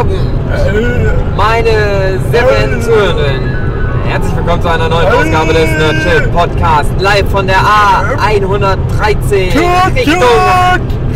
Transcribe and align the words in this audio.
Abend, 0.00 1.36
meine 1.36 2.18
sehr 2.32 2.42
verehrten 2.46 2.80
Zuhörenden. 2.80 3.50
Herzlich 4.08 4.34
willkommen 4.34 4.62
zu 4.62 4.68
einer 4.68 4.88
neuen 4.88 5.06
Ausgabe 5.08 5.52
des 5.52 5.70
Nerd 5.72 5.96
Chill 6.02 6.28
Podcast, 6.28 6.90
live 7.00 7.28
von 7.30 7.46
der 7.46 7.58
A113 7.58 9.52
Richtung, 9.94 10.22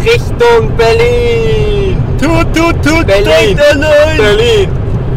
Richtung 0.05 0.77
Berlin. 0.77 1.97
Tut, 2.21 2.55
tut, 2.55 2.83
tut, 2.83 3.07
Berlin. 3.07 3.57
Berlin. 3.57 4.69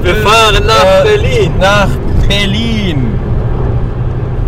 Wir 0.01 0.15
fahren 0.15 0.63
nach 0.65 1.03
Äh, 1.03 1.03
Berlin. 1.03 1.51
Nach 1.59 1.89
Berlin. 2.29 3.19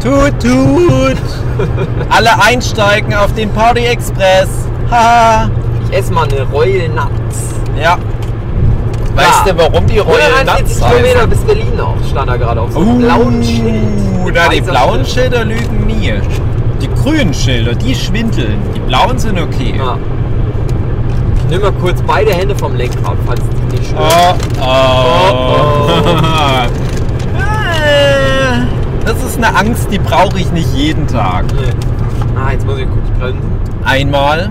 Tut, 0.01 0.39
tut. 0.41 1.17
Alle 2.09 2.41
einsteigen 2.41 3.13
auf 3.13 3.33
den 3.33 3.49
Party 3.49 3.86
Express. 3.86 4.47
Haha. 4.89 5.50
Ich 5.92 5.97
esse 5.97 6.14
mal 6.14 6.23
eine 6.25 6.43
Royal 6.43 6.87
Nuts. 6.87 7.54
Ja. 7.78 7.97
Weißt 9.19 9.47
du, 9.47 9.57
warum 9.57 9.86
die 9.87 10.00
Royal 10.00 10.32
141 10.39 10.79
Nuts 10.79 10.89
Kilometer 10.91 11.18
heißen? 11.18 11.29
bis 11.29 11.39
Berlin 11.39 11.79
auch, 11.79 12.09
stand 12.09 12.29
da 12.29 12.37
gerade 12.37 12.61
auf 12.61 12.71
so 12.71 12.79
einem 12.79 12.89
Uh, 12.89 12.97
blauen 13.00 13.43
Schild. 13.43 14.33
Na, 14.33 14.50
die 14.50 14.61
blauen. 14.61 15.05
Schilder 15.05 15.43
lügen 15.45 15.87
nie. 15.87 16.14
Die 16.82 16.87
grünen 17.01 17.33
Schilder, 17.33 17.73
die 17.75 17.93
schwindeln. 17.95 18.59
Die 18.75 18.79
blauen 18.79 19.18
sind 19.19 19.39
okay. 19.39 19.73
Ja. 19.78 19.97
Ich 21.37 21.50
nehme 21.55 21.64
mal 21.71 21.79
kurz 21.82 22.01
beide 22.04 22.32
Hände 22.32 22.55
vom 22.55 22.75
Lenkrad, 22.75 23.18
falls 23.25 23.42
die 23.42 23.75
nicht 23.78 23.87
stören. 23.89 24.37
Oh, 24.61 24.64
oh. 24.64 25.89
Oh, 25.89 27.39
Äh, 27.81 29.06
Das 29.06 29.21
ist 29.23 29.37
eine 29.37 29.56
Angst, 29.56 29.87
die 29.92 29.97
brauche 30.00 30.37
ich 30.39 30.51
nicht 30.51 30.71
jeden 30.75 31.07
Tag. 31.07 31.45
Nee. 31.54 31.71
Ah, 32.38 32.52
jetzt 32.52 32.66
muss 32.66 32.78
ich 32.78 32.86
kurz 32.86 33.09
bremsen. 33.20 33.52
Einmal. 33.83 34.50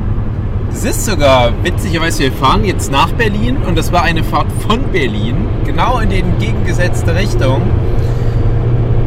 Es 0.72 0.84
ist 0.84 1.06
sogar 1.06 1.52
witzigerweise, 1.62 2.24
wir 2.24 2.32
fahren 2.32 2.64
jetzt 2.64 2.92
nach 2.92 3.10
Berlin 3.12 3.56
und 3.66 3.76
das 3.76 3.90
war 3.90 4.02
eine 4.02 4.22
Fahrt 4.22 4.46
von 4.66 4.82
Berlin, 4.92 5.48
genau 5.64 5.98
in 5.98 6.10
die 6.10 6.18
entgegengesetzte 6.18 7.14
Richtung. 7.14 7.62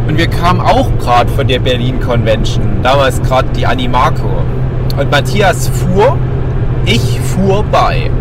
Und 0.08 0.18
wir 0.18 0.28
kamen 0.28 0.60
auch 0.60 0.90
gerade 1.00 1.30
von 1.32 1.48
der 1.48 1.60
Berlin 1.60 2.00
Convention, 2.02 2.82
damals 2.84 3.22
gerade 3.22 3.48
die 3.56 3.66
Animaco. 3.66 4.44
Und 5.00 5.12
Matthias 5.12 5.70
fuhr, 5.70 6.18
ich 6.86 7.20
fuhr 7.22 7.64
bei. 7.72 8.12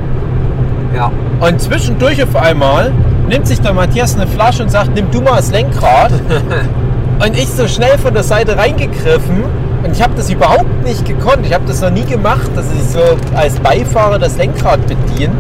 Ja. 0.94 1.11
Und 1.41 1.61
zwischendurch 1.61 2.22
auf 2.22 2.36
einmal 2.36 2.92
nimmt 3.28 3.46
sich 3.46 3.61
der 3.61 3.72
Matthias 3.72 4.14
eine 4.14 4.27
Flasche 4.27 4.62
und 4.62 4.68
sagt, 4.70 4.94
nimm 4.94 5.11
du 5.11 5.20
mal 5.22 5.36
das 5.36 5.50
Lenkrad. 5.50 6.12
und 7.24 7.36
ich 7.36 7.48
so 7.48 7.66
schnell 7.66 7.98
von 7.98 8.14
der 8.14 8.22
Seite 8.22 8.56
reingegriffen 8.56 9.44
und 9.83 9.92
ich 9.92 10.03
habe 10.03 10.14
das 10.17 10.31
überhaupt 10.31 10.84
nicht 10.84 11.05
gekonnt. 11.06 11.47
Ich 11.47 11.55
habe 11.55 11.64
das 11.67 11.81
noch 11.81 11.91
nie 11.91 12.05
gemacht, 12.05 12.50
dass 12.55 12.67
ich 12.73 12.83
so 12.83 13.00
als 13.34 13.59
Beifahrer 13.61 14.19
das 14.19 14.36
Lenkrad 14.36 14.81
bediene. 14.86 15.33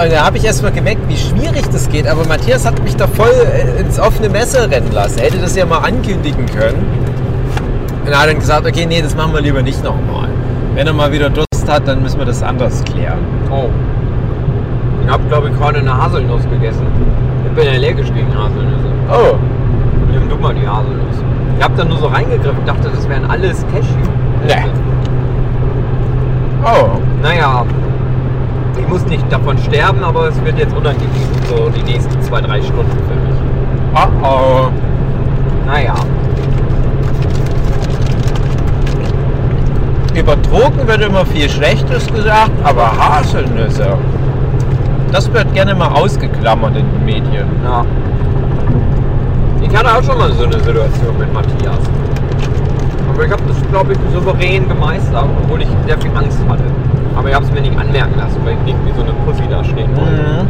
Und 0.00 0.12
da 0.12 0.24
habe 0.24 0.36
ich 0.36 0.44
erst 0.44 0.62
mal 0.62 0.70
gemerkt, 0.70 1.00
wie 1.08 1.16
schwierig 1.16 1.68
das 1.72 1.88
geht. 1.88 2.06
Aber 2.06 2.24
Matthias 2.26 2.64
hat 2.64 2.80
mich 2.84 2.94
da 2.94 3.08
voll 3.08 3.32
äh, 3.52 3.80
ins 3.80 3.98
offene 3.98 4.28
Messer 4.28 4.70
rennen 4.70 4.92
lassen. 4.92 5.18
Er 5.18 5.26
hätte 5.26 5.38
das 5.38 5.56
ja 5.56 5.66
mal 5.66 5.78
ankündigen 5.78 6.46
können. 6.46 6.86
Und 8.04 8.12
er 8.12 8.22
hat 8.22 8.28
dann 8.28 8.38
gesagt, 8.38 8.64
okay, 8.64 8.86
nee, 8.86 9.02
das 9.02 9.16
machen 9.16 9.34
wir 9.34 9.40
lieber 9.40 9.60
nicht 9.60 9.82
nochmal. 9.82 10.28
Wenn 10.74 10.86
er 10.86 10.92
mal 10.92 11.10
wieder 11.10 11.28
Durst 11.30 11.68
hat, 11.68 11.88
dann 11.88 12.00
müssen 12.00 12.18
wir 12.18 12.26
das 12.26 12.44
anders 12.44 12.84
klären. 12.84 13.18
Oh. 13.50 13.68
Ich 15.04 15.10
habe, 15.10 15.24
glaube 15.24 15.48
ich, 15.48 15.56
gerade 15.56 15.78
eine 15.78 15.96
Haselnuss 15.96 16.42
gegessen. 16.48 16.86
Ich 17.44 17.52
bin 17.52 17.66
allergisch 17.66 18.12
gegen 18.12 18.32
Haselnüsse. 18.32 18.86
Oh, 19.10 19.36
Nimm 20.12 20.28
du 20.28 20.36
mal 20.36 20.54
die 20.54 20.66
Haselnuss. 20.66 21.16
Ich 21.58 21.64
habe 21.64 21.74
da 21.76 21.84
nur 21.84 21.98
so 21.98 22.06
reingegriffen, 22.06 22.64
dachte, 22.64 22.88
das 22.88 23.08
wären 23.08 23.28
alles 23.28 23.66
Cashew. 23.72 24.10
Nee. 24.46 24.64
oh. 26.64 27.00
Naja, 27.20 27.64
ich 28.78 28.88
muss 28.88 29.04
nicht 29.06 29.24
davon 29.30 29.58
sterben, 29.58 30.02
aber 30.04 30.28
es 30.28 30.44
wird 30.44 30.56
jetzt 30.58 30.74
unangenehm, 30.76 31.10
so 31.48 31.68
die 31.70 31.82
nächsten 31.82 32.22
zwei, 32.22 32.40
drei 32.40 32.62
Stunden 32.62 32.96
für 33.08 33.14
mich. 33.14 33.36
Oh 33.94 34.08
oh. 34.24 34.68
Naja, 35.66 35.94
Über 40.18 40.34
Drogen 40.34 40.88
wird 40.88 41.00
immer 41.00 41.24
viel 41.26 41.48
Schlechtes 41.48 42.06
gesagt, 42.12 42.50
aber 42.64 42.90
Haselnüsse, 42.98 43.96
das 45.12 45.32
wird 45.32 45.54
gerne 45.54 45.76
mal 45.76 45.88
ausgeklammert 45.88 46.76
in 46.76 46.90
den 46.90 47.04
Medien. 47.04 47.46
ja. 47.62 47.84
Ich 49.60 49.76
hatte 49.76 49.96
auch 49.96 50.02
schon 50.02 50.18
mal 50.18 50.32
so 50.32 50.44
eine 50.44 50.58
Situation 50.60 51.18
mit 51.18 51.32
Matthias. 51.32 51.78
Aber 53.12 53.24
ich 53.24 53.32
habe 53.32 53.42
das, 53.48 53.56
glaube 53.70 53.92
ich, 53.92 53.98
souverän 54.12 54.68
gemeistert, 54.68 55.24
obwohl 55.42 55.62
ich 55.62 55.68
sehr 55.86 55.98
viel 55.98 56.10
Angst 56.16 56.38
hatte. 56.48 56.64
Aber 57.16 57.28
ich 57.28 57.34
habe 57.34 57.44
es 57.44 57.52
mir 57.52 57.60
nicht 57.60 57.78
anmerken 57.78 58.16
lassen, 58.16 58.40
weil 58.44 58.54
ich 58.54 58.60
nicht 58.60 58.78
wie 58.86 58.92
so 58.92 59.02
eine 59.02 59.12
Pussy 59.24 59.42
da 59.50 59.64
stehen 59.64 59.90
wollte. 59.96 60.22
Mhm. 60.22 60.46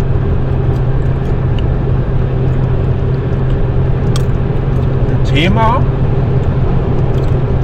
Ein 5.11 5.25
Thema, 5.25 5.81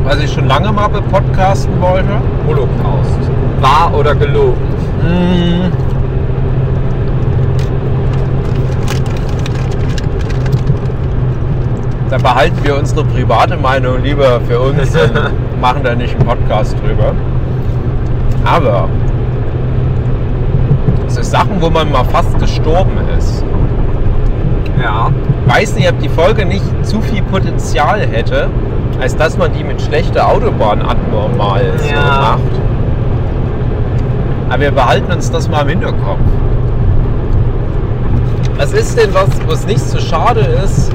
was 0.04 0.18
ich 0.20 0.32
schon 0.32 0.48
lange 0.48 0.72
mal 0.72 0.88
bepodcasten 0.88 1.80
wollte. 1.80 2.20
Holocaust. 2.46 3.30
Wahr 3.60 3.92
oder 3.94 4.14
gelogen? 4.14 4.56
Mhm. 5.02 5.83
Da 12.14 12.20
behalten 12.20 12.58
wir 12.62 12.78
unsere 12.78 13.02
private 13.02 13.56
Meinung 13.56 14.00
lieber 14.04 14.40
für 14.46 14.60
uns 14.60 14.94
und 14.94 15.60
machen 15.60 15.80
da 15.82 15.96
nicht 15.96 16.14
einen 16.14 16.24
Podcast 16.24 16.76
drüber. 16.80 17.12
Aber 18.44 18.88
es 21.08 21.16
ist 21.16 21.32
Sachen, 21.32 21.60
wo 21.60 21.70
man 21.70 21.90
mal 21.90 22.04
fast 22.04 22.38
gestorben 22.38 22.92
ist. 23.18 23.44
Ja. 24.80 25.10
Weiß 25.46 25.74
nicht, 25.74 25.90
ob 25.90 25.98
die 25.98 26.08
Folge 26.08 26.46
nicht 26.46 26.62
zu 26.86 27.00
viel 27.00 27.20
Potenzial 27.22 28.02
hätte, 28.02 28.46
als 29.00 29.16
dass 29.16 29.36
man 29.36 29.52
die 29.52 29.64
mit 29.64 29.82
schlechter 29.82 30.28
Autobahnatmung 30.28 31.36
mal 31.36 31.64
so 31.78 31.88
Ja. 31.92 32.36
macht. 32.38 32.60
Aber 34.50 34.60
wir 34.60 34.70
behalten 34.70 35.10
uns 35.10 35.32
das 35.32 35.48
mal 35.48 35.62
im 35.62 35.68
Hinterkopf. 35.70 36.20
Was 38.56 38.72
ist 38.72 38.96
denn 38.96 39.12
was, 39.12 39.30
was 39.48 39.66
nicht 39.66 39.80
so 39.80 39.98
schade 39.98 40.42
ist, 40.64 40.92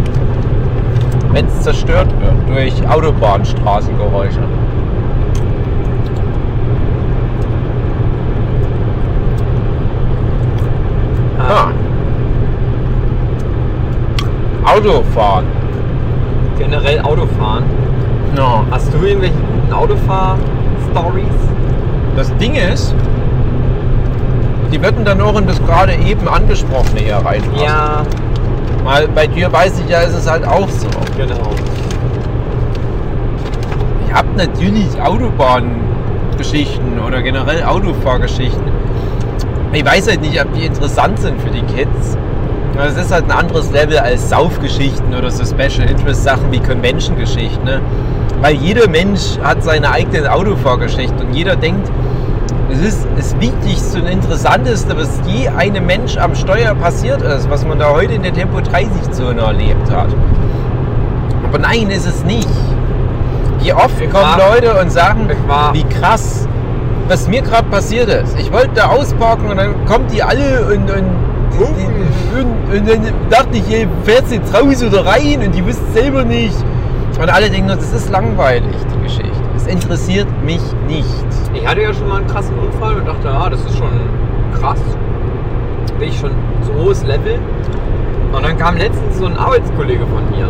wenn 1.31 1.45
es 1.45 1.61
zerstört 1.61 2.07
wird 2.19 2.33
durch 2.49 2.87
Autobahnstraßengeräusche? 2.89 4.39
Ah. 11.39 11.71
Autofahren. 14.65 15.45
Generell 16.57 16.99
Autofahren. 17.01 17.63
No. 18.35 18.65
Hast 18.69 18.93
du 18.93 18.97
irgendwelche 19.05 19.33
guten 19.33 19.73
Autofahr-Stories? 19.73 21.25
Das 22.15 22.35
Ding 22.37 22.55
ist, 22.55 22.93
die 24.71 24.81
würden 24.81 25.03
dann 25.05 25.21
auch 25.21 25.37
in 25.39 25.47
das 25.47 25.59
gerade 25.65 25.93
eben 25.95 26.27
angesprochene 26.27 27.01
hier 27.01 27.15
reinpassen. 27.15 27.63
Ja, 27.63 28.03
Mal 28.83 29.07
bei 29.07 29.27
dir 29.27 29.51
weiß 29.51 29.79
ich 29.79 29.89
ja, 29.89 30.01
ist 30.01 30.15
es 30.15 30.29
halt 30.29 30.47
auch 30.47 30.69
so. 30.69 30.87
genau. 31.17 31.51
Ich 34.07 34.13
habe 34.13 34.29
natürlich 34.35 34.87
Autobahngeschichten 35.01 36.99
oder 36.99 37.21
generell 37.21 37.63
Autofahrgeschichten. 37.63 38.63
Ich 39.71 39.85
weiß 39.85 40.07
halt 40.07 40.21
nicht, 40.21 40.41
ob 40.41 40.51
die 40.53 40.65
interessant 40.65 41.19
sind 41.19 41.39
für 41.41 41.51
die 41.51 41.61
Kids. 41.61 42.17
Es 42.77 42.95
ist 42.97 43.11
halt 43.11 43.25
ein 43.25 43.31
anderes 43.31 43.71
Level 43.71 43.99
als 43.99 44.29
Saufgeschichten 44.29 45.13
oder 45.13 45.29
so 45.29 45.43
Special 45.45 45.87
Interest 45.87 46.23
Sachen 46.23 46.51
wie 46.51 46.59
Convention-Geschichten. 46.59 47.65
Ne? 47.65 47.81
Weil 48.41 48.55
jeder 48.55 48.87
Mensch 48.87 49.37
hat 49.43 49.63
seine 49.63 49.91
eigenen 49.91 50.27
Autofahrgeschichten 50.27 51.19
und 51.27 51.33
jeder 51.33 51.55
denkt, 51.57 51.91
es 52.71 52.79
ist 52.79 53.07
das 53.17 53.39
Wichtigste 53.39 53.99
und 53.99 54.07
Interessanteste, 54.07 54.95
was 54.95 55.19
je 55.25 55.47
einem 55.47 55.85
Mensch 55.85 56.17
am 56.17 56.35
Steuer 56.35 56.75
passiert 56.75 57.21
ist, 57.21 57.49
was 57.49 57.65
man 57.65 57.79
da 57.79 57.91
heute 57.91 58.13
in 58.13 58.23
der 58.23 58.33
Tempo 58.33 58.59
30-Zone 58.59 59.41
erlebt 59.41 59.89
hat. 59.91 60.09
Aber 61.47 61.59
nein, 61.59 61.89
ist 61.89 62.05
es 62.05 62.23
nicht. 62.23 62.47
Wie 63.61 63.73
oft 63.73 63.99
Ich 63.99 64.09
kommen 64.09 64.37
Leute 64.37 64.79
und 64.79 64.91
sagen, 64.91 65.27
wie 65.73 65.83
krass, 65.83 66.47
was 67.07 67.27
mir 67.27 67.41
gerade 67.41 67.67
passiert 67.69 68.07
ist. 68.07 68.37
Ich 68.39 68.51
wollte 68.51 68.69
da 68.75 68.87
ausparken 68.87 69.49
und 69.49 69.57
dann 69.57 69.85
kommen 69.85 70.05
die 70.13 70.21
alle 70.21 70.65
und, 70.65 70.89
und, 70.91 71.09
und, 71.59 72.77
und 72.77 72.87
dann 72.87 73.13
dachte 73.29 73.57
ich, 73.57 73.73
ey, 73.73 73.87
fährst 74.03 74.31
du 74.31 74.35
jetzt 74.35 74.53
raus 74.53 74.83
oder 74.83 75.05
rein 75.05 75.41
und 75.43 75.55
die 75.55 75.65
wussten 75.65 75.91
selber 75.93 76.23
nicht. 76.23 76.55
Und 77.19 77.29
alle 77.29 77.49
denken, 77.49 77.67
nur, 77.67 77.75
das 77.75 77.91
ist 77.91 78.09
langweilig, 78.09 78.75
die 78.95 79.03
Geschichte. 79.03 79.31
Es 79.57 79.67
interessiert 79.67 80.27
mich 80.45 80.61
nicht. 80.87 81.28
Ich 81.53 81.67
hatte 81.67 81.81
ja 81.81 81.93
schon 81.93 82.07
mal 82.07 82.17
einen 82.17 82.27
krassen 82.27 82.57
Unfall 82.59 82.95
und 82.97 83.07
dachte, 83.07 83.29
ah, 83.29 83.49
das 83.49 83.63
ist 83.65 83.77
schon 83.77 83.91
krass. 84.59 84.81
Bin 85.97 86.09
ich 86.09 86.19
schon 86.19 86.31
so 86.61 86.73
hohes 86.73 87.03
Level. 87.03 87.39
Und 88.31 88.43
dann 88.45 88.57
kam 88.57 88.77
letztens 88.77 89.17
so 89.17 89.25
ein 89.25 89.37
Arbeitskollege 89.37 90.05
von 90.05 90.29
mir 90.29 90.47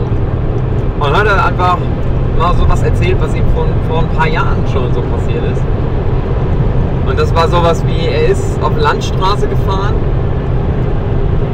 und 1.00 1.18
hat 1.18 1.28
einfach 1.28 1.78
mal 2.38 2.54
so 2.56 2.68
was 2.68 2.84
erzählt, 2.84 3.18
was 3.20 3.34
ihm 3.34 3.46
vor, 3.56 3.66
vor 3.88 4.00
ein 4.00 4.10
paar 4.10 4.28
Jahren 4.28 4.66
schon 4.72 4.94
so 4.94 5.02
passiert 5.02 5.44
ist. 5.52 5.62
Und 7.08 7.18
das 7.18 7.34
war 7.34 7.48
sowas 7.48 7.84
wie, 7.88 8.08
er 8.08 8.28
ist 8.28 8.62
auf 8.62 8.78
Landstraße 8.78 9.48
gefahren 9.48 9.96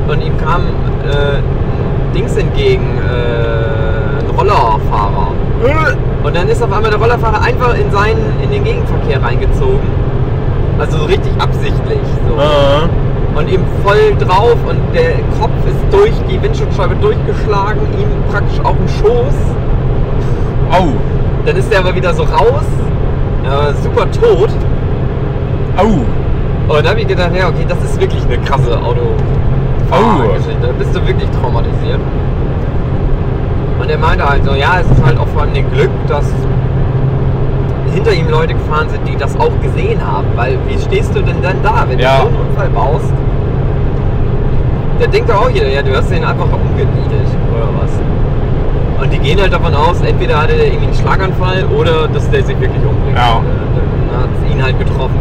und 0.07 0.21
ihm 0.21 0.37
kam 0.37 0.61
äh, 1.03 1.41
Dings 2.15 2.35
entgegen, 2.35 2.97
äh, 2.97 4.23
ein 4.23 4.35
Rollerfahrer. 4.35 5.34
Und 6.23 6.35
dann 6.35 6.49
ist 6.49 6.61
auf 6.63 6.71
einmal 6.71 6.89
der 6.89 6.99
Rollerfahrer 6.99 7.41
einfach 7.41 7.75
in, 7.75 7.91
seinen, 7.91 8.39
in 8.41 8.51
den 8.51 8.63
Gegenverkehr 8.63 9.21
reingezogen. 9.21 9.87
Also 10.79 10.97
so 10.97 11.05
richtig 11.05 11.31
absichtlich. 11.39 11.99
So. 12.27 12.35
Ah. 12.37 12.89
Und 13.35 13.49
ihm 13.49 13.61
voll 13.83 14.15
drauf 14.19 14.55
und 14.67 14.79
der 14.93 15.13
Kopf 15.39 15.51
ist 15.67 15.93
durch 15.93 16.13
die 16.29 16.41
Windschutzscheibe 16.41 16.95
durchgeschlagen, 16.95 17.81
ihm 17.99 18.07
praktisch 18.31 18.59
auf 18.63 18.75
den 18.75 18.87
Schoß. 18.87 19.35
Au. 20.71 20.87
Dann 21.45 21.55
ist 21.57 21.71
er 21.71 21.79
aber 21.79 21.93
wieder 21.93 22.13
so 22.13 22.23
raus, 22.23 22.65
ja, 23.43 23.73
super 23.73 24.09
tot. 24.11 24.49
Au. 25.77 25.83
Und 26.67 26.83
dann 26.83 26.87
habe 26.87 27.01
ich 27.01 27.07
gedacht, 27.07 27.31
ja, 27.35 27.49
okay, 27.49 27.65
das 27.67 27.77
ist 27.83 27.99
wirklich 27.99 28.23
eine 28.25 28.39
krasse 28.39 28.75
Autofahrgeschichte. 28.81 30.59
Da 30.61 30.71
bist 30.77 30.95
du 30.95 31.05
wirklich 31.05 31.29
traumatisiert. 31.41 31.99
Und 33.85 33.91
er 33.91 33.99
meinte 33.99 34.27
halt 34.27 34.43
so, 34.43 34.55
ja, 34.55 34.79
es 34.81 34.89
ist 34.89 35.05
halt 35.05 35.15
auch 35.19 35.27
vor 35.27 35.43
allem 35.43 35.53
ein 35.53 35.71
Glück, 35.71 35.91
dass 36.07 36.25
hinter 37.93 38.13
ihm 38.13 38.27
Leute 38.29 38.55
gefahren 38.55 38.89
sind, 38.89 39.07
die 39.07 39.15
das 39.15 39.39
auch 39.39 39.51
gesehen 39.61 39.99
haben. 40.03 40.25
Weil 40.35 40.57
wie 40.67 40.79
stehst 40.79 41.13
du 41.15 41.21
denn 41.21 41.39
dann 41.43 41.61
da, 41.61 41.85
wenn 41.87 41.99
Ja. 41.99 42.15
du 42.17 42.21
so 42.23 42.27
einen 42.29 42.47
Unfall 42.49 42.69
baust? 42.69 43.13
Da 44.99 45.05
denkt 45.05 45.29
doch 45.29 45.35
auch 45.45 45.49
jeder, 45.51 45.69
ja, 45.69 45.83
du 45.83 45.95
hast 45.95 46.09
den 46.09 46.23
einfach 46.25 46.47
umgenietet 46.51 47.27
oder 47.55 47.67
was. 47.79 47.91
Und 49.03 49.13
die 49.13 49.19
gehen 49.19 49.39
halt 49.39 49.53
davon 49.53 49.75
aus, 49.75 50.01
entweder 50.01 50.41
hatte 50.41 50.55
der 50.55 50.65
irgendwie 50.65 50.85
einen 50.87 50.95
Schlaganfall 50.95 51.65
oder 51.65 52.07
dass 52.07 52.27
der 52.31 52.41
sich 52.43 52.59
wirklich 52.59 52.81
umbringt. 52.83 53.15
Ja. 53.15 53.39
Dann 54.09 54.19
hat 54.19 54.29
es 54.41 54.51
ihn 54.51 54.63
halt 54.63 54.79
getroffen. 54.79 55.19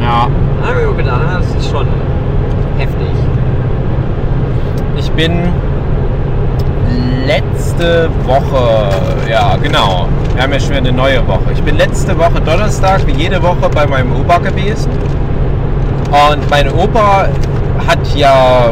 Ja. 0.00 0.26
Gedacht, 0.96 1.20
ah, 1.20 1.36
das 1.38 1.54
ist 1.54 1.70
schon 1.70 1.86
heftig. 2.78 3.08
Ich 4.96 5.10
bin 5.10 5.50
letzte 7.26 8.08
Woche, 8.24 8.88
ja 9.28 9.56
genau, 9.56 10.06
wir 10.34 10.42
haben 10.42 10.52
ja 10.52 10.60
schon 10.60 10.70
wieder 10.70 10.78
eine 10.78 10.92
neue 10.92 11.26
Woche. 11.26 11.52
Ich 11.52 11.62
bin 11.62 11.76
letzte 11.76 12.16
Woche 12.16 12.40
Donnerstag, 12.44 13.06
wie 13.06 13.12
jede 13.12 13.42
Woche, 13.42 13.68
bei 13.74 13.86
meinem 13.86 14.14
Opa 14.14 14.38
gewesen. 14.38 14.90
Und 16.08 16.48
mein 16.48 16.72
Opa 16.72 17.26
hat 17.86 17.98
ja, 18.14 18.70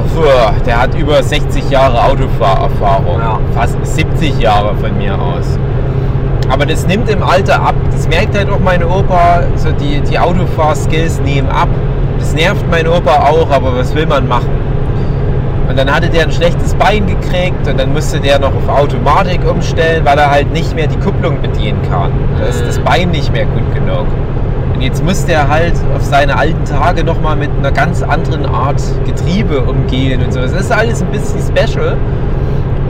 der 0.65 0.83
hat 0.83 0.95
über 0.95 1.23
60 1.23 1.69
Jahre 1.69 2.05
Autofahrerfahrung, 2.05 3.21
Ja. 3.21 3.39
fast 3.55 3.77
70 3.83 4.39
Jahre 4.39 4.75
von 4.77 4.97
mir 4.97 5.15
aus. 5.21 5.59
Aber 6.49 6.65
das 6.65 6.87
nimmt 6.87 7.09
im 7.11 7.23
Alter 7.23 7.61
ab. 7.61 7.75
Das 7.91 8.07
merkt 8.09 8.37
halt 8.37 8.51
auch 8.51 8.61
mein 8.61 8.85
Opa, 8.85 9.43
so 9.57 9.73
die, 9.73 10.01
die 10.01 10.19
Autofahrskills 10.19 11.21
nehmen 11.21 11.49
ab. 11.49 11.69
Das 12.19 12.35
nervt 12.35 12.65
mein 12.71 12.87
Opa 12.87 13.29
auch, 13.29 13.51
aber 13.51 13.77
was 13.77 13.95
will 13.95 14.07
man 14.07 14.29
machen? 14.29 14.64
Und 15.69 15.79
dann 15.79 15.93
hatte 15.93 16.09
der 16.09 16.25
ein 16.25 16.33
schlechtes 16.33 16.75
Bein 16.75 17.07
gekriegt 17.07 17.67
und 17.67 17.79
dann 17.79 17.93
musste 17.93 18.21
der 18.21 18.39
noch 18.39 18.55
auf 18.55 18.69
Automatik 18.69 19.41
umstellen, 19.49 20.05
weil 20.05 20.19
er 20.19 20.31
halt 20.31 20.53
nicht 20.53 20.75
mehr 20.75 20.87
die 20.87 20.99
Kupplung 20.99 21.41
bedienen 21.41 21.81
kann. 21.91 22.13
Da 22.39 22.47
ist 22.47 22.65
das 22.67 22.79
Bein 22.79 23.11
nicht 23.11 23.33
mehr 23.33 23.47
gut 23.47 23.75
genug. 23.75 24.07
Und 24.75 24.83
jetzt 24.83 25.05
muss 25.05 25.25
der 25.25 25.49
halt 25.49 25.75
auf 25.97 26.03
seine 26.03 26.37
alten 26.37 26.65
Tage 26.65 27.05
nochmal 27.05 27.37
mit 27.37 27.51
einer 27.57 27.73
ganz 27.73 28.03
anderen 28.03 28.45
Art 28.45 28.83
Getriebe 29.07 29.61
umgehen 29.61 30.23
und 30.23 30.33
so. 30.33 30.41
Das 30.41 30.53
ist 30.53 30.71
alles 30.71 31.01
ein 31.01 31.09
bisschen 31.09 31.41
special. 31.41 31.97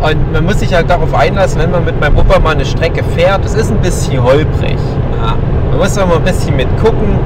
Und 0.00 0.32
man 0.32 0.44
muss 0.44 0.60
sich 0.60 0.74
halt 0.74 0.90
darauf 0.90 1.14
einlassen, 1.14 1.60
wenn 1.60 1.70
man 1.70 1.84
mit 1.84 1.98
meinem 2.00 2.16
Opa 2.16 2.38
mal 2.38 2.54
eine 2.54 2.64
Strecke 2.64 3.04
fährt. 3.16 3.44
Das 3.44 3.54
ist 3.54 3.70
ein 3.70 3.78
bisschen 3.78 4.22
holprig. 4.22 4.76
Ja. 5.22 5.34
Man 5.70 5.78
muss 5.78 5.94
da 5.94 6.04
mal 6.04 6.16
ein 6.16 6.24
bisschen 6.24 6.56
mit 6.56 6.68
gucken. 6.78 7.18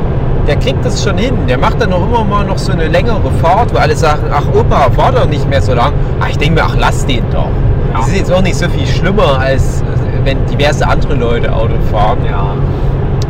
Der 0.48 0.56
kriegt 0.56 0.82
das 0.82 1.04
schon 1.04 1.18
hin. 1.18 1.34
Der 1.46 1.58
macht 1.58 1.78
dann 1.78 1.90
noch 1.90 2.02
immer 2.02 2.24
mal 2.24 2.44
noch 2.46 2.56
so 2.56 2.72
eine 2.72 2.88
längere 2.88 3.30
Fahrt, 3.42 3.74
wo 3.74 3.76
alle 3.76 3.94
sagen, 3.94 4.22
ach 4.32 4.44
Opa, 4.58 4.90
fahr 4.90 5.12
doch 5.12 5.26
nicht 5.26 5.46
mehr 5.46 5.60
so 5.60 5.74
lang. 5.74 5.92
Ach, 6.20 6.28
ich 6.30 6.38
denke 6.38 6.54
mir, 6.54 6.64
ach, 6.64 6.74
lass 6.78 7.04
den 7.04 7.22
doch. 7.30 7.50
Ja. 7.92 7.98
Das 7.98 8.08
ist 8.08 8.16
jetzt 8.16 8.32
auch 8.32 8.40
nicht 8.40 8.56
so 8.56 8.66
viel 8.70 8.86
schlimmer, 8.86 9.38
als 9.38 9.82
äh, 9.82 9.84
wenn 10.24 10.46
diverse 10.46 10.88
andere 10.88 11.14
Leute 11.16 11.52
Auto 11.52 11.74
fahren. 11.92 12.20
Ja. 12.26 12.54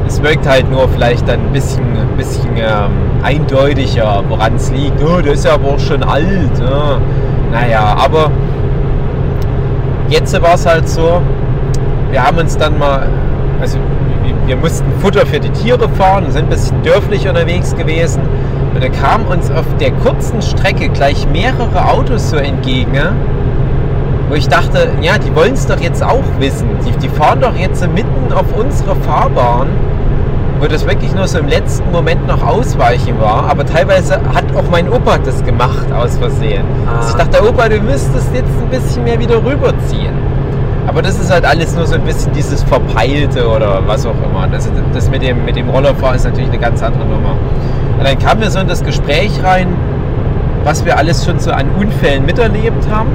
Es 0.07 0.23
wirkt 0.23 0.49
halt 0.49 0.71
nur 0.71 0.89
vielleicht 0.89 1.29
dann 1.29 1.41
ein 1.41 1.53
bisschen, 1.53 1.83
ein 1.83 2.17
bisschen 2.17 2.57
ähm, 2.57 2.93
eindeutiger, 3.25 4.23
woran 4.29 4.55
es 4.55 4.71
liegt. 4.71 5.03
Oh, 5.03 5.21
der 5.21 5.33
ist 5.33 5.45
ja 5.45 5.55
aber 5.55 5.71
auch 5.71 5.79
schon 5.81 6.05
alt. 6.05 6.57
Ja. 6.61 6.99
Naja, 7.51 7.97
aber 7.99 8.31
jetzt 10.09 10.41
war 10.41 10.55
es 10.55 10.65
halt 10.65 10.89
so, 10.89 11.21
wir 12.13 12.23
haben 12.23 12.39
uns 12.39 12.57
dann 12.57 12.79
mal, 12.79 13.09
also 13.61 13.79
wir, 14.49 14.57
mussten 14.57 14.91
Futter 15.01 15.27
für 15.27 15.41
die 15.41 15.51
Tiere 15.51 15.89
fahren 15.91 16.31
sind 16.31 16.45
ein 16.45 16.49
bisschen 16.49 16.83
dörflich 16.83 17.29
unterwegs 17.29 17.77
gewesen. 17.77 18.23
Und 18.75 18.83
da 18.83 18.89
kamen 18.89 19.27
uns 19.27 19.51
auf 19.51 19.67
der 19.79 19.93
kurzen 19.93 20.41
Strecke 20.41 20.89
gleich 20.89 21.27
mehrere 21.29 21.91
Autos 21.91 22.31
so 22.31 22.37
entgegen, 22.37 23.15
wo 24.29 24.35
ich 24.35 24.49
dachte, 24.49 24.89
ja, 25.03 25.19
die 25.19 25.35
wollen 25.35 25.53
es 25.53 25.67
doch 25.67 25.81
jetzt 25.81 26.03
auch 26.03 26.25
wissen. 26.39 26.69
Die, 26.87 26.93
die 26.99 27.09
fahren 27.09 27.41
doch 27.41 27.55
jetzt 27.57 27.87
mitten 27.93 28.33
auf 28.33 28.47
unserer 28.57 28.97
Fahrbahn, 28.97 29.69
wo 30.61 30.67
das 30.67 30.87
wirklich 30.87 31.15
nur 31.15 31.29
so 31.29 31.39
im 31.39 31.49
letzten 31.49 31.91
Moment 31.93 32.27
noch 32.27 32.43
ausweichen 32.47 33.21
war. 33.21 33.51
Aber 33.51 33.67
teilweise 33.67 34.15
hat 34.35 34.45
auch 34.57 34.71
mein 34.71 34.89
Opa 34.91 35.19
das 35.19 35.45
gemacht 35.45 35.93
aus 35.93 36.17
Versehen. 36.17 36.65
Ah. 36.87 37.01
Also 37.01 37.11
ich 37.11 37.25
dachte, 37.25 37.47
Opa, 37.47 37.69
du 37.69 37.81
müsstest 37.81 38.35
jetzt 38.35 38.51
ein 38.63 38.69
bisschen 38.71 39.05
mehr 39.05 39.19
wieder 39.19 39.37
rüberziehen. 39.45 40.28
Aber 40.89 41.03
das 41.03 41.21
ist 41.21 41.31
halt 41.31 41.45
alles 41.45 41.77
nur 41.77 41.87
so 41.87 41.97
ein 41.97 42.03
bisschen 42.03 42.33
dieses 42.33 42.63
Verpeilte 42.63 43.47
oder 43.47 43.87
was 43.87 44.07
auch 44.07 44.15
immer. 44.25 44.49
Das, 44.51 44.71
das 44.95 45.11
mit, 45.11 45.21
dem, 45.23 45.45
mit 45.45 45.55
dem 45.55 45.69
Rollerfahren 45.69 46.17
ist 46.17 46.25
natürlich 46.25 46.49
eine 46.49 46.59
ganz 46.59 46.83
andere 46.83 47.05
Nummer. 47.05 47.37
Und 47.99 48.07
dann 48.07 48.19
kamen 48.19 48.41
wir 48.41 48.51
so 48.51 48.59
in 48.59 48.69
das 48.69 48.83
Gespräch 48.83 49.31
rein, 49.45 49.69
was 50.65 50.87
wir 50.87 50.97
alles 50.97 51.27
schon 51.27 51.39
so 51.41 51.51
an 51.51 51.67
Unfällen 51.79 52.25
miterlebt 52.25 52.89
haben. 52.91 53.11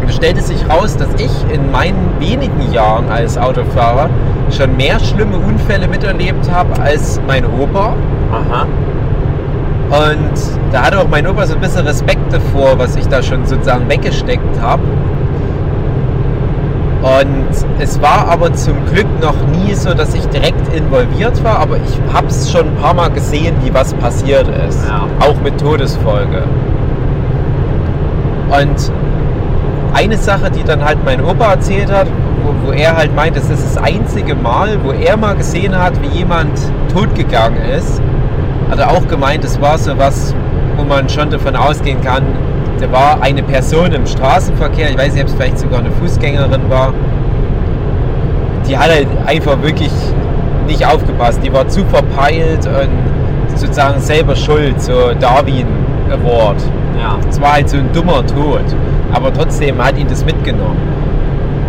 Und 0.00 0.08
es 0.08 0.16
stellte 0.16 0.40
sich 0.40 0.66
raus, 0.66 0.96
dass 0.96 1.08
ich 1.18 1.30
in 1.54 1.70
meinen 1.70 2.14
wenigen 2.20 2.72
Jahren 2.72 3.10
als 3.10 3.36
Autofahrer 3.36 4.08
schon 4.50 4.78
mehr 4.78 4.98
schlimme 4.98 5.36
Unfälle 5.36 5.88
miterlebt 5.88 6.50
habe 6.50 6.80
als 6.80 7.20
mein 7.26 7.44
Opa. 7.44 7.92
Aha. 8.32 8.66
Und 9.90 10.72
da 10.72 10.86
hatte 10.86 11.00
auch 11.00 11.08
mein 11.08 11.26
Opa 11.26 11.46
so 11.46 11.54
ein 11.54 11.60
bisschen 11.60 11.86
Respekt 11.86 12.32
davor, 12.32 12.78
was 12.78 12.96
ich 12.96 13.06
da 13.08 13.22
schon 13.22 13.44
sozusagen 13.44 13.86
weggesteckt 13.90 14.60
habe. 14.62 14.82
Und 17.06 17.46
es 17.78 18.02
war 18.02 18.26
aber 18.28 18.52
zum 18.54 18.84
Glück 18.86 19.06
noch 19.22 19.36
nie 19.52 19.72
so, 19.74 19.94
dass 19.94 20.12
ich 20.12 20.26
direkt 20.26 20.74
involviert 20.74 21.44
war, 21.44 21.60
aber 21.60 21.76
ich 21.76 22.12
habe 22.12 22.26
es 22.26 22.50
schon 22.50 22.66
ein 22.66 22.74
paar 22.82 22.94
Mal 22.94 23.10
gesehen, 23.10 23.54
wie 23.62 23.72
was 23.72 23.94
passiert 23.94 24.48
ist. 24.68 24.84
Ja. 24.88 25.06
Auch 25.20 25.40
mit 25.40 25.56
Todesfolge. 25.60 26.42
Und 28.48 28.92
eine 29.94 30.16
Sache, 30.16 30.50
die 30.50 30.64
dann 30.64 30.84
halt 30.84 30.98
mein 31.04 31.24
Opa 31.24 31.52
erzählt 31.52 31.92
hat, 31.92 32.08
wo, 32.42 32.66
wo 32.66 32.72
er 32.72 32.96
halt 32.96 33.14
meint, 33.14 33.36
das 33.36 33.50
ist 33.50 33.64
das 33.64 33.78
einzige 33.80 34.34
Mal, 34.34 34.76
wo 34.82 34.90
er 34.90 35.16
mal 35.16 35.36
gesehen 35.36 35.78
hat, 35.78 35.92
wie 36.02 36.18
jemand 36.18 36.58
totgegangen 36.92 37.62
ist, 37.78 38.02
hat 38.68 38.80
er 38.80 38.90
auch 38.90 39.06
gemeint, 39.06 39.44
es 39.44 39.60
war 39.60 39.78
so 39.78 39.96
was, 39.96 40.34
wo 40.76 40.82
man 40.82 41.08
schon 41.08 41.30
davon 41.30 41.54
ausgehen 41.54 42.00
kann, 42.00 42.24
da 42.80 42.92
war 42.92 43.22
eine 43.22 43.42
Person 43.42 43.92
im 43.92 44.06
Straßenverkehr, 44.06 44.90
ich 44.90 44.98
weiß 44.98 45.14
nicht, 45.14 45.22
ob 45.22 45.28
es 45.28 45.34
vielleicht 45.34 45.58
sogar 45.58 45.80
eine 45.80 45.90
Fußgängerin 45.90 46.68
war, 46.68 46.92
die 48.68 48.76
hat 48.76 48.90
halt 48.90 49.08
einfach 49.26 49.60
wirklich 49.62 49.92
nicht 50.66 50.84
aufgepasst. 50.84 51.40
Die 51.44 51.52
war 51.52 51.68
zu 51.68 51.84
verpeilt 51.86 52.66
und 52.66 53.58
sozusagen 53.58 54.00
selber 54.00 54.34
schuld, 54.36 54.80
so 54.80 55.12
Darwin 55.18 55.66
Award. 56.10 56.56
Ja. 56.98 57.16
Es 57.28 57.40
war 57.40 57.54
halt 57.54 57.68
so 57.68 57.76
ein 57.76 57.92
dummer 57.92 58.26
Tod, 58.26 58.64
aber 59.12 59.32
trotzdem 59.32 59.82
hat 59.82 59.96
ihn 59.98 60.08
das 60.08 60.24
mitgenommen. 60.24 60.76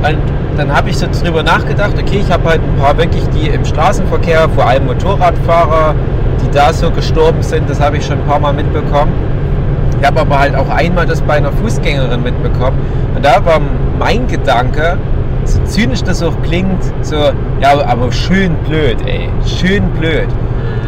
Und 0.04 0.18
dann 0.58 0.76
habe 0.76 0.90
ich 0.90 0.98
so 0.98 1.08
drüber 1.08 1.44
nachgedacht, 1.44 1.94
okay, 2.00 2.22
ich 2.26 2.32
habe 2.32 2.50
halt 2.50 2.62
ein 2.62 2.82
paar 2.82 2.98
wirklich, 2.98 3.24
die 3.30 3.48
im 3.50 3.66
Straßenverkehr, 3.66 4.48
vor 4.50 4.66
allem 4.66 4.86
Motorradfahrer, 4.86 5.96
die 6.44 6.52
da 6.52 6.72
so 6.72 6.90
gestorben 6.92 7.42
sind, 7.42 7.70
das 7.70 7.80
habe 7.80 7.98
ich 7.98 8.06
schon 8.06 8.20
ein 8.20 8.26
paar 8.26 8.40
Mal 8.40 8.54
mitbekommen. 8.54 9.12
Ich 10.00 10.06
habe 10.06 10.22
aber 10.22 10.40
halt 10.40 10.56
auch 10.56 10.70
einmal 10.70 11.06
das 11.06 11.22
bei 11.22 11.36
einer 11.36 11.52
Fußgängerin 11.52 12.22
mitbekommen. 12.22 12.78
Und 13.16 13.26
da 13.26 13.44
war 13.46 13.60
mein 13.98 14.28
Gedanke, 14.28 14.98
so 15.44 15.62
zynisch 15.64 16.04
das 16.04 16.22
auch 16.22 16.40
klingt, 16.44 16.84
so, 17.02 17.16
ja, 17.62 17.86
aber 17.86 18.12
schön 18.12 18.56
blöd, 18.68 18.98
ey. 19.06 19.30
Schön 19.46 19.90
blöd. 19.92 20.28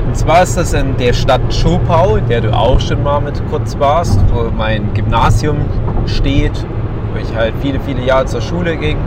Und 0.06 0.16
zwar 0.16 0.44
ist 0.44 0.58
das 0.58 0.74
in 0.74 0.98
der 0.98 1.14
Stadt 1.14 1.42
Schopau, 1.54 2.16
in 2.18 2.28
der 2.28 2.42
du 2.42 2.52
auch 2.52 2.80
schon 2.80 3.04
mal 3.04 3.22
mit 3.22 3.42
kurz 3.50 3.78
warst, 3.80 4.20
wo 4.34 4.50
mein 4.56 4.94
Gymnasium 4.94 5.58
steht, 6.06 6.66
wo 7.14 7.20
ich 7.20 7.36
halt 7.36 7.54
viele, 7.62 7.80
viele 7.80 8.02
Jahre 8.02 8.26
zur 8.26 8.42
Schule 8.42 8.76
ging, 8.76 8.98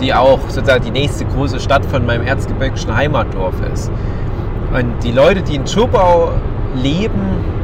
die 0.00 0.14
auch 0.14 0.40
sozusagen 0.48 0.84
die 0.84 0.90
nächste 0.90 1.24
große 1.24 1.60
Stadt 1.60 1.84
von 1.86 2.06
meinem 2.06 2.26
erzgebirgischen 2.26 2.94
Heimatdorf 2.94 3.54
ist. 3.72 3.90
Und 4.72 5.02
die 5.02 5.12
Leute, 5.12 5.42
die 5.42 5.56
in 5.56 5.66
Schopau 5.66 6.30
leben, 6.74 7.57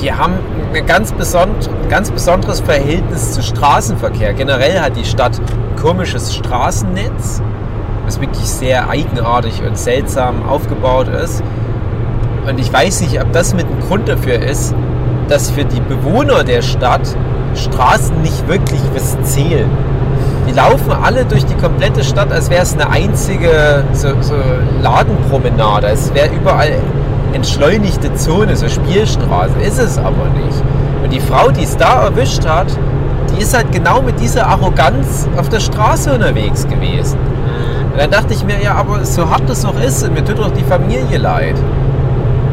die 0.00 0.12
haben 0.12 0.34
ein 0.74 0.86
ganz, 0.86 1.12
besond, 1.12 1.70
ganz 1.88 2.10
besonderes 2.10 2.60
Verhältnis 2.60 3.32
zu 3.32 3.42
Straßenverkehr. 3.42 4.34
Generell 4.34 4.80
hat 4.80 4.96
die 4.96 5.04
Stadt 5.04 5.38
ein 5.38 5.76
komisches 5.76 6.34
Straßennetz, 6.34 7.42
was 8.04 8.20
wirklich 8.20 8.46
sehr 8.46 8.88
eigenartig 8.88 9.62
und 9.62 9.78
seltsam 9.78 10.46
aufgebaut 10.46 11.08
ist. 11.08 11.42
Und 12.48 12.60
ich 12.60 12.72
weiß 12.72 13.00
nicht, 13.00 13.20
ob 13.20 13.32
das 13.32 13.54
mit 13.54 13.66
ein 13.66 13.80
Grund 13.80 14.08
dafür 14.08 14.38
ist, 14.38 14.74
dass 15.28 15.50
für 15.50 15.64
die 15.64 15.80
Bewohner 15.80 16.44
der 16.44 16.62
Stadt 16.62 17.16
Straßen 17.54 18.20
nicht 18.22 18.46
wirklich 18.48 18.80
was 18.94 19.20
zählen. 19.22 19.70
Die 20.46 20.52
laufen 20.52 20.92
alle 20.92 21.24
durch 21.24 21.44
die 21.44 21.54
komplette 21.54 22.04
Stadt, 22.04 22.30
als 22.30 22.50
wäre 22.50 22.62
es 22.62 22.74
eine 22.74 22.88
einzige 22.88 23.82
so, 23.92 24.10
so 24.20 24.34
Ladenpromenade. 24.80 25.88
Es 25.88 26.14
wäre 26.14 26.28
überall 26.32 26.78
entschleunigte 27.32 28.14
Zone, 28.14 28.56
so 28.56 28.68
Spielstraße. 28.68 29.58
Ist 29.66 29.78
es 29.78 29.98
aber 29.98 30.26
nicht. 30.34 30.62
Und 31.02 31.12
die 31.12 31.20
Frau, 31.20 31.50
die 31.50 31.64
es 31.64 31.76
da 31.76 32.04
erwischt 32.04 32.46
hat, 32.46 32.66
die 33.34 33.42
ist 33.42 33.54
halt 33.54 33.70
genau 33.72 34.02
mit 34.02 34.18
dieser 34.20 34.46
Arroganz 34.46 35.28
auf 35.36 35.48
der 35.48 35.60
Straße 35.60 36.12
unterwegs 36.12 36.66
gewesen. 36.66 37.18
Und 37.92 38.00
dann 38.00 38.10
dachte 38.10 38.34
ich 38.34 38.44
mir, 38.44 38.62
ja, 38.62 38.74
aber 38.74 39.04
so 39.04 39.28
hart 39.30 39.48
das 39.48 39.64
auch 39.64 39.78
ist, 39.80 40.10
mir 40.12 40.24
tut 40.24 40.38
doch 40.38 40.50
die 40.52 40.64
Familie 40.64 41.18
leid. 41.18 41.56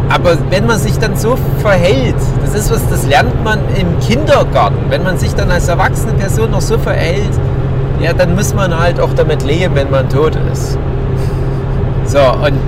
Aber 0.10 0.38
wenn 0.50 0.65
man 0.68 0.77
sich 0.77 0.98
dann 1.00 1.18
so 1.18 1.38
verhält, 1.60 2.15
das 2.42 2.53
ist 2.53 2.72
was, 2.72 2.88
das 2.89 3.06
lernt 3.08 3.44
man 3.44 3.60
im 3.77 4.00
Kindergarten. 4.00 4.77
Wenn 4.89 5.03
man 5.03 5.18
sich 5.18 5.34
dann 5.34 5.50
als 5.50 5.68
erwachsene 5.68 6.13
Person 6.13 6.51
noch 6.51 6.62
so 6.62 6.77
verhält, 6.77 7.32
ja, 8.00 8.13
dann 8.13 8.36
muss 8.36 8.53
man 8.53 8.77
halt 8.77 9.00
auch 9.00 9.13
damit 9.13 9.44
leben, 9.44 9.75
wenn 9.75 9.89
man 9.89 10.10
tot 10.10 10.38
ist. 10.51 10.77
So, 12.06 12.20
und 12.20 12.60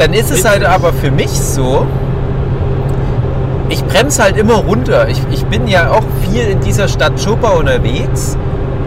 dann 0.00 0.14
ist 0.14 0.30
es 0.30 0.46
halt 0.46 0.64
aber 0.64 0.94
für 0.94 1.10
mich 1.10 1.28
so, 1.28 1.86
ich 3.68 3.84
bremse 3.84 4.22
halt 4.22 4.38
immer 4.38 4.54
runter. 4.54 5.08
Ich, 5.08 5.20
ich 5.30 5.44
bin 5.44 5.68
ja 5.68 5.90
auch 5.90 6.04
viel 6.22 6.40
in 6.40 6.60
dieser 6.60 6.88
Stadt 6.88 7.22
Chopa 7.22 7.50
unterwegs 7.50 8.38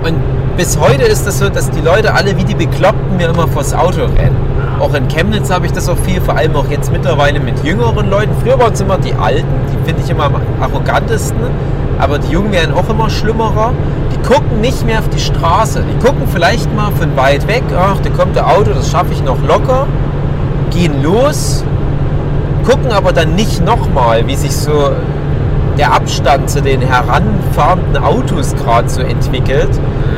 und 0.04 0.16
bis 0.58 0.80
heute 0.80 1.04
ist 1.04 1.28
das 1.28 1.38
so, 1.38 1.50
dass 1.50 1.70
die 1.70 1.82
Leute 1.82 2.16
alle 2.16 2.36
wie 2.36 2.44
die 2.44 2.56
Bekloppten 2.56 3.18
mir 3.18 3.30
immer 3.30 3.48
vors 3.48 3.76
Auto 3.76 4.06
rennen. 4.06 4.36
Auch 4.80 4.96
in 4.96 5.08
Chemnitz 5.08 5.52
habe 5.52 5.68
ich 5.68 5.72
das 5.72 5.88
auch 5.88 6.00
viel, 6.00 6.20
vor 6.20 6.36
allem 6.36 6.56
auch 6.56 6.68
jetzt 6.72 6.92
mittlerweile 6.92 7.40
mit 7.40 7.64
jüngeren 7.64 8.10
Leuten. 8.10 8.32
Früher 8.42 8.58
waren 8.58 8.74
es 8.74 8.82
immer 8.82 8.98
die 8.98 9.14
Alten, 9.14 9.48
die 9.72 9.86
finde 9.86 10.02
ich 10.04 10.10
immer 10.10 10.24
am 10.26 10.36
arrogantesten, 10.62 11.42
aber 12.00 12.18
die 12.18 12.32
Jungen 12.32 12.52
werden 12.52 12.74
auch 12.74 12.90
immer 12.90 13.12
schlimmerer. 13.12 13.72
Die 14.12 14.28
gucken 14.28 14.62
nicht 14.62 14.84
mehr 14.84 14.98
auf 14.98 15.10
die 15.10 15.20
Straße. 15.20 15.84
Die 15.84 16.04
gucken 16.04 16.24
vielleicht 16.34 16.76
mal 16.76 16.92
von 16.92 17.16
weit 17.16 17.48
weg, 17.48 17.64
ach, 17.78 18.00
da 18.04 18.10
kommt 18.10 18.36
der 18.36 18.48
Auto, 18.48 18.72
das 18.74 18.90
schaffe 18.90 19.14
ich 19.14 19.24
noch 19.24 19.38
locker, 19.48 19.86
gehen 20.74 21.04
los, 21.04 21.64
gucken 22.66 22.92
aber 22.92 23.14
dann 23.14 23.36
nicht 23.36 23.64
nochmal, 23.64 24.26
wie 24.28 24.36
sich 24.36 24.56
so 24.56 24.92
der 25.78 25.94
Abstand 25.94 26.50
zu 26.50 26.62
den 26.62 26.82
heranfahrenden 26.82 28.04
Autos 28.04 28.56
gerade 28.56 28.90
so 28.90 29.02
entwickelt, 29.02 29.70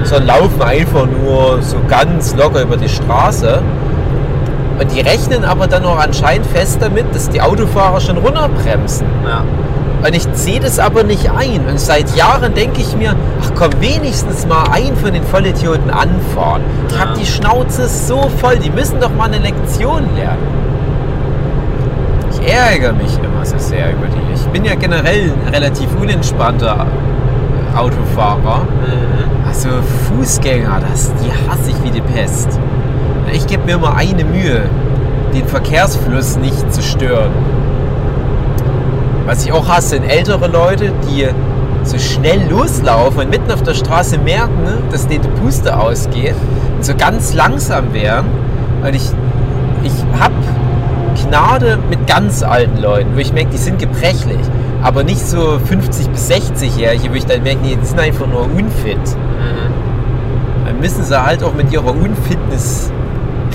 sondern 0.04 0.28
laufen 0.28 0.62
einfach 0.62 1.06
nur 1.06 1.62
so 1.62 1.78
ganz 1.88 2.36
locker 2.36 2.62
über 2.62 2.78
die 2.78 2.90
Straße. 2.90 3.62
Und 4.80 4.94
die 4.94 5.00
rechnen 5.00 5.46
aber 5.46 5.68
dann 5.68 5.86
auch 5.86 5.98
anscheinend 5.98 6.46
fest 6.48 6.80
damit, 6.82 7.06
dass 7.16 7.30
die 7.30 7.42
Autofahrer 7.42 8.02
schon 8.02 8.18
runterbremsen. 8.18 9.08
Ja. 9.26 9.44
Und 10.06 10.16
ich 10.16 10.28
sehe 10.34 10.60
das 10.60 10.78
aber 10.78 11.04
nicht 11.04 11.32
ein. 11.32 11.66
Und 11.68 11.80
seit 11.80 12.16
Jahren 12.16 12.54
denke 12.54 12.82
ich 12.82 12.96
mir, 12.96 13.16
ach 13.42 13.52
komm, 13.56 13.72
wenigstens 13.80 14.46
mal 14.46 14.66
einen 14.72 14.96
von 14.98 15.14
den 15.14 15.24
Vollidioten 15.24 15.90
anfahren. 15.90 16.62
Ich 16.90 17.00
habe 17.00 17.18
die 17.20 17.26
Schnauze 17.26 17.88
so 17.88 18.30
voll, 18.40 18.58
die 18.60 18.70
müssen 18.70 19.00
doch 19.00 19.10
mal 19.10 19.26
eine 19.26 19.40
Lektion 19.40 20.04
lernen. 20.16 20.66
Ich 22.32 22.54
ärgere 22.54 22.94
mich 22.94 23.18
immer 23.18 23.44
so 23.44 23.58
sehr 23.58 23.94
über 23.94 24.06
die. 24.06 24.36
Ich 24.36 24.46
bin 24.48 24.64
ja 24.64 24.76
generell 24.76 25.32
ein 25.32 25.54
relativ 25.54 25.90
unentspannter 26.00 26.86
Autofahrer. 27.76 28.60
Mhm. 28.60 29.48
Also 29.48 29.70
Fußgänger, 30.08 30.82
das, 30.88 31.12
die 31.16 31.32
hasse 31.50 31.72
ich 31.72 31.84
wie 31.84 31.92
die 31.92 32.02
Pest. 32.02 32.60
Ich 33.32 33.48
gebe 33.48 33.66
mir 33.66 33.76
immer 33.76 33.96
eine 33.96 34.24
Mühe, 34.24 34.70
den 35.34 35.48
Verkehrsfluss 35.48 36.38
nicht 36.38 36.72
zu 36.72 36.84
stören. 36.84 37.32
Was 39.26 39.44
ich 39.46 39.52
auch 39.52 39.68
hasse, 39.68 39.90
sind 39.90 40.04
ältere 40.04 40.48
Leute, 40.48 40.92
die 41.10 41.28
so 41.84 41.98
schnell 41.98 42.48
loslaufen 42.50 43.22
und 43.22 43.30
mitten 43.30 43.52
auf 43.52 43.64
der 43.64 43.74
Straße 43.74 44.18
merken, 44.20 44.64
ne, 44.64 44.78
dass 44.92 45.08
denen 45.08 45.24
die 45.24 45.42
Puste 45.42 45.78
ausgeht 45.78 46.36
und 46.76 46.86
so 46.86 46.96
ganz 46.96 47.34
langsam 47.34 47.94
werden. 47.94 48.28
Und 48.84 48.96
ich, 48.96 49.10
ich 49.84 50.20
habe 50.20 50.34
Gnade 51.16 51.80
mit 51.90 52.06
ganz 52.08 52.44
alten 52.44 52.82
Leuten, 52.82 53.16
wo 53.16 53.20
ich 53.20 53.34
merke, 53.34 53.52
die 53.52 53.58
sind 53.58 53.80
gebrechlich. 53.80 54.40
Aber 54.84 55.04
nicht 55.04 55.26
so 55.26 55.58
50- 55.58 56.10
bis 56.10 56.30
60-Jährige, 56.30 57.10
wo 57.10 57.16
ich 57.16 57.26
dann 57.26 57.42
merke, 57.42 57.60
nee, 57.64 57.78
die 57.82 57.86
sind 57.86 58.00
einfach 58.00 58.28
nur 58.28 58.44
unfit. 58.44 58.98
Mhm. 58.98 60.66
Dann 60.66 60.80
müssen 60.80 61.04
sie 61.04 61.24
halt 61.24 61.44
auch 61.44 61.54
mit 61.54 61.72
ihrer 61.72 61.92
Unfitness 61.92 62.92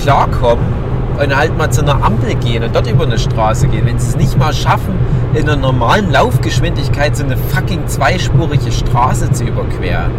klarkommen 0.01 0.80
und 1.23 1.35
halt 1.35 1.57
mal 1.57 1.69
zu 1.69 1.81
einer 1.81 2.03
Ampel 2.03 2.35
gehen 2.35 2.63
und 2.63 2.75
dort 2.75 2.89
über 2.89 3.03
eine 3.03 3.19
Straße 3.19 3.67
gehen. 3.67 3.85
Wenn 3.85 3.99
sie 3.99 4.09
es 4.09 4.15
nicht 4.15 4.37
mal 4.37 4.53
schaffen, 4.53 4.95
in 5.33 5.47
einer 5.47 5.55
normalen 5.55 6.11
Laufgeschwindigkeit 6.11 7.15
so 7.15 7.23
eine 7.23 7.37
fucking 7.37 7.87
zweispurige 7.87 8.71
Straße 8.71 9.31
zu 9.31 9.45
überqueren. 9.45 10.11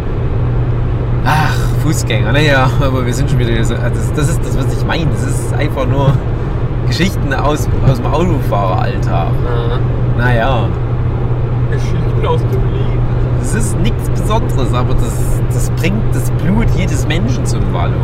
Ach, 1.25 1.55
Fußgänger, 1.83 2.31
naja, 2.33 2.69
aber 2.81 3.05
wir 3.05 3.13
sind 3.13 3.29
schon 3.29 3.39
wieder 3.39 3.63
so. 3.63 3.75
Das, 3.75 4.13
das 4.13 4.29
ist 4.29 4.41
das, 4.43 4.57
was 4.57 4.77
ich 4.77 4.85
meine. 4.85 5.07
Das 5.11 5.23
ist 5.23 5.53
einfach 5.53 5.85
nur 5.87 6.13
Geschichten 6.87 7.33
aus, 7.33 7.67
aus 7.87 7.97
dem 7.97 8.07
Autofahreralltag. 8.07 9.31
Mhm. 9.31 10.17
Naja, 10.17 10.67
Geschichten 11.71 12.25
aus 12.25 12.41
dem 12.41 12.73
Leben. 12.73 13.01
das 13.39 13.55
ist 13.55 13.79
nichts 13.79 14.09
Besonderes, 14.09 14.73
aber 14.73 14.93
das, 14.93 15.41
das 15.53 15.69
bringt 15.71 16.13
das 16.13 16.29
Blut 16.31 16.67
jedes 16.77 17.07
Menschen 17.07 17.45
zum 17.45 17.73
Wallung. 17.73 18.01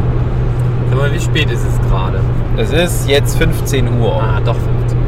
Sag 0.90 0.98
mal, 0.98 1.14
wie 1.14 1.20
spät 1.20 1.52
ist 1.52 1.66
es 1.68 1.90
gerade? 1.90 2.20
Es 2.60 2.74
ist 2.74 3.08
jetzt 3.08 3.38
15 3.38 3.88
Uhr. 4.02 4.22
Ah, 4.22 4.42
doch 4.44 4.56
15 4.56 4.98
Uhr. 4.98 5.06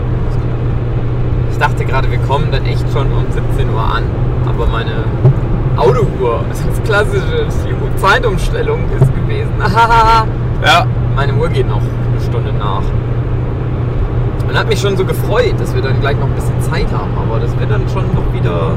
Ich 1.52 1.58
dachte 1.58 1.84
gerade, 1.84 2.10
wir 2.10 2.18
kommen 2.20 2.48
dann 2.50 2.66
echt 2.66 2.90
schon 2.94 3.12
um 3.12 3.26
17 3.30 3.70
Uhr 3.70 3.82
an. 3.82 4.04
Aber 4.48 4.68
meine 4.68 5.04
Autouhr, 5.76 6.46
das 6.50 6.62
ist 6.62 6.84
klassische 6.86 7.48
die 7.92 7.96
Zeitumstellung 7.98 8.80
ist 9.00 9.14
gewesen. 9.14 9.52
Ja, 10.64 10.86
Meine 11.16 11.34
Uhr 11.34 11.50
geht 11.50 11.68
noch 11.68 11.82
eine 11.82 12.22
Stunde 12.22 12.54
nach. 12.54 12.84
Und 14.48 14.58
hat 14.58 14.70
mich 14.70 14.80
schon 14.80 14.96
so 14.96 15.04
gefreut, 15.04 15.56
dass 15.58 15.74
wir 15.74 15.82
dann 15.82 16.00
gleich 16.00 16.16
noch 16.18 16.28
ein 16.28 16.36
bisschen 16.36 16.62
Zeit 16.62 16.86
haben. 16.94 17.12
Aber 17.18 17.40
das 17.40 17.58
wird 17.60 17.70
dann 17.70 17.82
schon 17.90 18.06
noch 18.14 18.32
wieder 18.32 18.74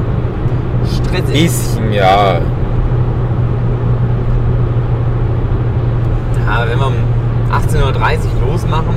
stressig. 0.83 1.43
bisschen, 1.43 1.93
ja. 1.93 2.39
Ja, 6.47 6.65
wenn 6.67 6.79
um 6.79 7.14
18.30 7.51 7.79
Uhr 7.83 8.51
losmachen, 8.51 8.95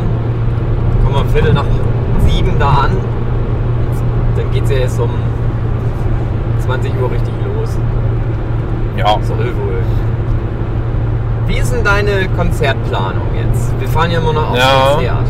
kommen 1.05 1.15
wir 1.17 1.25
Viertel 1.33 1.53
nach 1.53 1.65
sieben 2.27 2.59
da 2.59 2.69
an. 2.69 2.91
Dann 4.37 4.51
geht 4.51 4.65
es 4.65 4.71
ja 4.71 4.77
erst 4.79 5.01
um 5.01 5.11
20 6.61 6.93
Uhr 7.01 7.11
richtig 7.11 7.35
los. 7.57 7.79
Ja. 8.97 9.17
Soll 9.23 9.39
wohl. 9.39 9.83
Wie 11.47 11.57
ist 11.59 11.73
denn 11.73 11.85
deine 11.85 12.29
Konzertplanung 12.37 13.27
jetzt? 13.37 13.73
Wir 13.81 13.89
fahren 13.89 14.11
ja 14.11 14.19
immer 14.19 14.33
noch 14.33 14.51
aufs 14.51 14.59
Ja. 14.59 14.91
Konzert. 14.93 15.27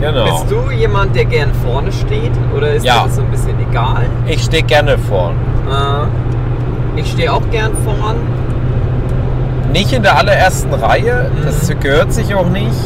Genau. 0.00 0.24
Bist 0.24 0.50
du 0.50 0.70
jemand, 0.72 1.14
der 1.14 1.24
gern 1.26 1.50
vorne 1.64 1.92
steht? 1.92 2.32
Oder 2.56 2.72
ist 2.74 2.84
Ja. 2.84 2.98
dir 2.98 3.04
das 3.04 3.16
so 3.16 3.22
ein 3.22 3.30
bisschen 3.30 3.54
egal? 3.70 4.06
Ich 4.26 4.42
stehe 4.42 4.62
gerne 4.64 4.98
vorn. 4.98 5.34
Äh, 5.70 7.00
ich 7.00 7.10
stehe 7.12 7.32
auch 7.32 7.48
gern 7.50 7.72
vorn. 7.84 8.16
Nicht 9.72 9.92
in 9.92 10.02
der 10.02 10.18
allerersten 10.18 10.74
Reihe, 10.74 11.30
das 11.44 11.70
gehört 11.80 12.12
sich 12.12 12.34
auch 12.34 12.48
nicht. 12.48 12.76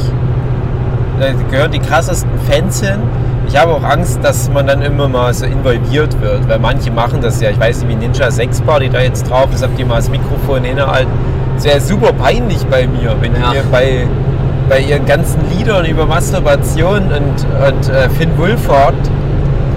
Da 1.19 1.26
gehören 1.50 1.73
die 1.73 1.78
krassesten 1.81 2.31
Fans 2.49 2.81
hin. 2.81 3.00
Ich 3.49 3.57
habe 3.59 3.73
auch 3.73 3.83
Angst, 3.83 4.19
dass 4.23 4.50
man 4.50 4.66
dann 4.66 4.83
immer 4.83 5.09
mal 5.09 5.33
so 5.33 5.47
involviert 5.47 6.21
wird, 6.21 6.49
weil 6.49 6.59
manche 6.59 6.90
machen 6.90 7.21
das 7.21 7.40
ja. 7.40 7.50
Ich 7.50 7.59
weiß 7.59 7.83
nicht, 7.83 7.88
wie 7.88 7.95
Ninja 8.07 8.31
6 8.31 8.61
Bar, 8.62 8.81
die 8.81 8.88
da 8.90 9.00
jetzt 9.00 9.28
drauf 9.31 9.49
ist, 9.55 9.62
habt 9.62 9.78
ihr 9.78 9.87
mal 9.87 9.97
das 9.97 10.11
Mikrofon 10.11 10.64
hingehalten. 10.64 11.11
Es 11.57 11.64
wäre 11.64 11.81
super 11.81 12.12
peinlich 12.12 12.64
bei 12.66 12.87
mir, 12.87 13.16
wenn 13.21 13.33
Ja. 13.35 13.50
die 13.50 13.57
mir 13.57 13.64
bei, 13.71 14.07
bei 14.69 14.81
ihren 14.81 15.07
ganzen 15.07 15.40
Liedern 15.57 15.87
über 15.87 16.07
Masturbation 16.07 17.05
und, 17.05 17.66
und 17.66 17.88
äh, 17.88 18.09
Finn 18.11 18.37
Wulford 18.37 18.95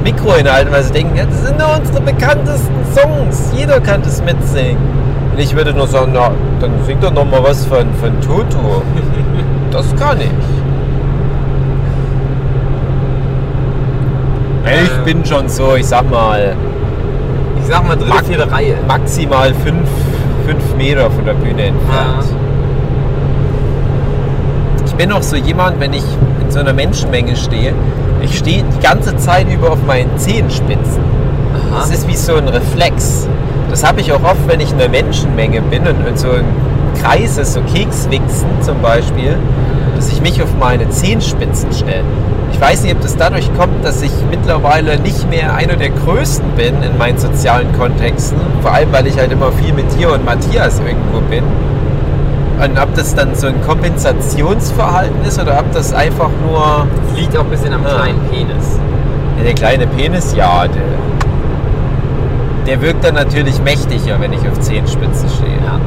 Mikro 0.04 0.34
hinhalten, 0.36 0.72
weil 0.74 0.84
sie 0.84 0.94
denken, 0.94 1.16
ja, 1.16 1.26
das 1.26 1.42
sind 1.46 1.58
nur 1.58 1.68
unsere 1.78 2.02
bekanntesten 2.02 2.74
Songs. 2.96 3.52
Jeder 3.56 3.80
kann 3.80 4.02
das 4.02 4.22
mitsingen. 4.24 4.78
Und 5.40 5.46
ich 5.46 5.56
würde 5.56 5.74
nur 5.74 5.88
sagen, 5.88 6.12
na, 6.14 6.32
dann 6.60 6.72
sing 6.86 7.00
doch 7.00 7.14
noch 7.14 7.24
mal 7.24 7.42
was 7.42 7.66
von, 7.66 7.94
von 8.02 8.20
Toto. 8.20 8.82
Das 9.72 9.96
kann 9.96 10.20
ich. 10.20 10.26
Ich 14.66 14.92
Ähm. 14.98 15.06
bin 15.06 15.26
schon 15.26 15.48
so, 15.48 15.76
ich 15.78 15.86
sag 15.86 16.10
mal, 16.12 16.58
Ich 17.62 17.68
sag 17.74 17.88
mal 17.88 17.96
dritte, 17.96 18.26
vierte 18.26 18.52
Reihe. 18.52 18.74
maximal 18.86 19.54
fünf, 19.54 19.88
fünf 20.46 20.76
Meter 20.76 21.10
von 21.10 21.24
der 21.24 21.36
Bühne 21.36 21.68
entfernt. 21.68 22.26
Ich 24.88 24.94
bin 24.96 25.10
auch 25.14 25.24
so 25.24 25.38
jemand, 25.38 25.80
wenn 25.80 25.94
ich 25.94 26.04
in 26.42 26.52
so 26.52 26.60
einer 26.60 26.74
Menschenmenge 26.74 27.38
stehe, 27.38 27.72
ich 28.22 28.38
stehe 28.38 28.64
die 28.76 28.80
ganze 28.86 29.16
Zeit 29.16 29.48
über 29.50 29.72
auf 29.72 29.86
meinen 29.88 30.18
Zehenspitzen. 30.18 31.02
Aha. 31.54 31.80
Das 31.80 31.92
ist 31.92 32.06
wie 32.10 32.18
so 32.18 32.36
ein 32.36 32.50
Reflex. 32.50 33.30
Das 33.70 33.84
habe 33.84 34.02
ich 34.02 34.12
auch 34.12 34.24
oft, 34.24 34.48
wenn 34.48 34.60
ich 34.60 34.72
in 34.72 34.80
einer 34.80 34.90
Menschenmenge 34.90 35.62
bin 35.62 35.88
und 35.88 36.06
in 36.08 36.18
so 36.18 36.30
einem 36.32 36.46
Kreis 37.02 37.38
ist, 37.38 37.54
so 37.54 37.62
Kekswichsen 37.62 38.50
zum 38.62 38.82
Beispiel, 38.82 39.36
dass 39.96 40.12
ich 40.12 40.22
mich 40.22 40.42
auf 40.42 40.50
meine 40.60 40.90
Zehenspitzen 40.90 41.72
stelle. 41.72 42.04
Ich 42.52 42.60
weiß 42.60 42.84
nicht, 42.84 42.96
ob 42.96 43.02
das 43.02 43.16
dadurch 43.16 43.50
kommt, 43.58 43.86
dass 43.86 44.02
ich 44.02 44.12
mittlerweile 44.30 45.00
nicht 45.00 45.30
mehr 45.30 45.54
einer 45.56 45.76
der 45.76 45.90
Größten 45.92 46.50
bin 46.58 46.82
in 46.82 46.98
meinen 46.98 47.18
sozialen 47.18 47.72
Kontexten. 47.78 48.40
Vor 48.62 48.72
allem, 48.74 48.92
weil 48.92 49.06
ich 49.08 49.18
halt 49.18 49.32
immer 49.32 49.52
viel 49.52 49.72
mit 49.74 49.86
dir 49.98 50.12
und 50.12 50.26
Matthias 50.26 50.80
irgendwo 50.80 51.22
bin. 51.30 51.44
Und 52.62 52.78
ob 52.82 52.94
das 52.96 53.16
dann 53.16 53.36
so 53.36 53.48
ein 53.48 53.62
Kompensationsverhalten 53.66 55.24
ist 55.26 55.40
oder 55.42 55.60
ob 55.60 55.72
das 55.74 55.94
einfach 55.94 56.30
nur. 56.46 56.88
Das 57.08 57.18
liegt 57.20 57.38
auch 57.38 57.44
ein 57.44 57.50
bisschen 57.50 57.74
am 57.74 57.84
Ja. 57.84 57.90
kleinen 57.90 58.20
Penis. 58.30 58.80
Ja, 59.38 59.44
der 59.46 59.54
kleine 59.54 59.88
Penis, 59.88 60.34
ja, 60.36 60.64
der, 60.68 60.82
der 62.70 62.82
wirkt 62.84 63.04
dann 63.04 63.16
natürlich 63.16 63.60
mächtiger, 63.64 64.22
wenn 64.22 64.32
ich 64.32 64.48
auf 64.48 64.60
Zehenspitzen 64.60 65.28
stehe. 65.28 65.58
Ja. 65.66 65.80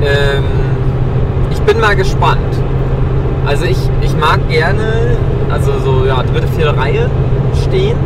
Ähm, 0.00 0.44
ich 1.50 1.60
bin 1.62 1.80
mal 1.80 1.96
gespannt. 1.96 2.38
Also 3.44 3.64
ich, 3.64 3.78
ich 4.00 4.16
mag 4.16 4.48
gerne, 4.48 5.16
also 5.50 5.72
so 5.84 6.06
ja, 6.06 6.22
dritte, 6.22 6.46
vierte 6.56 6.76
Reihe 6.76 7.10
stehen, 7.64 7.96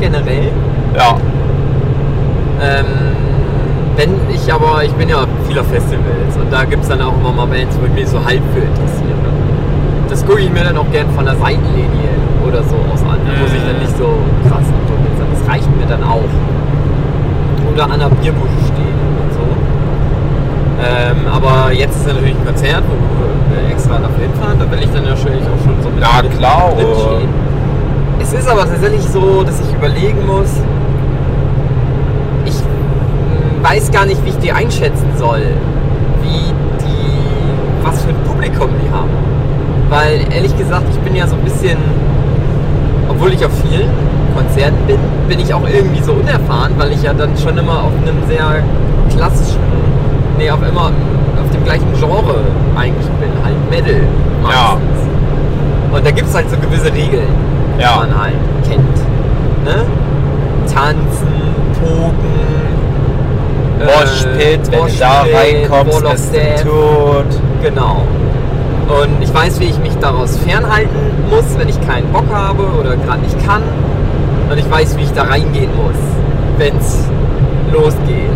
generell. 0.00 0.50
Ja. 0.96 1.18
Ähm, 2.62 2.86
wenn 3.96 4.14
ich 4.34 4.50
aber, 4.50 4.84
ich 4.84 4.92
bin 4.92 5.10
ja 5.10 5.24
auf 5.24 5.28
vieler 5.46 5.64
Festivals 5.64 6.34
und 6.40 6.50
da 6.50 6.64
gibt 6.64 6.82
es 6.82 6.88
dann 6.88 7.02
auch 7.02 7.14
immer 7.14 7.32
mal 7.32 7.46
Bands, 7.46 7.76
wo 7.78 7.84
ich 7.84 7.92
mich 7.92 8.08
so 8.08 8.24
halb 8.24 8.40
für 8.54 8.60
interessiere. 8.60 9.07
Das 10.08 10.24
gucke 10.24 10.40
ich 10.40 10.50
mir 10.50 10.64
dann 10.64 10.76
auch 10.78 10.90
gern 10.90 11.08
von 11.10 11.24
der 11.24 11.36
Seitenlinie 11.36 12.10
oder 12.46 12.62
so 12.62 12.76
aus 12.92 13.02
an. 13.02 13.20
Da 13.26 13.32
muss 13.40 13.52
ich 13.52 13.62
dann 13.62 13.78
nicht 13.78 13.96
so 13.96 14.08
krass 14.48 14.64
involviert 14.64 15.18
sein. 15.18 15.28
Das 15.32 15.48
reicht 15.48 15.76
mir 15.76 15.86
dann 15.86 16.02
auch. 16.02 16.32
Oder 17.72 17.84
an 17.84 18.00
der 18.00 18.08
Bierbusche 18.08 18.58
stehen 18.66 18.98
und 19.22 19.32
so. 19.34 19.44
Ähm, 20.80 21.26
aber 21.30 21.72
jetzt 21.72 21.96
ist 21.96 22.06
natürlich 22.06 22.34
ein 22.34 22.46
Konzert, 22.46 22.82
wo 22.88 22.94
wir 23.52 23.70
extra 23.70 23.98
dafür 23.98 24.24
hinfahren. 24.24 24.58
Da 24.58 24.70
will 24.70 24.78
ich 24.82 24.90
dann 24.90 25.04
natürlich 25.04 25.42
auch 25.42 25.62
schon 25.62 25.76
so 25.82 25.88
mit 25.90 26.00
mit 26.00 26.38
klar, 26.38 26.72
drin 26.74 26.86
stehen. 26.96 27.28
Es 28.20 28.32
ist 28.32 28.48
aber 28.48 28.62
tatsächlich 28.62 29.02
so, 29.08 29.42
dass 29.44 29.60
ich 29.60 29.72
überlegen 29.74 30.26
muss, 30.26 30.50
ich 32.44 32.56
weiß 33.62 33.92
gar 33.92 34.06
nicht, 34.06 34.24
wie 34.24 34.30
ich 34.30 34.38
die 34.38 34.52
einschätzen 34.52 35.06
soll, 35.16 35.42
wie 36.22 36.52
die, 36.80 37.84
was 37.84 38.02
für 38.02 38.10
ein 38.10 38.22
Publikum 38.26 38.70
die 38.82 38.90
haben. 38.90 39.37
Weil 39.88 40.20
ehrlich 40.34 40.56
gesagt, 40.56 40.84
ich 40.90 40.98
bin 41.00 41.14
ja 41.16 41.26
so 41.26 41.34
ein 41.36 41.42
bisschen, 41.42 41.78
obwohl 43.08 43.32
ich 43.32 43.44
auf 43.44 43.52
vielen 43.68 43.88
Konzerten 44.36 44.76
bin, 44.86 44.98
bin 45.28 45.40
ich 45.40 45.52
auch 45.52 45.66
irgendwie 45.66 46.02
so 46.02 46.12
unerfahren, 46.12 46.72
weil 46.76 46.92
ich 46.92 47.02
ja 47.02 47.12
dann 47.12 47.30
schon 47.36 47.56
immer 47.56 47.84
auf 47.84 47.92
einem 48.02 48.18
sehr 48.28 48.62
klassischen, 49.14 49.58
nee, 50.38 50.50
auf 50.50 50.60
immer 50.62 50.86
auf 50.86 51.50
dem 51.52 51.64
gleichen 51.64 51.86
Genre 51.98 52.34
eigentlich 52.76 53.08
bin, 53.20 53.30
halt 53.42 53.56
Metal 53.70 54.02
meistens. 54.42 55.08
Und 55.92 56.06
da 56.06 56.10
gibt 56.10 56.28
es 56.28 56.34
halt 56.34 56.50
so 56.50 56.56
gewisse 56.58 56.92
Regeln, 56.92 57.26
die 57.78 57.82
Ja. 57.82 57.96
man 57.96 58.20
halt 58.20 58.34
kennt. 58.68 58.96
Ne? 59.64 59.84
Tanzen, 60.72 61.28
Poken, 61.80 62.12
äh, 63.80 63.84
Moshpit, 63.84 64.70
wenn 64.70 64.80
du 64.86 64.98
da 64.98 65.22
Moshpit, 65.22 65.70
reinkommst, 65.70 66.10
bist 66.10 66.34
du 66.64 66.68
tot. 66.70 67.40
Genau. 67.62 68.02
Und 68.88 69.22
ich 69.22 69.32
weiß, 69.32 69.60
wie 69.60 69.66
ich 69.66 69.78
mich 69.80 69.94
daraus 69.98 70.38
fernhalten 70.38 70.88
muss, 71.30 71.58
wenn 71.58 71.68
ich 71.68 71.78
keinen 71.86 72.10
Bock 72.10 72.24
habe 72.32 72.62
oder 72.80 72.96
gerade 72.96 73.20
nicht 73.20 73.38
kann. 73.46 73.62
Und 74.50 74.58
ich 74.58 74.70
weiß, 74.70 74.96
wie 74.96 75.02
ich 75.02 75.12
da 75.12 75.24
reingehen 75.24 75.70
muss, 75.76 75.98
wenn 76.56 76.74
es 76.78 77.06
losgeht. 77.70 78.30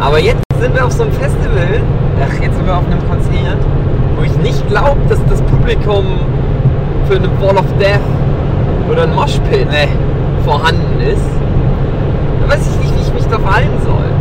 Aber 0.00 0.18
jetzt 0.18 0.42
sind 0.60 0.74
wir 0.74 0.84
auf 0.84 0.92
so 0.92 1.04
einem 1.04 1.12
Festival, 1.12 1.80
ach, 2.20 2.42
jetzt 2.42 2.56
sind 2.56 2.66
wir 2.66 2.76
auf 2.76 2.86
einem 2.86 3.08
Konzert, 3.08 3.58
wo 4.16 4.24
ich 4.24 4.36
nicht 4.38 4.68
glaube, 4.68 5.00
dass 5.08 5.20
das 5.30 5.40
Publikum 5.42 6.04
für 7.08 7.16
eine 7.16 7.28
Wall 7.40 7.56
of 7.56 7.66
Death 7.78 8.00
oder 8.90 9.04
ein 9.04 9.14
Moshpit 9.14 9.68
Nee. 9.70 9.88
vorhanden 10.44 11.00
ist. 11.00 11.22
Da 12.42 12.52
weiß 12.52 12.60
ich 12.66 12.84
nicht, 12.84 12.96
wie 12.96 13.02
ich 13.02 13.14
mich 13.14 13.26
da 13.26 13.38
verhalten 13.38 13.78
soll. 13.84 14.13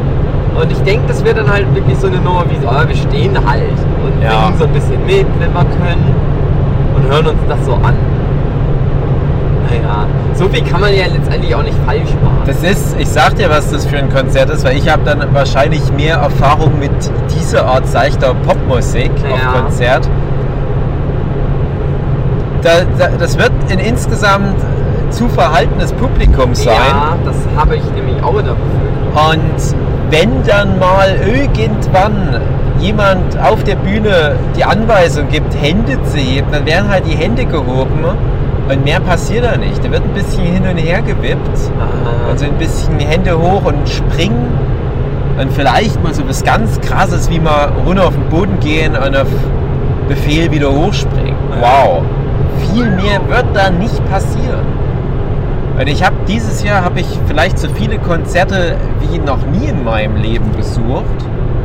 Und 0.59 0.71
ich 0.71 0.77
denke, 0.83 1.03
das 1.07 1.23
wird 1.25 1.37
dann 1.37 1.51
halt 1.51 1.73
wirklich 1.73 1.97
so 1.97 2.07
eine 2.07 2.17
Nummer 2.17 2.43
wie 2.49 2.59
so, 2.61 2.67
ah, 2.69 2.83
wir 2.87 2.95
stehen 2.95 3.35
halt 3.45 3.63
und 4.03 4.21
Ja. 4.23 4.45
singen 4.45 4.57
so 4.59 4.63
ein 4.65 4.71
bisschen 4.73 5.05
mit, 5.05 5.25
wenn 5.39 5.53
wir 5.53 5.65
können 5.65 6.15
und 6.95 7.11
hören 7.11 7.27
uns 7.27 7.39
das 7.49 7.65
so 7.65 7.73
an. 7.73 7.95
Naja, 9.69 10.05
so 10.35 10.47
viel 10.49 10.63
kann 10.63 10.81
man 10.81 10.93
ja 10.93 11.05
letztendlich 11.11 11.55
auch 11.55 11.63
nicht 11.63 11.77
falsch 11.85 12.11
machen. 12.23 12.43
Das 12.45 12.61
ist, 12.63 12.95
ich 12.99 13.07
sag 13.09 13.35
dir, 13.35 13.49
was 13.49 13.71
das 13.71 13.85
für 13.85 13.97
ein 13.97 14.09
Konzert 14.13 14.49
ist, 14.51 14.63
weil 14.63 14.77
ich 14.77 14.89
habe 14.91 15.01
dann 15.03 15.25
wahrscheinlich 15.33 15.81
mehr 15.93 16.17
Erfahrung 16.17 16.77
mit 16.79 16.91
dieser 17.35 17.65
Art 17.65 17.87
seichter 17.87 18.33
Popmusik 18.45 19.11
Ja. 19.23 19.49
auf 19.53 19.63
Konzert. 19.63 20.07
Da, 22.61 22.69
da, 22.97 23.07
das 23.17 23.37
wird 23.37 23.51
ein 23.71 23.79
insgesamt 23.79 24.55
zu 25.09 25.27
verhaltenes 25.29 25.91
Publikum 25.93 26.53
sein. 26.55 26.73
Ja, 26.75 27.15
das 27.25 27.35
habe 27.57 27.75
ich 27.75 27.83
nämlich 27.95 28.21
auch 28.23 28.37
in 28.39 28.45
der 28.45 28.53
Befürchtung. 28.53 29.13
Und 29.13 29.75
wenn 30.09 30.43
dann 30.45 30.79
mal 30.79 31.15
irgendwann 31.25 32.41
jemand 32.79 33.39
auf 33.39 33.63
der 33.63 33.75
Bühne 33.75 34.35
die 34.55 34.63
Anweisung 34.63 35.29
gibt, 35.29 35.53
Hände 35.61 36.01
zu 36.03 36.17
heben, 36.17 36.47
dann 36.51 36.65
werden 36.65 36.89
halt 36.89 37.05
die 37.07 37.15
Hände 37.15 37.45
gehoben 37.45 38.03
und 38.69 38.83
mehr 38.83 38.99
passiert 38.99 39.45
da 39.45 39.57
nicht. 39.57 39.83
Da 39.83 39.91
wird 39.91 40.03
ein 40.03 40.13
bisschen 40.13 40.43
hin 40.43 40.63
und 40.69 40.77
her 40.77 41.01
gewippt 41.01 41.59
und 42.29 42.39
so 42.39 42.45
ein 42.45 42.57
bisschen 42.57 42.99
Hände 42.99 43.37
hoch 43.37 43.65
und 43.65 43.87
springen 43.87 44.51
und 45.39 45.51
vielleicht 45.53 46.01
mal 46.03 46.13
so 46.13 46.27
was 46.27 46.43
ganz 46.43 46.79
krasses 46.81 47.29
wie 47.29 47.39
mal 47.39 47.71
runter 47.85 48.07
auf 48.07 48.13
den 48.13 48.29
Boden 48.29 48.59
gehen 48.59 48.95
und 48.95 49.15
auf 49.15 49.27
Befehl 50.07 50.51
wieder 50.51 50.71
hochspringen. 50.71 51.35
Wow. 51.59 52.03
Viel 52.71 52.85
mehr 52.91 53.19
wird 53.27 53.45
da 53.53 53.69
nicht 53.69 54.03
passieren. 54.09 54.65
Und 55.79 55.87
ich 55.87 56.03
habe 56.03 56.15
dieses 56.27 56.63
Jahr 56.63 56.83
habe 56.83 56.99
ich 56.99 57.07
vielleicht 57.27 57.57
so 57.57 57.67
viele 57.69 57.97
Konzerte 57.97 58.75
wie 58.99 59.17
noch 59.17 59.39
nie 59.47 59.67
in 59.67 59.83
meinem 59.83 60.17
Leben 60.17 60.51
besucht, 60.51 61.03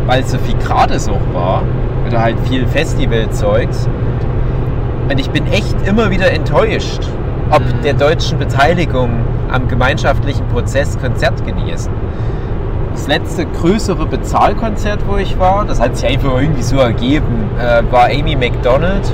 weil 0.07 0.23
es 0.23 0.31
so 0.31 0.39
viel 0.39 0.57
gratis 0.57 1.09
auch 1.09 1.35
war 1.35 1.63
oder 2.07 2.23
halt 2.23 2.37
viel 2.49 2.67
Festivalzeugs. 2.67 3.87
Und 5.11 5.21
ich 5.21 5.31
bin 5.31 5.47
echt 5.47 5.77
immer 5.87 6.11
wieder 6.11 6.31
enttäuscht, 6.33 7.01
ob 7.51 7.61
Mhm. 7.61 7.83
der 7.85 7.95
deutschen 7.95 8.39
Beteiligung 8.39 9.11
am 9.51 9.69
gemeinschaftlichen 9.69 10.47
Prozess 10.49 10.99
Konzert 10.99 11.45
genießen. 11.45 11.93
Das 12.93 13.07
letzte 13.09 13.47
größere 13.47 14.07
Bezahlkonzert, 14.07 15.01
wo 15.07 15.17
ich 15.19 15.39
war, 15.39 15.65
das 15.65 15.81
hat 15.81 15.97
sich 15.97 16.09
einfach 16.09 16.41
irgendwie 16.41 16.63
so 16.63 16.79
ergeben, 16.79 17.51
äh, 17.59 17.83
war 17.93 18.07
Amy 18.07 18.37
McDonald. 18.37 19.13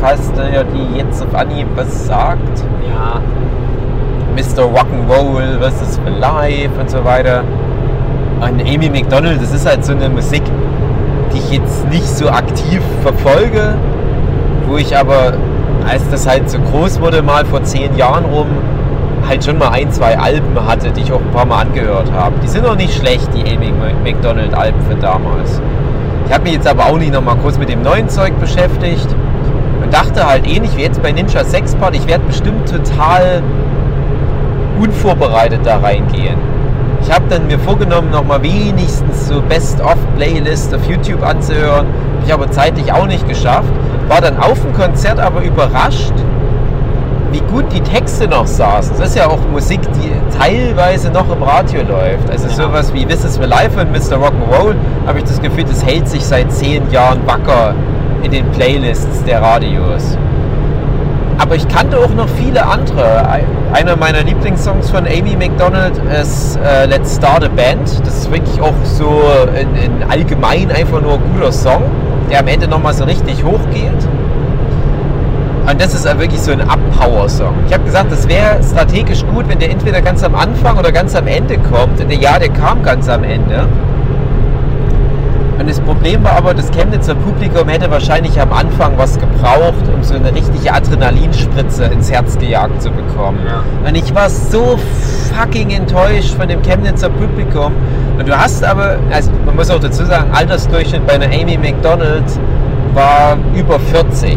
Falls 0.00 0.28
äh, 0.38 0.64
die 0.74 0.98
jetzt 0.98 1.22
auf 1.22 1.34
Anhieb 1.34 1.66
was 1.74 2.06
sagt. 2.06 2.64
Ja, 2.86 3.20
Mr. 4.36 4.64
Rock'n'Roll 4.64 5.58
for 5.58 6.10
Life 6.10 6.70
und 6.78 6.90
so 6.90 7.02
weiter. 7.02 7.42
Und 8.38 8.60
Amy 8.60 8.90
McDonald, 8.90 9.40
das 9.40 9.54
ist 9.54 9.66
halt 9.66 9.82
so 9.82 9.92
eine 9.92 10.10
Musik, 10.10 10.42
die 11.32 11.38
ich 11.38 11.52
jetzt 11.52 11.88
nicht 11.88 12.06
so 12.06 12.28
aktiv 12.28 12.82
verfolge, 13.02 13.74
wo 14.68 14.76
ich 14.76 14.94
aber, 14.94 15.32
als 15.88 16.06
das 16.10 16.28
halt 16.28 16.50
so 16.50 16.58
groß 16.58 17.00
wurde, 17.00 17.22
mal 17.22 17.46
vor 17.46 17.62
zehn 17.62 17.96
Jahren 17.96 18.26
rum, 18.26 18.48
halt 19.26 19.42
schon 19.42 19.56
mal 19.56 19.70
ein, 19.70 19.90
zwei 19.90 20.18
Alben 20.18 20.54
hatte, 20.66 20.90
die 20.90 21.00
ich 21.00 21.12
auch 21.12 21.20
ein 21.20 21.30
paar 21.30 21.46
Mal 21.46 21.62
angehört 21.62 22.12
habe. 22.12 22.34
Die 22.42 22.48
sind 22.48 22.66
auch 22.66 22.76
nicht 22.76 22.94
schlecht, 22.94 23.28
die 23.34 23.42
Amy 23.50 23.72
McDonald 24.04 24.52
Alben 24.52 24.82
für 24.82 24.96
damals. 24.96 25.62
Ich 26.26 26.32
habe 26.32 26.44
mich 26.44 26.52
jetzt 26.52 26.68
aber 26.68 26.86
auch 26.86 26.98
nicht 26.98 27.12
noch 27.14 27.22
mal 27.22 27.36
kurz 27.36 27.56
mit 27.56 27.70
dem 27.70 27.82
neuen 27.82 28.10
Zeug 28.10 28.38
beschäftigt 28.38 29.08
und 29.82 29.94
dachte 29.94 30.28
halt 30.28 30.46
ähnlich 30.46 30.76
wie 30.76 30.82
jetzt 30.82 31.02
bei 31.02 31.10
Ninja 31.10 31.42
Sex 31.42 31.74
Part, 31.76 31.96
ich 31.96 32.06
werde 32.06 32.24
bestimmt 32.24 32.68
total 32.68 33.42
unvorbereitet 34.78 35.60
da 35.64 35.78
reingehen. 35.78 36.36
Ich 37.02 37.12
habe 37.12 37.24
dann 37.28 37.46
mir 37.46 37.58
vorgenommen, 37.58 38.10
noch 38.10 38.24
mal 38.24 38.42
wenigstens 38.42 39.28
so 39.28 39.40
Best-of-Playlist 39.42 40.74
auf 40.74 40.84
YouTube 40.88 41.22
anzuhören. 41.24 41.86
Habe 41.86 42.26
ich 42.26 42.32
aber 42.32 42.50
zeitlich 42.50 42.92
auch 42.92 43.06
nicht 43.06 43.28
geschafft. 43.28 43.68
War 44.08 44.20
dann 44.20 44.38
auf 44.38 44.60
dem 44.62 44.72
Konzert 44.72 45.20
aber 45.20 45.42
überrascht, 45.42 46.12
wie 47.32 47.40
gut 47.40 47.64
die 47.72 47.80
Texte 47.80 48.26
noch 48.26 48.46
saßen. 48.46 48.96
Das 48.98 49.10
ist 49.10 49.16
ja 49.16 49.26
auch 49.28 49.38
Musik, 49.52 49.80
die 49.92 50.10
teilweise 50.36 51.10
noch 51.10 51.30
im 51.30 51.42
Radio 51.42 51.82
läuft. 51.82 52.30
Also 52.30 52.48
Ja. 52.48 52.54
sowas 52.54 52.92
wie 52.92 53.04
This 53.04 53.24
is 53.24 53.34
the 53.34 53.42
Life 53.46 53.78
und 53.80 53.92
Mr. 53.92 54.16
Rock'n'Roll 54.16 54.74
habe 55.06 55.18
ich 55.18 55.24
das 55.24 55.40
Gefühl, 55.40 55.64
das 55.64 55.84
hält 55.84 56.08
sich 56.08 56.24
seit 56.24 56.50
zehn 56.52 56.90
Jahren 56.90 57.20
wacker 57.26 57.74
in 58.22 58.30
den 58.32 58.46
Playlists 58.52 59.22
der 59.24 59.42
Radios. 59.42 60.16
Aber 61.38 61.54
ich 61.54 61.68
kannte 61.68 61.98
auch 61.98 62.14
noch 62.14 62.28
viele 62.30 62.64
andere. 62.66 63.28
Ein- 63.28 63.44
Einer 63.72 63.96
meiner 63.96 64.22
Lieblingssongs 64.22 64.90
von 64.90 65.06
Amy 65.06 65.36
McDonald 65.36 65.92
ist 66.20 66.56
äh, 66.64 66.86
Let's 66.86 67.16
Start 67.16 67.44
a 67.44 67.48
Band. 67.48 67.82
Das 68.06 68.16
ist 68.18 68.30
wirklich 68.32 68.60
auch 68.60 68.72
so 68.84 69.22
in, 69.58 69.74
in 69.76 70.10
allgemein 70.10 70.70
einfach 70.70 71.00
nur 71.02 71.14
ein 71.14 71.20
guter 71.34 71.52
Song, 71.52 71.82
der 72.30 72.40
am 72.40 72.46
Ende 72.48 72.66
nochmal 72.68 72.94
so 72.94 73.04
richtig 73.04 73.44
hochgeht. 73.44 74.08
Und 75.68 75.80
das 75.80 75.94
ist 75.94 76.04
wirklich 76.04 76.40
so 76.40 76.52
ein 76.52 76.60
Up-Power-Song. 76.60 77.52
Ich 77.66 77.74
habe 77.74 77.82
gesagt, 77.84 78.12
das 78.12 78.28
wäre 78.28 78.62
strategisch 78.62 79.24
gut, 79.34 79.48
wenn 79.48 79.58
der 79.58 79.70
entweder 79.70 80.00
ganz 80.00 80.22
am 80.22 80.36
Anfang 80.36 80.78
oder 80.78 80.92
ganz 80.92 81.14
am 81.16 81.26
Ende 81.26 81.58
kommt. 81.58 82.00
Ja, 82.08 82.38
der 82.38 82.50
kam 82.50 82.82
ganz 82.84 83.08
am 83.08 83.24
Ende. 83.24 83.66
Und 85.58 85.70
das 85.70 85.80
Problem 85.80 86.22
war 86.22 86.32
aber, 86.32 86.52
das 86.52 86.70
Chemnitzer 86.70 87.14
Publikum 87.14 87.68
hätte 87.68 87.90
wahrscheinlich 87.90 88.38
am 88.40 88.52
Anfang 88.52 88.92
was 88.98 89.18
gebraucht, 89.18 89.88
um 89.94 90.02
so 90.02 90.14
eine 90.14 90.34
richtige 90.34 90.72
Adrenalinspritze 90.72 91.84
ins 91.84 92.10
Herz 92.10 92.38
gejagt 92.38 92.82
zu 92.82 92.90
bekommen. 92.90 93.38
Ja. 93.46 93.62
Und 93.88 93.94
ich 93.94 94.14
war 94.14 94.28
so 94.28 94.78
fucking 95.32 95.70
enttäuscht 95.70 96.34
von 96.34 96.48
dem 96.48 96.60
Chemnitzer 96.62 97.08
Publikum. 97.08 97.72
Und 98.18 98.28
du 98.28 98.38
hast 98.38 98.62
aber, 98.64 98.98
also 99.10 99.30
man 99.46 99.56
muss 99.56 99.70
auch 99.70 99.80
dazu 99.80 100.04
sagen, 100.04 100.30
Altersdurchschnitt 100.32 101.06
bei 101.06 101.14
einer 101.14 101.26
Amy 101.26 101.56
McDonald 101.56 102.24
war 102.92 103.38
über 103.54 103.78
40. 103.78 104.36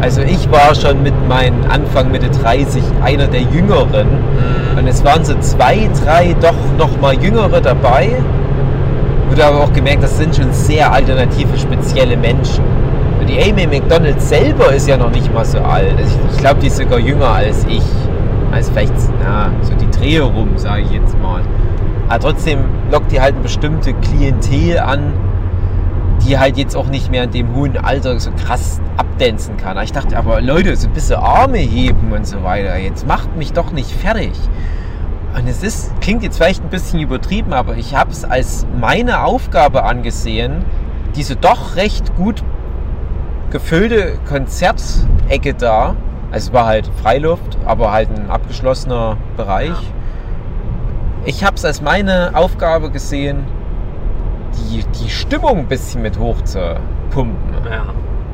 Also 0.00 0.20
ich 0.22 0.50
war 0.50 0.74
schon 0.74 1.02
mit 1.02 1.14
meinen 1.28 1.64
Anfang 1.70 2.10
Mitte 2.10 2.28
30 2.28 2.82
einer 3.02 3.28
der 3.28 3.42
Jüngeren. 3.42 4.08
Und 4.76 4.88
es 4.88 5.04
waren 5.04 5.24
so 5.24 5.34
zwei, 5.40 5.88
drei 6.04 6.34
doch 6.40 6.56
noch 6.78 7.00
mal 7.00 7.14
Jüngere 7.14 7.60
dabei. 7.60 8.16
Habe 9.40 9.56
ich 9.56 9.62
auch 9.62 9.72
gemerkt, 9.72 10.02
das 10.02 10.18
sind 10.18 10.36
schon 10.36 10.52
sehr 10.52 10.92
alternative, 10.92 11.56
spezielle 11.56 12.18
Menschen. 12.18 12.62
Die 13.26 13.40
Amy 13.42 13.66
McDonald 13.66 14.20
selber 14.20 14.74
ist 14.74 14.86
ja 14.86 14.98
noch 14.98 15.10
nicht 15.10 15.32
mal 15.32 15.44
so 15.44 15.58
alt. 15.58 15.96
Also 15.96 16.18
ich, 16.28 16.34
ich 16.34 16.38
glaube, 16.38 16.60
die 16.60 16.66
ist 16.66 16.76
sogar 16.76 16.98
jünger 16.98 17.28
als 17.28 17.64
ich. 17.64 17.82
Also 18.50 18.72
vielleicht 18.72 18.92
ja, 19.22 19.50
so 19.62 19.72
die 19.74 19.90
Drehe 19.90 20.20
rum, 20.20 20.50
sage 20.56 20.82
ich 20.82 20.90
jetzt 20.90 21.18
mal. 21.18 21.40
Aber 22.08 22.20
trotzdem 22.20 22.58
lockt 22.90 23.10
die 23.10 23.22
halt 23.22 23.32
eine 23.32 23.42
bestimmte 23.42 23.94
Klientel 23.94 24.78
an, 24.80 25.14
die 26.26 26.38
halt 26.38 26.58
jetzt 26.58 26.76
auch 26.76 26.88
nicht 26.88 27.10
mehr 27.10 27.24
in 27.24 27.30
dem 27.30 27.54
hohen 27.54 27.78
Alter 27.78 28.20
so 28.20 28.32
krass 28.32 28.82
abdancen 28.98 29.56
kann. 29.56 29.78
Aber 29.78 29.84
ich 29.84 29.92
dachte, 29.92 30.18
aber 30.18 30.42
Leute, 30.42 30.76
so 30.76 30.88
ein 30.88 30.92
bisschen 30.92 31.16
Arme 31.16 31.58
heben 31.58 32.12
und 32.12 32.26
so 32.26 32.42
weiter, 32.42 32.76
jetzt 32.76 33.06
macht 33.06 33.34
mich 33.36 33.54
doch 33.54 33.72
nicht 33.72 33.90
fertig. 33.92 34.32
Und 35.34 35.48
es 35.48 35.62
ist, 35.62 35.92
klingt 36.00 36.22
jetzt 36.22 36.36
vielleicht 36.36 36.62
ein 36.62 36.68
bisschen 36.68 37.00
übertrieben, 37.00 37.52
aber 37.52 37.76
ich 37.76 37.94
habe 37.94 38.10
es 38.10 38.24
als 38.24 38.66
meine 38.78 39.24
Aufgabe 39.24 39.84
angesehen, 39.84 40.64
diese 41.16 41.36
doch 41.36 41.76
recht 41.76 42.14
gut 42.16 42.42
gefüllte 43.50 44.18
Konzertecke 44.28 45.54
da, 45.54 45.94
also 46.30 46.48
es 46.48 46.52
war 46.52 46.66
halt 46.66 46.90
Freiluft, 47.02 47.58
aber 47.66 47.92
halt 47.92 48.08
ein 48.10 48.30
abgeschlossener 48.30 49.16
Bereich. 49.36 49.68
Ja. 49.68 49.80
Ich 51.24 51.44
habe 51.44 51.56
es 51.56 51.64
als 51.64 51.82
meine 51.82 52.32
Aufgabe 52.34 52.90
gesehen, 52.90 53.44
die, 54.54 54.84
die 54.98 55.10
Stimmung 55.10 55.58
ein 55.58 55.68
bisschen 55.68 56.02
mit 56.02 56.18
hoch 56.18 56.40
zu 56.42 56.80
pumpen. 57.10 57.54
Ja. 57.70 57.84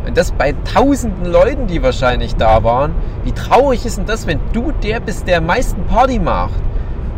Und 0.07 0.17
das 0.17 0.33
bei 0.33 0.55
tausenden 0.73 1.27
Leuten, 1.27 1.67
die 1.67 1.83
wahrscheinlich 1.83 2.37
da 2.37 2.63
waren. 2.65 2.95
Wie 3.25 3.33
traurig 3.33 3.85
ist 3.85 3.99
denn 3.99 4.07
das, 4.07 4.27
wenn 4.27 4.41
du 4.53 4.73
der 4.73 5.01
bist, 5.01 5.27
der 5.27 5.39
am 5.39 5.47
meisten 5.47 5.85
Party 5.85 6.19
macht? 6.19 6.55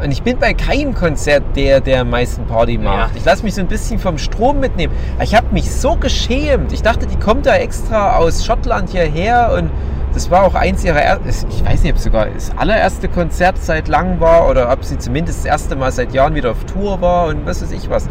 Und 0.03 0.11
ich 0.11 0.23
bin 0.23 0.39
bei 0.39 0.55
keinem 0.55 0.95
Konzert 0.95 1.43
der, 1.57 1.81
der 1.81 2.03
am 2.03 2.11
meisten 2.11 2.47
Party 2.47 2.79
macht. 2.79 3.13
Ja. 3.13 3.17
Ich 3.17 3.25
lasse 3.25 3.43
mich 3.45 3.55
so 3.55 3.61
ein 3.61 3.67
bisschen 3.67 3.99
vom 3.99 4.19
Strom 4.19 4.61
mitnehmen. 4.61 4.95
Ich 5.23 5.35
habe 5.35 5.47
mich 5.53 5.71
so 5.71 5.97
geschämt. 5.97 6.73
Ich 6.73 6.83
dachte, 6.83 7.07
die 7.07 7.17
kommt 7.17 7.47
da 7.47 7.57
extra 7.57 8.17
aus 8.17 8.45
Schottland 8.45 8.91
hierher 8.91 9.53
und 9.57 9.71
das 10.15 10.31
war 10.31 10.43
auch 10.43 10.55
eins 10.55 10.85
ihrer 10.85 11.01
ersten, 11.01 11.49
ich 11.51 11.65
weiß 11.65 11.83
nicht, 11.83 11.93
ob 11.93 11.99
es 11.99 12.05
sogar 12.05 12.27
das 12.27 12.51
allererste 12.57 13.09
Konzert 13.09 13.59
seit 13.59 13.87
langem 13.87 14.21
war 14.21 14.49
oder 14.49 14.73
ob 14.73 14.85
sie 14.85 14.99
zumindest 14.99 15.41
das 15.41 15.45
erste 15.45 15.77
Mal 15.77 15.93
seit 15.93 16.13
Jahren 16.13 16.35
wieder 16.35 16.51
auf 16.51 16.65
Tour 16.65 17.01
war 17.01 17.29
und 17.29 17.47
was 17.47 17.63
weiß 17.63 17.71
ich 17.71 17.89
was. 17.91 18.09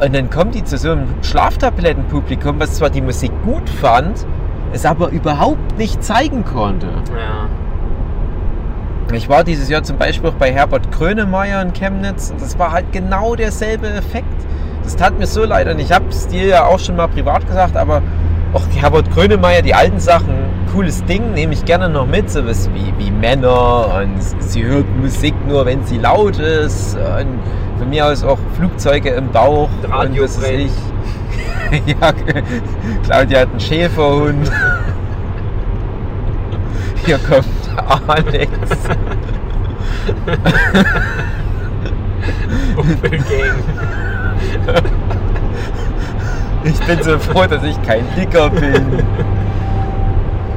Und 0.00 0.14
dann 0.14 0.30
kommt 0.30 0.54
die 0.54 0.64
zu 0.64 0.78
so 0.78 0.92
einem 0.92 1.06
Schlaftablettenpublikum, 1.22 2.60
was 2.60 2.74
zwar 2.74 2.90
die 2.90 3.00
Musik 3.02 3.32
gut 3.44 3.68
fand, 3.68 4.26
es 4.72 4.84
aber 4.84 5.08
überhaupt 5.08 5.78
nicht 5.78 6.02
zeigen 6.02 6.44
konnte. 6.44 6.86
Ja. 6.86 7.48
Ich 9.12 9.28
war 9.28 9.44
dieses 9.44 9.68
Jahr 9.68 9.82
zum 9.82 9.98
Beispiel 9.98 10.30
auch 10.30 10.34
bei 10.34 10.52
Herbert 10.52 10.90
Grönemeyer 10.90 11.62
in 11.62 11.72
Chemnitz 11.72 12.30
und 12.30 12.42
das 12.42 12.58
war 12.58 12.72
halt 12.72 12.90
genau 12.92 13.36
derselbe 13.36 13.88
Effekt. 13.88 14.26
Das 14.82 14.96
tat 14.96 15.18
mir 15.18 15.26
so 15.26 15.44
leid 15.44 15.68
und 15.68 15.78
ich 15.78 15.92
habe 15.92 16.06
es 16.08 16.26
dir 16.26 16.46
ja 16.46 16.66
auch 16.66 16.80
schon 16.80 16.96
mal 16.96 17.06
privat 17.06 17.46
gesagt, 17.46 17.76
aber 17.76 18.02
auch 18.52 18.62
Herbert 18.74 19.10
Grönemeyer, 19.12 19.62
die 19.62 19.74
alten 19.74 20.00
Sachen, 20.00 20.34
cooles 20.72 21.04
Ding, 21.04 21.34
nehme 21.34 21.54
ich 21.54 21.64
gerne 21.64 21.88
noch 21.88 22.06
mit, 22.06 22.30
sowas 22.30 22.68
wie, 22.74 22.92
wie 22.98 23.10
Männer 23.10 24.02
und 24.02 24.20
sie 24.42 24.64
hört 24.64 24.86
Musik 25.00 25.34
nur, 25.46 25.64
wenn 25.66 25.84
sie 25.84 25.98
laut 25.98 26.38
ist 26.38 26.96
und 26.96 27.38
von 27.78 27.88
mir 27.88 28.06
aus 28.06 28.24
auch 28.24 28.38
Flugzeuge 28.56 29.10
im 29.10 29.30
Bauch 29.30 29.68
und 29.82 29.92
Radio 29.92 30.24
was 30.24 30.36
weiß 30.36 30.48
brennt. 30.48 30.70
ich. 31.70 31.86
ja, 32.00 32.12
Claudia 33.04 33.40
hat 33.40 33.50
einen 33.50 33.60
Schäferhund. 33.60 34.50
Hier 37.04 37.18
kommt 37.18 37.46
Alex. 38.06 38.50
Opel 42.76 43.10
Gang. 43.10 43.62
Ich 46.64 46.80
bin 46.80 47.02
so 47.02 47.18
froh, 47.18 47.46
dass 47.46 47.62
ich 47.62 47.80
kein 47.82 48.04
Dicker 48.16 48.50
bin. 48.50 49.02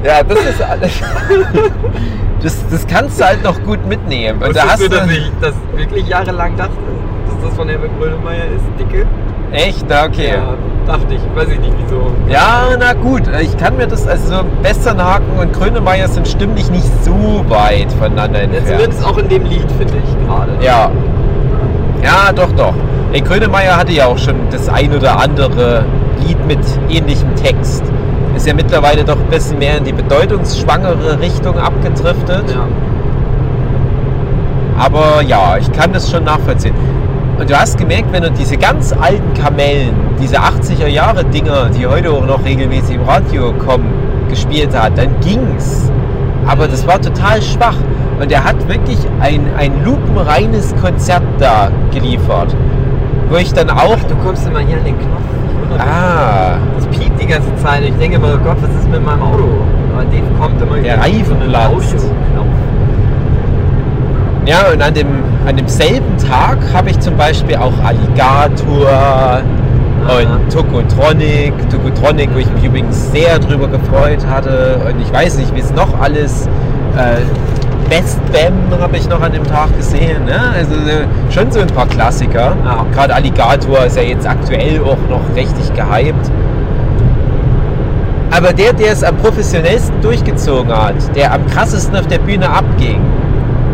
Ja, 0.02 0.22
das 0.22 0.38
ist 0.40 0.62
alles. 0.62 0.92
Das, 2.42 2.68
das 2.70 2.86
kannst 2.86 3.20
du 3.20 3.24
halt 3.24 3.44
noch 3.44 3.62
gut 3.62 3.84
mitnehmen. 3.86 4.42
Und 4.42 4.56
da 4.56 4.70
hast 4.70 4.82
du, 4.82 4.88
du. 4.88 4.96
dass 4.96 5.10
ich 5.10 5.30
das 5.40 5.54
wirklich 5.76 6.08
jahrelang 6.08 6.56
dachte, 6.56 6.72
dass 7.26 7.44
das 7.44 7.54
von 7.54 7.68
Herbert 7.68 7.90
Grönemeyer 7.98 8.46
ist, 8.46 8.64
dicke? 8.78 9.06
Echt? 9.52 9.84
Okay. 9.84 10.34
Ja, 10.34 10.54
dachte 10.86 11.14
ich. 11.14 11.20
Weiß 11.34 11.48
ich 11.48 11.58
nicht 11.60 11.74
wieso. 11.84 12.12
Ja, 12.28 12.68
na 12.78 12.92
gut. 12.92 13.22
Ich 13.40 13.56
kann 13.56 13.76
mir 13.76 13.86
das. 13.86 14.06
Also, 14.06 14.42
Westernhaken 14.62 15.38
und 15.40 15.52
Grönemeyer 15.52 16.08
sind 16.08 16.28
stimmlich 16.28 16.70
nicht 16.70 16.88
so 17.04 17.44
weit 17.48 17.90
voneinander 17.98 18.38
Ja, 18.38 18.44
entfernt. 18.44 18.68
zumindest 18.68 19.06
auch 19.06 19.18
in 19.18 19.28
dem 19.28 19.44
Lied, 19.44 19.70
finde 19.78 19.94
ich 20.04 20.26
gerade. 20.26 20.52
Ja. 20.60 20.90
Ja, 22.02 22.32
doch, 22.32 22.52
doch. 22.52 22.74
Ey, 23.12 23.20
Grönemeyer 23.20 23.76
hatte 23.76 23.92
ja 23.92 24.06
auch 24.06 24.18
schon 24.18 24.36
das 24.50 24.68
ein 24.68 24.92
oder 24.94 25.18
andere 25.20 25.84
Lied 26.26 26.38
mit 26.46 26.60
ähnlichem 26.88 27.34
Text. 27.34 27.82
Ist 28.36 28.46
ja 28.46 28.54
mittlerweile 28.54 29.04
doch 29.04 29.16
ein 29.18 29.26
bisschen 29.28 29.58
mehr 29.58 29.76
in 29.78 29.84
die 29.84 29.92
bedeutungsschwangere 29.92 31.18
Richtung 31.20 31.58
abgedriftet. 31.58 32.44
Ja. 32.50 32.66
Aber 34.78 35.20
ja, 35.26 35.56
ich 35.58 35.70
kann 35.72 35.92
das 35.92 36.10
schon 36.10 36.24
nachvollziehen. 36.24 36.74
Und 37.40 37.48
du 37.48 37.58
hast 37.58 37.78
gemerkt, 37.78 38.12
wenn 38.12 38.22
du 38.22 38.30
diese 38.30 38.58
ganz 38.58 38.92
alten 38.92 39.32
Kamellen, 39.32 39.94
diese 40.20 40.36
80er 40.38 40.86
Jahre 40.86 41.24
Dinger, 41.24 41.70
die 41.70 41.86
heute 41.86 42.10
auch 42.12 42.26
noch 42.26 42.44
regelmäßig 42.44 42.96
im 42.96 43.04
Radio 43.04 43.54
kommen, 43.54 43.90
gespielt 44.28 44.78
hat, 44.78 44.98
dann 44.98 45.08
ging's. 45.20 45.90
Aber 46.46 46.68
das 46.68 46.86
war 46.86 47.00
total 47.00 47.40
schwach. 47.40 47.76
Und 48.20 48.30
er 48.30 48.44
hat 48.44 48.68
wirklich 48.68 48.98
ein, 49.20 49.46
ein 49.56 49.72
lupenreines 49.82 50.74
Konzert 50.82 51.22
da 51.38 51.70
geliefert. 51.90 52.54
Wo 53.30 53.36
ich 53.36 53.54
dann 53.54 53.70
auch. 53.70 53.96
Ach, 53.98 54.04
du 54.04 54.14
kommst 54.16 54.46
immer 54.46 54.60
hier 54.60 54.76
an 54.76 54.84
den 54.84 54.98
Knopf. 54.98 55.78
Ah, 55.78 56.58
Das 56.76 56.86
piept 56.88 57.22
die 57.22 57.26
ganze 57.26 57.54
Zeit. 57.56 57.82
Ich 57.84 57.94
denke 57.94 58.16
immer, 58.16 58.34
oh 58.34 58.44
Gott, 58.44 58.58
was 58.60 58.70
ist 58.82 58.90
mit 58.90 59.02
meinem 59.02 59.22
Auto? 59.22 59.48
Aber 59.94 60.04
Dave 60.04 60.26
kommt 60.38 60.60
immer 60.60 60.76
Der 60.76 61.00
Reifen 61.00 61.36
so. 61.96 62.10
Ja, 64.44 64.72
und 64.72 64.82
an, 64.82 64.92
dem, 64.92 65.06
an 65.46 65.56
demselben 65.56 66.16
Tag 66.18 66.58
habe 66.72 66.90
ich 66.90 66.98
zum 67.00 67.16
Beispiel 67.16 67.56
auch 67.56 67.72
Alligator 67.82 69.42
und 70.02 70.52
Tokotronic. 70.52 71.52
Tokotronic, 71.70 72.30
wo 72.34 72.38
ich 72.38 72.50
mich 72.50 72.64
übrigens 72.64 73.10
sehr 73.12 73.38
drüber 73.38 73.68
gefreut 73.68 74.26
hatte. 74.28 74.80
Und 74.86 75.00
ich 75.00 75.12
weiß 75.12 75.38
nicht, 75.38 75.54
wie 75.54 75.60
es 75.60 75.72
noch 75.72 75.98
alles. 76.00 76.46
Äh, 76.96 77.22
Best 77.88 78.20
Bam 78.32 78.80
habe 78.80 78.96
ich 78.96 79.08
noch 79.08 79.20
an 79.20 79.32
dem 79.32 79.42
Tag 79.44 79.76
gesehen. 79.76 80.24
Ne? 80.24 80.38
Also 80.56 80.74
äh, 80.74 81.06
schon 81.32 81.50
so 81.50 81.58
ein 81.58 81.66
paar 81.66 81.86
Klassiker. 81.86 82.56
Ja. 82.64 82.86
Gerade 82.94 83.14
Alligator 83.14 83.84
ist 83.84 83.96
ja 83.96 84.02
jetzt 84.02 84.28
aktuell 84.28 84.80
auch 84.80 84.98
noch 85.08 85.22
richtig 85.34 85.74
gehypt. 85.74 86.30
Aber 88.30 88.52
der, 88.52 88.72
der 88.72 88.92
es 88.92 89.02
am 89.02 89.16
professionellsten 89.16 90.00
durchgezogen 90.02 90.72
hat, 90.72 90.94
der 91.16 91.34
am 91.34 91.44
krassesten 91.46 91.96
auf 91.96 92.06
der 92.06 92.18
Bühne 92.18 92.48
abging, 92.48 93.00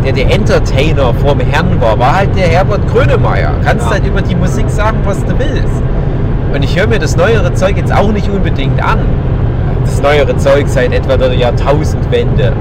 der 0.07 0.13
der 0.13 0.33
Entertainer 0.33 1.13
vorm 1.15 1.41
Herrn 1.41 1.81
war, 1.81 1.99
war 1.99 2.15
halt 2.15 2.33
der 2.33 2.47
Herbert 2.47 2.79
Grönemeyer. 2.93 3.51
Kannst 3.65 3.87
Ja. 3.87 3.91
halt 3.91 4.05
über 4.05 4.21
die 4.21 4.35
Musik 4.35 4.69
sagen, 4.69 4.99
was 5.03 5.21
du 5.25 5.37
willst. 5.37 5.83
Und 6.53 6.63
ich 6.63 6.79
höre 6.79 6.87
mir 6.87 6.97
das 6.97 7.17
neuere 7.17 7.53
Zeug 7.53 7.75
jetzt 7.75 7.93
auch 7.93 8.09
nicht 8.13 8.29
unbedingt 8.29 8.81
an. 8.81 8.99
Das 9.83 10.01
neuere 10.01 10.37
Zeug 10.37 10.67
seit 10.69 10.93
etwa 10.93 11.17
der 11.17 11.33
Jahrtausendwende. 11.33 12.53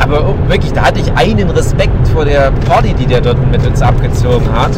Aber 0.00 0.30
oh, 0.30 0.50
wirklich, 0.50 0.72
da 0.72 0.86
hatte 0.86 0.98
ich 0.98 1.12
einen 1.14 1.48
Respekt 1.50 2.08
vor 2.08 2.24
der 2.24 2.50
Party, 2.68 2.92
die 2.92 3.06
der 3.06 3.20
dort 3.20 3.38
mit 3.52 3.64
uns 3.64 3.80
abgezogen 3.80 4.48
hat. 4.52 4.72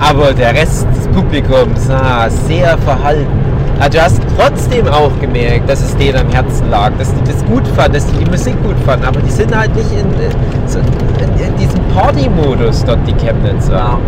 Aber 0.00 0.32
der 0.32 0.54
Rest 0.54 0.86
des 0.96 1.08
Publikums 1.08 1.90
war 1.90 2.30
sehr 2.30 2.78
verhalten. 2.78 3.26
Also 3.80 3.96
du 3.96 4.04
hast 4.04 4.20
trotzdem 4.36 4.86
auch 4.88 5.10
gemerkt, 5.20 5.68
dass 5.70 5.80
es 5.80 5.96
denen 5.96 6.18
am 6.18 6.28
Herzen 6.28 6.68
lag, 6.70 6.90
dass 6.98 7.14
die 7.14 7.24
das 7.24 7.42
gut 7.46 7.66
fanden, 7.68 7.94
dass 7.94 8.06
die 8.06 8.22
die 8.22 8.30
Musik 8.30 8.62
gut 8.62 8.76
fanden. 8.84 9.06
Aber 9.06 9.20
die 9.20 9.30
sind 9.30 9.56
halt 9.56 9.74
nicht 9.74 9.90
in, 9.92 10.00
in, 10.00 11.46
in 11.46 11.56
diesem 11.56 11.80
Party-Modus 11.94 12.84
dort, 12.84 12.98
die 13.06 13.14
Chemnitzer. 13.14 13.72
Ja. 13.72 13.98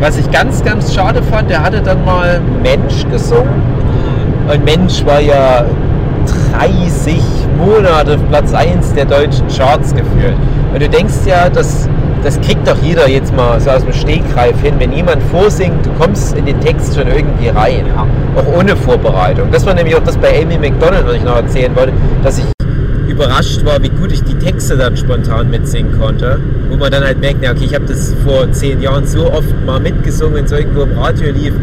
Was 0.00 0.16
ich 0.16 0.30
ganz, 0.30 0.64
ganz 0.64 0.94
schade 0.94 1.22
fand, 1.22 1.50
der 1.50 1.62
hatte 1.62 1.82
dann 1.82 2.02
mal 2.06 2.40
Mensch 2.62 3.04
gesungen. 3.10 3.62
Und 4.50 4.64
Mensch 4.64 5.04
war 5.04 5.20
ja 5.20 5.66
30 6.58 7.20
Monate 7.58 8.14
auf 8.14 8.28
Platz 8.30 8.54
1 8.54 8.94
der 8.94 9.04
deutschen 9.04 9.46
Charts 9.48 9.94
geführt. 9.94 10.36
Und 10.72 10.80
du 10.80 10.88
denkst 10.88 11.26
ja, 11.26 11.50
dass 11.50 11.90
das 12.22 12.40
kriegt 12.40 12.66
doch 12.68 12.76
jeder 12.82 13.08
jetzt 13.08 13.34
mal 13.34 13.60
so 13.60 13.70
aus 13.70 13.82
dem 13.82 13.92
Stegreif 13.92 14.60
hin. 14.60 14.74
Wenn 14.78 14.92
jemand 14.92 15.22
vorsingt, 15.24 15.84
du 15.84 15.90
kommst 15.98 16.36
in 16.36 16.46
den 16.46 16.60
Text 16.60 16.94
schon 16.94 17.08
irgendwie 17.08 17.48
rein. 17.48 17.86
Ja. 17.86 18.06
Auch 18.36 18.58
ohne 18.58 18.76
Vorbereitung. 18.76 19.50
Das 19.50 19.64
war 19.66 19.74
nämlich 19.74 19.96
auch 19.96 20.04
das 20.04 20.16
bei 20.16 20.42
Amy 20.42 20.58
McDonald, 20.58 21.06
was 21.06 21.14
ich 21.14 21.24
noch 21.24 21.36
erzählen 21.36 21.74
wollte, 21.74 21.92
dass 22.22 22.38
ich 22.38 22.44
überrascht 23.08 23.64
war, 23.64 23.82
wie 23.82 23.88
gut 23.88 24.12
ich 24.12 24.22
die 24.22 24.34
Texte 24.34 24.76
dann 24.76 24.96
spontan 24.96 25.50
mitsingen 25.50 25.98
konnte. 25.98 26.38
Wo 26.68 26.76
man 26.76 26.90
dann 26.90 27.04
halt 27.04 27.20
merkt, 27.20 27.42
ja, 27.42 27.52
okay, 27.52 27.64
ich 27.64 27.74
habe 27.74 27.86
das 27.86 28.14
vor 28.24 28.50
zehn 28.52 28.80
Jahren 28.80 29.06
so 29.06 29.30
oft 29.32 29.54
mal 29.66 29.80
mitgesungen, 29.80 30.34
wenn 30.36 30.44
es 30.44 30.52
irgendwo 30.52 30.82
im 30.82 30.98
Radio 30.98 31.32
lief. 31.32 31.54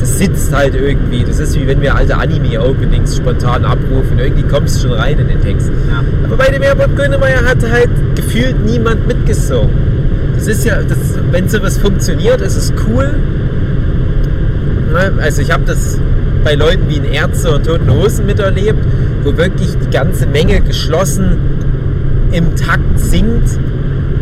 Das 0.00 0.18
sitzt 0.18 0.54
halt 0.54 0.74
irgendwie. 0.74 1.24
Das 1.24 1.38
ist 1.38 1.58
wie 1.58 1.66
wenn 1.66 1.80
wir 1.80 1.94
alte 1.94 2.16
Anime-Openings 2.16 3.16
spontan 3.16 3.64
abrufen. 3.64 4.18
Irgendwie 4.18 4.44
kommst 4.44 4.76
du 4.76 4.88
schon 4.88 4.98
rein 4.98 5.18
in 5.18 5.28
den 5.28 5.40
Text. 5.40 5.70
Ja. 5.90 6.02
Aber 6.24 6.36
bei 6.36 6.50
dem 6.50 6.62
Herbert 6.62 6.94
Grönemeyer 6.96 7.44
hat 7.44 7.58
halt 7.70 7.90
gefühlt 8.14 8.64
niemand 8.64 9.06
mitgesungen. 9.06 9.97
Das 10.38 10.46
ist 10.46 10.64
ja, 10.64 10.80
das, 10.82 10.98
wenn 11.32 11.48
sowas 11.48 11.78
funktioniert, 11.78 12.40
ist 12.40 12.54
es 12.54 12.72
cool. 12.86 13.12
Ne? 14.92 15.12
Also 15.20 15.42
ich 15.42 15.50
habe 15.50 15.64
das 15.66 15.98
bei 16.44 16.54
Leuten 16.54 16.88
wie 16.88 16.98
in 16.98 17.04
Ärzte 17.04 17.56
und 17.56 17.66
Toten 17.66 17.90
Hosen 17.90 18.24
miterlebt, 18.24 18.78
wo 19.24 19.36
wirklich 19.36 19.76
die 19.84 19.90
ganze 19.90 20.26
Menge 20.26 20.60
geschlossen 20.60 21.38
im 22.30 22.54
Takt 22.54 23.00
singt 23.00 23.58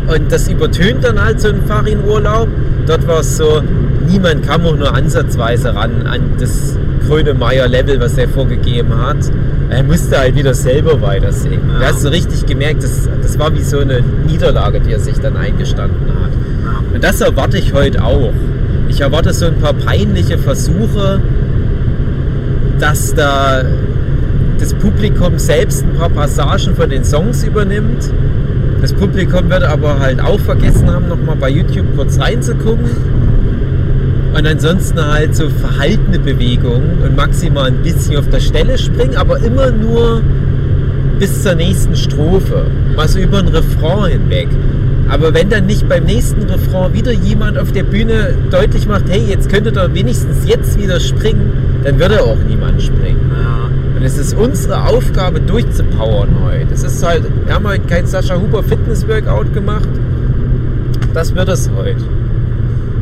und 0.07 0.31
das 0.31 0.49
übertönt 0.49 1.03
dann 1.03 1.23
halt 1.23 1.39
so 1.39 1.49
ein 1.49 1.61
Farin-Urlaub. 1.67 2.47
Dort 2.87 3.07
war 3.07 3.19
es 3.19 3.37
so, 3.37 3.61
niemand 4.09 4.43
kam 4.43 4.65
auch 4.65 4.75
nur 4.75 4.91
ansatzweise 4.95 5.75
ran 5.75 6.07
an 6.07 6.31
das 6.39 6.75
Grönemeyer-Level, 7.07 7.99
was 7.99 8.17
er 8.17 8.27
vorgegeben 8.27 8.97
hat. 9.05 9.17
Er 9.69 9.83
musste 9.83 10.17
halt 10.17 10.35
wieder 10.35 10.53
selber 10.53 11.01
weiter 11.01 11.31
singen. 11.31 11.69
Ja. 11.73 11.79
Da 11.79 11.85
hast 11.87 12.03
du 12.03 12.09
richtig 12.09 12.45
gemerkt, 12.45 12.83
das, 12.83 13.09
das 13.21 13.37
war 13.37 13.53
wie 13.53 13.63
so 13.63 13.79
eine 13.79 14.01
Niederlage, 14.01 14.79
die 14.79 14.93
er 14.93 14.99
sich 14.99 15.19
dann 15.19 15.35
eingestanden 15.35 16.07
hat. 16.07 16.31
Ja. 16.63 16.95
Und 16.95 17.03
das 17.03 17.21
erwarte 17.21 17.57
ich 17.57 17.73
heute 17.73 18.03
auch. 18.03 18.33
Ich 18.87 19.01
erwarte 19.01 19.33
so 19.33 19.45
ein 19.45 19.55
paar 19.55 19.73
peinliche 19.73 20.37
Versuche, 20.37 21.19
dass 22.79 23.13
da 23.13 23.63
das 24.59 24.73
Publikum 24.73 25.37
selbst 25.37 25.83
ein 25.83 25.97
paar 25.97 26.09
Passagen 26.09 26.75
von 26.75 26.89
den 26.89 27.03
Songs 27.03 27.43
übernimmt. 27.43 28.09
Das 28.81 28.93
Publikum 28.93 29.49
wird 29.49 29.63
aber 29.63 29.99
halt 29.99 30.21
auch 30.21 30.39
vergessen 30.39 30.89
haben, 30.89 31.07
nochmal 31.07 31.35
bei 31.35 31.49
YouTube 31.49 31.85
kurz 31.95 32.19
reinzugucken. 32.19 32.85
Und 34.37 34.45
ansonsten 34.45 35.03
halt 35.03 35.35
so 35.35 35.49
verhaltene 35.49 36.19
Bewegungen 36.19 36.99
und 37.03 37.15
maximal 37.15 37.69
ein 37.69 37.81
bisschen 37.81 38.17
auf 38.17 38.29
der 38.29 38.39
Stelle 38.39 38.77
springen, 38.77 39.17
aber 39.17 39.39
immer 39.39 39.71
nur 39.71 40.21
bis 41.17 41.41
zur 41.41 41.55
nächsten 41.55 41.95
Strophe. 41.95 42.67
Mal 42.95 43.07
so 43.07 43.17
über 43.17 43.41
den 43.41 43.47
Refrain 43.47 44.11
hinweg. 44.11 44.47
Aber 45.09 45.33
wenn 45.33 45.49
dann 45.49 45.65
nicht 45.65 45.89
beim 45.89 46.03
nächsten 46.03 46.43
Refrain 46.43 46.93
wieder 46.93 47.11
jemand 47.13 47.57
auf 47.57 47.71
der 47.71 47.81
Bühne 47.81 48.35
deutlich 48.51 48.87
macht, 48.87 49.05
hey, 49.09 49.25
jetzt 49.27 49.49
könntet 49.49 49.75
ihr 49.75 49.91
wenigstens 49.95 50.47
jetzt 50.47 50.79
wieder 50.79 50.99
springen, 50.99 51.51
dann 51.83 51.97
würde 51.97 52.21
auch 52.21 52.37
niemand 52.47 52.79
springen. 52.83 53.31
Ja. 53.33 53.71
Und 53.97 54.03
es 54.03 54.19
ist 54.19 54.37
unsere 54.37 54.83
Aufgabe, 54.83 55.39
durchzupowern 55.39 56.29
heute. 56.43 56.71
Es 56.71 56.83
ist 56.83 57.03
halt, 57.03 57.23
wir 57.45 57.55
haben 57.55 57.65
heute 57.67 57.87
kein 57.87 58.05
Sascha 58.05 58.35
Huber 58.35 58.61
Fitness 58.61 59.07
Workout 59.07 59.51
gemacht. 59.51 59.89
Das 61.15 61.33
wird 61.33 61.49
es 61.49 61.71
heute. 61.75 62.03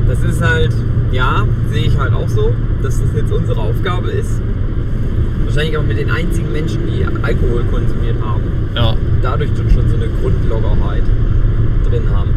Das 0.07 0.23
ist 0.23 0.41
halt, 0.41 0.71
ja, 1.15 1.47
sehe 1.71 1.85
ich 1.85 1.97
halt 1.97 2.13
auch 2.13 2.27
so, 2.27 2.53
dass 2.83 2.99
das 2.99 3.09
jetzt 3.15 3.31
unsere 3.31 3.59
Aufgabe 3.59 4.11
ist. 4.11 4.41
Wahrscheinlich 5.45 5.77
auch 5.77 5.83
mit 5.83 5.97
den 5.97 6.11
einzigen 6.11 6.51
Menschen, 6.51 6.81
die 6.87 7.05
Alkohol 7.05 7.63
konsumiert 7.71 8.17
haben. 8.21 8.43
Ja. 8.75 8.95
Dadurch 9.21 9.49
schon 9.55 9.89
so 9.89 9.95
eine 9.95 10.09
Grundlockerheit 10.21 11.03
drin 11.89 12.03
haben. 12.13 12.29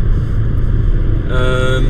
Ähm, 1.30 1.86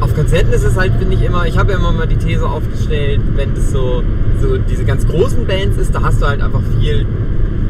auf 0.00 0.12
Konzerten 0.14 0.52
ist 0.52 0.64
es 0.64 0.76
halt, 0.76 0.92
finde 0.98 1.14
ich 1.14 1.22
immer, 1.22 1.46
ich 1.46 1.56
habe 1.56 1.72
ja 1.72 1.78
immer 1.78 1.92
mal 1.92 2.08
die 2.08 2.16
These 2.16 2.44
aufgestellt, 2.44 3.20
wenn 3.36 3.52
es 3.52 3.70
so, 3.70 4.02
so 4.42 4.58
diese 4.58 4.84
ganz 4.84 5.06
großen 5.06 5.46
Bands 5.46 5.78
ist, 5.78 5.94
da 5.94 6.02
hast 6.02 6.20
du 6.20 6.26
halt 6.26 6.42
einfach 6.42 6.60
viel 6.80 7.06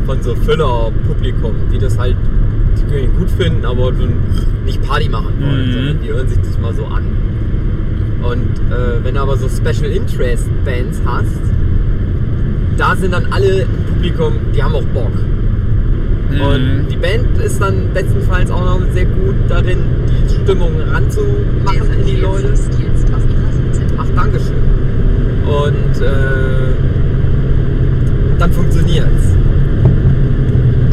von 0.06 0.22
so 0.22 0.34
Füller-Publikum, 0.34 1.54
die 1.70 1.78
das 1.78 1.98
halt 1.98 2.16
die 2.78 2.84
können 2.90 3.04
ihn 3.04 3.18
gut 3.18 3.30
finden, 3.30 3.64
aber 3.64 3.92
du 3.92 4.06
nicht 4.64 4.82
Party 4.82 5.08
machen 5.08 5.34
wollen, 5.40 5.68
Mhm. 5.68 5.72
sondern 5.72 6.00
die 6.02 6.08
hören 6.08 6.28
sich 6.28 6.38
das 6.38 6.58
mal 6.58 6.74
so 6.74 6.84
an. 6.86 7.04
Und 8.22 8.72
äh, 8.72 9.04
wenn 9.04 9.14
du 9.14 9.20
aber 9.20 9.36
so 9.36 9.48
Special 9.48 9.90
Interest 9.90 10.46
Bands 10.64 11.00
hast, 11.06 11.40
da 12.76 12.94
sind 12.96 13.12
dann 13.12 13.26
alle 13.32 13.62
im 13.62 13.68
Publikum, 13.94 14.32
die 14.54 14.62
haben 14.62 14.74
auch 14.74 14.84
Bock. 14.94 15.12
Mhm. 16.30 16.40
Und 16.40 16.86
die 16.90 16.96
Band 16.96 17.38
ist 17.38 17.60
dann 17.60 17.90
bestenfalls 17.94 18.50
auch 18.50 18.64
noch 18.64 18.80
sehr 18.92 19.04
gut 19.06 19.36
darin, 19.48 19.78
die 20.28 20.34
Stimmung 20.42 20.72
ranzumachen 20.92 21.92
in 22.00 22.06
die 22.06 22.16
Leute. 22.16 22.52
Ach, 23.98 24.06
Dankeschön. 24.14 24.56
Und 25.46 26.02
äh, 26.02 26.74
dann 28.38 28.52
funktioniert's. 28.52 29.36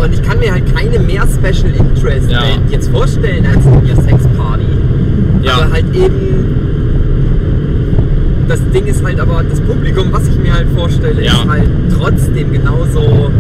Und 0.04 0.14
ich 0.14 0.22
kann 0.22 0.40
mir 0.40 0.52
halt 0.52 0.64
keine 0.76 1.00
mehr 1.00 1.24
Special 1.28 1.72
Interest 1.74 2.30
Ja. 2.30 2.42
Band 2.42 2.70
jetzt 2.72 2.90
vorstellen 2.90 3.46
als 3.46 3.66
ihr 3.88 3.96
Sex 3.96 4.28
Party. 4.38 4.66
Ja. 5.42 5.54
Aber 5.54 5.72
halt 5.72 5.86
eben. 5.96 6.46
Das 8.48 8.60
Ding 8.74 8.86
ist 8.86 9.04
halt 9.04 9.20
aber, 9.20 9.42
das 9.50 9.62
Publikum, 9.62 10.08
was 10.12 10.28
ich 10.28 10.38
mir 10.38 10.54
halt 10.54 10.68
vorstelle, 10.76 11.24
Ja. 11.24 11.32
ist 11.32 11.48
halt 11.48 11.70
trotzdem 11.98 12.52
genauso 12.52 13.32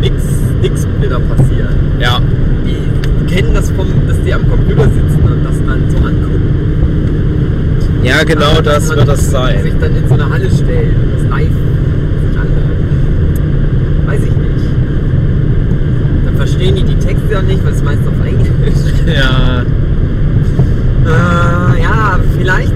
nix, 0.00 0.22
nix 0.62 0.86
wieder 1.00 1.18
passieren. 1.18 1.74
Ja. 1.98 2.20
Die 2.64 3.34
kennen 3.34 3.52
das 3.54 3.70
vom, 3.72 3.86
dass 4.06 4.20
die 4.22 4.32
am 4.32 4.48
Computer 4.48 4.84
sitzen 4.84 5.20
und 5.24 5.44
das 5.44 5.56
dann 5.66 5.82
so 5.90 5.96
angucken. 5.98 6.42
Ja, 8.04 8.22
genau 8.22 8.60
das 8.62 8.88
wird 8.94 9.08
das 9.08 9.30
sein. 9.30 9.62
sich 9.62 9.72
dann 9.80 9.96
in 9.96 10.06
so 10.06 10.14
eine 10.14 10.28
Halle 10.30 10.48
stellt 10.50 10.94
und 10.94 11.14
das 11.14 11.22
live 11.30 11.48
sich 11.48 12.38
anhört. 12.38 12.78
Weiß 14.06 14.20
ich 14.22 14.30
nicht. 14.30 14.66
Dann 16.26 16.33
verstehen 16.44 16.76
die 16.76 16.84
die 16.84 16.96
Texte 16.96 17.32
ja 17.32 17.40
nicht, 17.40 17.64
weil 17.64 17.72
es 17.72 17.82
meist 17.82 18.06
auf 18.06 18.26
Englisch. 18.26 18.74
Ja. 19.06 19.62
Äh, 21.06 21.82
ja, 21.82 22.18
vielleicht 22.38 22.72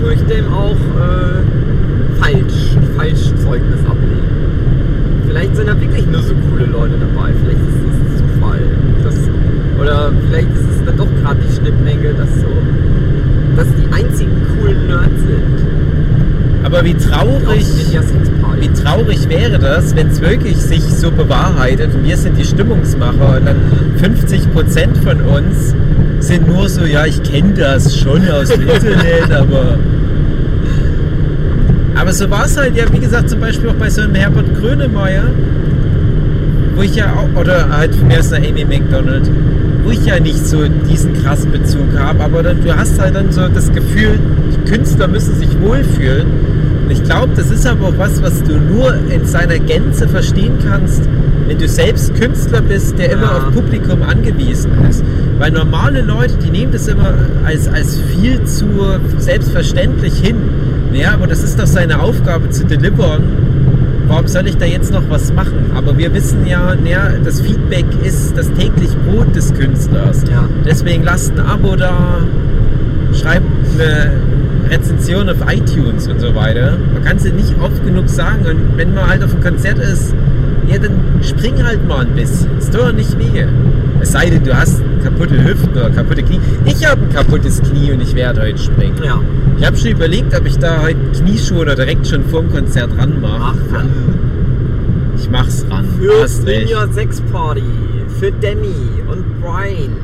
tue 0.00 0.14
ich 0.14 0.20
dem 0.22 0.52
auch 0.52 0.76
äh, 0.76 2.20
falsch, 2.20 2.76
Falschzeugnis 2.96 3.80
ablegen. 3.84 4.28
Vielleicht 5.26 5.56
sind 5.56 5.68
da 5.68 5.80
wirklich 5.80 6.06
nur 6.06 6.22
so 6.22 6.34
coole 6.48 6.66
Leute 6.66 6.94
dabei. 6.98 7.30
Vielleicht 7.42 7.60
ist 7.60 8.12
es 8.12 8.18
Zufall. 8.18 8.60
Das, 9.04 9.16
oder 9.80 10.12
vielleicht 10.28 10.50
ist 10.54 10.68
es 10.70 10.84
dann 10.84 10.96
doch 10.96 11.08
gerade 11.22 11.40
die 11.48 11.54
Schnittmenge, 11.54 12.14
dass 12.14 12.40
so, 12.40 12.46
dass 13.56 13.68
die 13.76 13.92
einzigen 13.92 14.40
coolen 14.58 14.86
Nerds 14.86 15.20
sind. 15.20 16.64
Aber 16.64 16.84
wie 16.84 16.94
traurig, 16.94 17.66
wie 18.62 18.68
traurig 18.68 19.28
wäre 19.28 19.58
das, 19.58 19.96
wenn 19.96 20.08
es 20.08 20.20
wirklich 20.20 20.56
sich 20.56 20.82
so 20.82 21.10
bewahrheitet 21.10 21.92
und 21.94 22.04
wir 22.04 22.16
sind 22.16 22.38
die 22.38 22.44
Stimmungsmacher 22.44 23.38
und 23.38 23.46
dann 23.46 23.56
50% 24.00 25.02
von 25.02 25.20
uns 25.22 25.74
sind 26.20 26.46
nur 26.46 26.68
so, 26.68 26.84
ja, 26.84 27.04
ich 27.04 27.20
kenne 27.24 27.54
das 27.54 27.96
schon 27.98 28.28
aus 28.30 28.50
dem 28.50 28.62
Internet, 28.62 29.32
aber. 29.36 29.78
Aber 31.96 32.12
so 32.12 32.30
war 32.30 32.46
es 32.46 32.56
halt 32.56 32.76
ja, 32.76 32.84
wie 32.92 33.00
gesagt, 33.00 33.30
zum 33.30 33.40
Beispiel 33.40 33.68
auch 33.68 33.74
bei 33.74 33.90
so 33.90 34.02
einem 34.02 34.14
Herbert 34.14 34.54
Grönemeyer, 34.54 35.24
wo 36.76 36.82
ich 36.82 36.94
ja 36.94 37.12
auch, 37.12 37.40
oder 37.40 37.68
halt 37.68 37.94
von 37.96 38.06
mir 38.06 38.20
aus 38.20 38.32
einer 38.32 38.46
Amy 38.46 38.64
McDonald, 38.64 39.28
wo 39.82 39.90
ich 39.90 40.06
ja 40.06 40.20
nicht 40.20 40.46
so 40.46 40.68
diesen 40.88 41.20
krassen 41.20 41.50
Bezug 41.50 41.98
habe, 41.98 42.22
aber 42.22 42.44
dann, 42.44 42.62
du 42.62 42.76
hast 42.76 43.00
halt 43.00 43.16
dann 43.16 43.32
so 43.32 43.48
das 43.48 43.72
Gefühl, 43.72 44.20
die 44.52 44.70
Künstler 44.70 45.08
müssen 45.08 45.34
sich 45.34 45.50
wohlfühlen. 45.60 46.26
Ich 47.02 47.08
glaube, 47.08 47.32
das 47.34 47.50
ist 47.50 47.66
aber 47.66 47.88
auch 47.88 47.98
was, 47.98 48.22
was 48.22 48.42
du 48.44 48.56
nur 48.58 48.94
in 49.10 49.26
seiner 49.26 49.58
Gänze 49.58 50.08
verstehen 50.08 50.52
kannst, 50.66 51.02
wenn 51.48 51.58
du 51.58 51.68
selbst 51.68 52.14
Künstler 52.14 52.60
bist, 52.60 52.96
der 52.98 53.12
immer 53.12 53.22
Ja. 53.24 53.36
auf 53.38 53.52
Publikum 53.52 54.02
angewiesen 54.02 54.70
ist. 54.88 55.02
Weil 55.38 55.50
normale 55.50 56.02
Leute, 56.02 56.34
die 56.42 56.50
nehmen 56.50 56.72
das 56.72 56.86
immer 56.86 57.12
als, 57.44 57.66
als 57.68 57.98
viel 58.00 58.42
zu 58.44 58.66
selbstverständlich 59.18 60.14
hin. 60.20 60.36
Ja, 60.92 61.14
aber 61.14 61.26
das 61.26 61.42
ist 61.42 61.58
doch 61.58 61.66
seine 61.66 62.00
Aufgabe 62.00 62.50
zu 62.50 62.64
delivern. 62.64 63.22
Warum 64.06 64.26
soll 64.28 64.46
ich 64.46 64.56
da 64.56 64.66
jetzt 64.66 64.92
noch 64.92 65.02
was 65.08 65.32
machen? 65.32 65.72
Aber 65.74 65.96
wir 65.98 66.14
wissen 66.14 66.46
ja, 66.46 66.74
ja 66.84 67.08
das 67.24 67.40
Feedback 67.40 67.86
ist 68.04 68.36
das 68.36 68.46
täglich 68.52 68.90
Brot 69.08 69.34
des 69.34 69.52
Künstlers. 69.54 70.22
Ja. 70.30 70.48
Deswegen 70.64 71.02
lasst 71.02 71.32
ein 71.32 71.40
Abo 71.46 71.74
da, 71.76 72.18
schreibt 73.12 73.46
eine 73.74 74.12
Rezension 74.72 75.28
auf 75.28 75.36
iTunes 75.52 76.08
und 76.08 76.20
so 76.20 76.34
weiter. 76.34 76.78
Man 76.94 77.04
kann 77.04 77.16
es 77.18 77.24
ja 77.24 77.32
nicht 77.32 77.54
oft 77.60 77.84
genug 77.84 78.08
sagen. 78.08 78.46
Und 78.46 78.76
wenn 78.78 78.94
man 78.94 79.06
halt 79.06 79.22
auf 79.22 79.32
einem 79.32 79.42
Konzert 79.42 79.78
ist, 79.78 80.14
ja, 80.68 80.78
dann 80.78 80.92
spring 81.22 81.62
halt 81.62 81.86
mal 81.86 82.06
ein 82.06 82.14
bisschen. 82.14 82.48
Es 82.58 82.70
tut 82.70 82.80
doch 82.80 82.92
nicht 82.92 83.18
weh. 83.18 83.44
Es 84.00 84.12
sei 84.12 84.30
denn, 84.30 84.42
du 84.44 84.56
hast 84.56 84.80
kaputte 85.04 85.44
Hüften 85.44 85.70
oder 85.72 85.90
kaputte 85.90 86.22
Knie. 86.22 86.40
Ich 86.64 86.84
habe 86.88 87.02
ein 87.02 87.10
kaputtes 87.12 87.60
Knie 87.62 87.92
und 87.92 88.00
ich 88.00 88.14
werde 88.14 88.40
heute 88.40 88.58
springen. 88.58 88.96
Ja. 89.04 89.20
Ich 89.58 89.66
habe 89.66 89.76
schon 89.76 89.90
überlegt, 89.90 90.36
ob 90.36 90.46
ich 90.46 90.58
da 90.58 90.82
heute 90.82 90.98
Knieschuhe 91.20 91.60
oder 91.60 91.74
direkt 91.76 92.06
schon 92.06 92.24
vorm 92.24 92.50
Konzert 92.50 92.90
ranmache. 92.98 93.54
Ach, 93.54 93.74
ran. 93.76 93.88
Ich 95.18 95.28
mach's 95.30 95.64
ran. 95.70 95.84
Für. 95.98 96.26
Ninja 96.50 96.88
Sex 96.92 97.20
Party. 97.32 97.62
Für 98.18 98.32
Danny 98.40 98.74
und 99.08 99.24
Brian. 99.40 99.96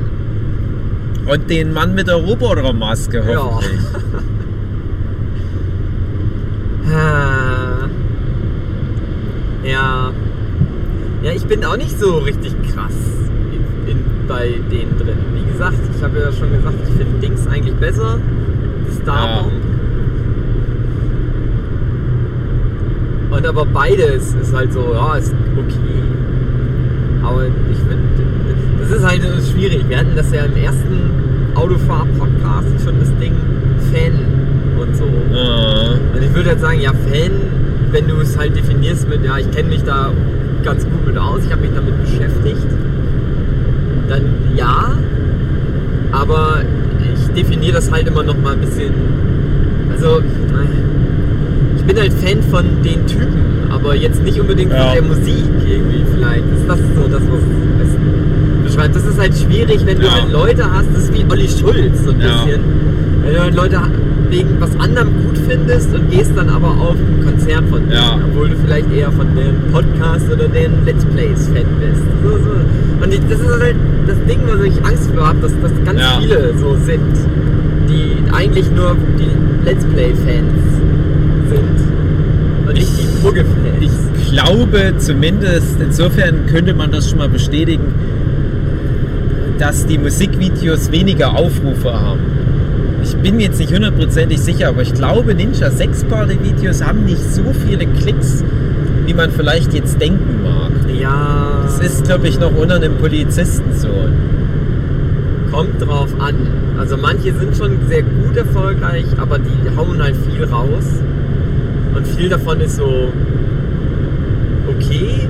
Und 1.26 1.50
den 1.50 1.72
Mann 1.72 1.94
mit 1.94 2.06
der 2.08 2.16
Robotermaske 2.16 3.18
Ja. 3.30 3.42
hoffentlich. 3.42 3.80
Ah. 3.94 4.18
Ja. 9.64 10.12
Ja, 11.22 11.32
ich 11.32 11.44
bin 11.44 11.64
auch 11.64 11.76
nicht 11.76 11.98
so 11.98 12.18
richtig 12.18 12.54
krass 12.72 12.94
in, 13.52 13.90
in, 13.90 14.04
bei 14.26 14.54
denen 14.70 14.96
drin. 14.98 15.18
Wie 15.34 15.52
gesagt, 15.52 15.78
ich 15.94 16.02
habe 16.02 16.18
ja 16.18 16.32
schon 16.32 16.52
gesagt, 16.52 16.76
ich 16.84 16.94
finde 16.94 17.20
Dings 17.20 17.46
eigentlich 17.46 17.74
besser. 17.74 18.18
Starbomb. 19.02 19.52
Und 23.30 23.46
aber 23.46 23.66
beides 23.66 24.34
ist 24.40 24.54
halt 24.54 24.72
so, 24.72 24.92
ja, 24.94 25.16
ist 25.16 25.34
okay. 25.56 26.02
Aber 27.22 27.44
ich 27.46 27.78
finde, 27.78 27.98
das 28.80 28.90
ist 28.90 29.06
halt 29.06 29.22
so 29.22 29.52
schwierig. 29.52 29.84
Wir 29.88 29.98
hatten 29.98 30.16
das 30.16 30.32
ja 30.32 30.44
im 30.44 30.56
ersten 30.56 31.10
Autofahr-Podcast 31.54 32.84
schon 32.84 33.00
das 33.00 33.14
Ding 33.18 33.34
Fan 33.92 34.47
und 34.80 34.96
so. 34.96 35.04
Ah. 35.34 35.94
Und 36.14 36.22
ich 36.22 36.34
würde 36.34 36.50
jetzt 36.50 36.60
sagen, 36.60 36.80
ja, 36.80 36.90
Fan, 36.92 37.30
wenn 37.90 38.06
du 38.08 38.16
es 38.20 38.36
halt 38.38 38.56
definierst 38.56 39.08
mit, 39.08 39.24
ja, 39.24 39.38
ich 39.38 39.50
kenne 39.50 39.68
mich 39.70 39.82
da 39.84 40.10
ganz 40.64 40.84
gut 40.84 41.06
mit 41.06 41.16
aus, 41.18 41.40
ich 41.46 41.50
habe 41.52 41.62
mich 41.62 41.70
damit 41.74 41.94
beschäftigt, 42.02 42.66
dann 44.08 44.22
ja, 44.56 44.92
aber 46.12 46.62
ich 47.14 47.28
definiere 47.34 47.74
das 47.74 47.90
halt 47.90 48.06
immer 48.08 48.22
noch 48.22 48.36
mal 48.38 48.54
ein 48.54 48.60
bisschen, 48.60 48.92
also 49.92 50.20
ich 51.76 51.84
bin 51.84 51.96
halt 51.98 52.12
Fan 52.14 52.42
von 52.50 52.64
den 52.82 53.06
Typen, 53.06 53.68
aber 53.70 53.94
jetzt 53.94 54.22
nicht 54.22 54.40
unbedingt 54.40 54.72
Ja. 54.72 54.84
von 54.84 54.92
der 54.94 55.02
Musik 55.02 55.44
irgendwie 55.66 56.04
vielleicht. 56.14 56.44
Ist 56.54 56.68
das 56.68 56.78
so 56.78 57.08
das, 57.08 57.22
was 57.22 57.40
es 57.86 58.64
beschreibt? 58.70 58.96
Das 58.96 59.04
ist 59.06 59.18
halt 59.18 59.34
schwierig, 59.36 59.84
wenn 59.86 59.98
du 59.98 60.06
Ja. 60.06 60.12
halt 60.12 60.32
Leute 60.32 60.70
hast, 60.70 60.88
das 60.94 61.04
ist 61.04 61.14
wie 61.14 61.24
Olli 61.30 61.48
Schulz 61.48 62.04
so 62.04 62.10
ein 62.10 62.20
Ja. 62.20 62.26
bisschen. 62.44 62.60
Wenn 63.24 63.34
du 63.34 63.40
halt 63.40 63.54
Leute 63.54 63.80
wegen 64.30 64.60
was 64.60 64.70
anderem 64.78 65.08
gut 65.24 65.38
findest 65.48 65.94
und 65.94 66.10
gehst 66.10 66.32
dann 66.36 66.48
aber 66.48 66.68
auf 66.68 66.96
ein 66.96 67.24
Konzert 67.24 67.64
von 67.70 67.80
denen, 67.80 67.92
Ja. 67.92 68.18
obwohl 68.24 68.50
du 68.50 68.56
vielleicht 68.64 68.92
eher 68.92 69.10
von 69.12 69.26
deren 69.36 69.56
Podcast 69.72 70.30
oder 70.32 70.48
deren 70.48 70.84
Let's 70.84 71.04
Plays 71.06 71.46
Fan 71.48 71.64
bist. 71.80 72.02
So, 72.22 72.30
so. 72.38 73.04
Und 73.04 73.12
ich- 73.14 73.20
das 73.28 73.40
ist 73.40 73.60
halt 73.60 73.76
das 74.06 74.16
Ding, 74.28 74.40
was 74.46 74.60
ich 74.64 74.84
Angst 74.84 75.10
vor 75.14 75.28
habe, 75.28 75.38
dass, 75.40 75.52
dass 75.62 75.72
ganz 75.84 76.00
Ja. 76.00 76.18
viele 76.20 76.52
so 76.58 76.76
sind, 76.84 77.00
die 77.88 78.16
eigentlich 78.32 78.70
nur 78.70 78.96
die 79.18 79.30
Let's 79.64 79.84
Play 79.86 80.12
Fans 80.14 80.52
sind 81.48 82.66
und 82.68 82.74
nicht 82.74 82.90
die 82.98 83.24
Muggel-Fans. 83.24 83.92
Ich 84.20 84.32
glaube 84.32 84.94
zumindest, 84.98 85.80
insofern 85.80 86.46
könnte 86.46 86.74
man 86.74 86.90
das 86.92 87.08
schon 87.08 87.18
mal 87.18 87.28
bestätigen, 87.30 87.94
dass 89.58 89.86
die 89.86 89.98
Musikvideos 89.98 90.92
weniger 90.92 91.34
Aufrufe 91.36 91.92
haben. 91.92 92.20
Bin 93.22 93.36
mir 93.36 93.44
jetzt 93.46 93.58
nicht 93.58 93.72
hundertprozentig 93.72 94.38
sicher, 94.40 94.68
aber 94.68 94.82
ich 94.82 94.94
glaube, 94.94 95.34
Ninja 95.34 95.70
6 95.70 96.04
Party 96.04 96.38
Videos 96.42 96.84
haben 96.84 97.04
nicht 97.04 97.22
so 97.22 97.42
viele 97.66 97.86
Klicks, 97.86 98.44
wie 99.06 99.14
man 99.14 99.30
vielleicht 99.30 99.74
jetzt 99.74 100.00
denken 100.00 100.42
mag. 100.44 100.70
Ja, 100.94 101.62
Das 101.64 101.80
ist, 101.80 102.04
glaube 102.04 102.28
ich, 102.28 102.38
noch 102.38 102.54
unter 102.56 102.76
einem 102.76 102.96
Polizisten 102.96 103.72
so. 103.74 103.88
kommt 105.50 105.80
drauf 105.80 106.10
an. 106.20 106.34
Also 106.78 106.96
manche 106.96 107.34
sind 107.34 107.56
schon 107.56 107.78
sehr 107.88 108.02
gut 108.02 108.36
erfolgreich, 108.36 109.06
aber 109.18 109.38
die 109.38 109.76
hauen 109.76 110.00
halt 110.00 110.14
viel 110.30 110.44
raus. 110.44 110.84
Und 111.94 112.06
viel 112.06 112.28
davon 112.28 112.60
ist 112.60 112.76
so 112.76 113.12
okay. 114.68 115.26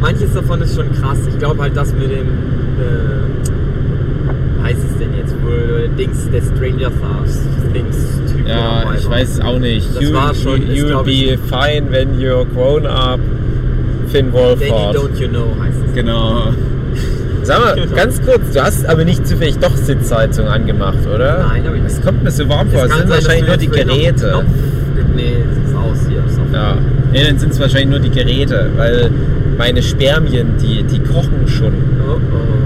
Manches 0.00 0.34
davon 0.34 0.60
ist 0.60 0.74
schon 0.76 0.92
krass. 0.92 1.18
Ich 1.28 1.38
glaube 1.38 1.62
halt, 1.62 1.76
das 1.76 1.92
mit 1.94 2.10
dem, 2.10 2.26
äh, 2.78 3.41
denn 5.02 5.16
jetzt 5.18 5.34
wohl, 5.42 5.88
Dings, 5.98 6.28
der 6.30 6.42
Stranger 6.42 6.90
Things, 7.72 7.96
Typ. 8.32 8.46
Ja, 8.48 8.84
ich 8.98 9.08
weiß 9.08 9.30
es 9.34 9.40
auch 9.40 9.58
nicht. 9.58 9.94
Das 9.94 10.02
You, 10.02 10.12
war 10.14 10.34
schon- 10.34 10.62
ist, 10.62 10.76
you'll 10.78 11.02
be 11.04 11.38
fine 11.48 11.90
when 11.90 12.18
you're 12.18 12.44
grown 12.54 12.86
up. 12.86 13.20
Finn 14.08 14.30
Danny 14.32 14.60
Wolfhard. 14.60 14.96
Don't 14.96 15.18
You 15.18 15.28
Know 15.28 15.46
heißt 15.60 15.78
es. 15.88 15.94
Genau. 15.94 16.48
Sag 17.42 17.60
mal, 17.60 17.86
ganz 17.96 18.20
kurz, 18.22 18.52
du 18.52 18.62
hast 18.62 18.86
aber 18.86 19.04
nicht 19.04 19.26
zufällig 19.26 19.58
doch 19.58 19.74
Sitzheizung 19.76 20.46
angemacht, 20.46 20.98
oder? 21.12 21.46
Nein, 21.48 21.64
hab 21.66 21.74
ich 21.74 21.82
nicht. 21.82 21.94
Es 21.96 22.02
kommt 22.02 22.22
mir 22.22 22.30
so 22.30 22.48
warm 22.48 22.68
vor, 22.70 22.84
Es 22.84 22.94
sind 22.96 23.08
wahrscheinlich 23.08 23.46
nur 23.46 23.56
die 23.56 23.68
Geräte. 23.68 24.28
Knopf- 24.30 24.44
Nee, 25.16 25.36
es 25.50 25.70
ist 25.70 25.76
aus 25.76 26.08
hier. 26.08 26.18
Ist 26.24 26.38
Ja. 26.54 26.76
Nee, 27.12 27.24
dann 27.24 27.38
sind 27.38 27.52
es 27.52 27.60
wahrscheinlich 27.60 27.88
nur 27.90 27.98
die 27.98 28.10
Geräte, 28.10 28.70
weil 28.76 29.10
meine 29.58 29.82
Spermien, 29.82 30.54
die, 30.62 30.82
die 30.84 31.00
kochen 31.00 31.46
schon. 31.46 31.72
Oh, 32.08 32.14
oh. 32.14 32.61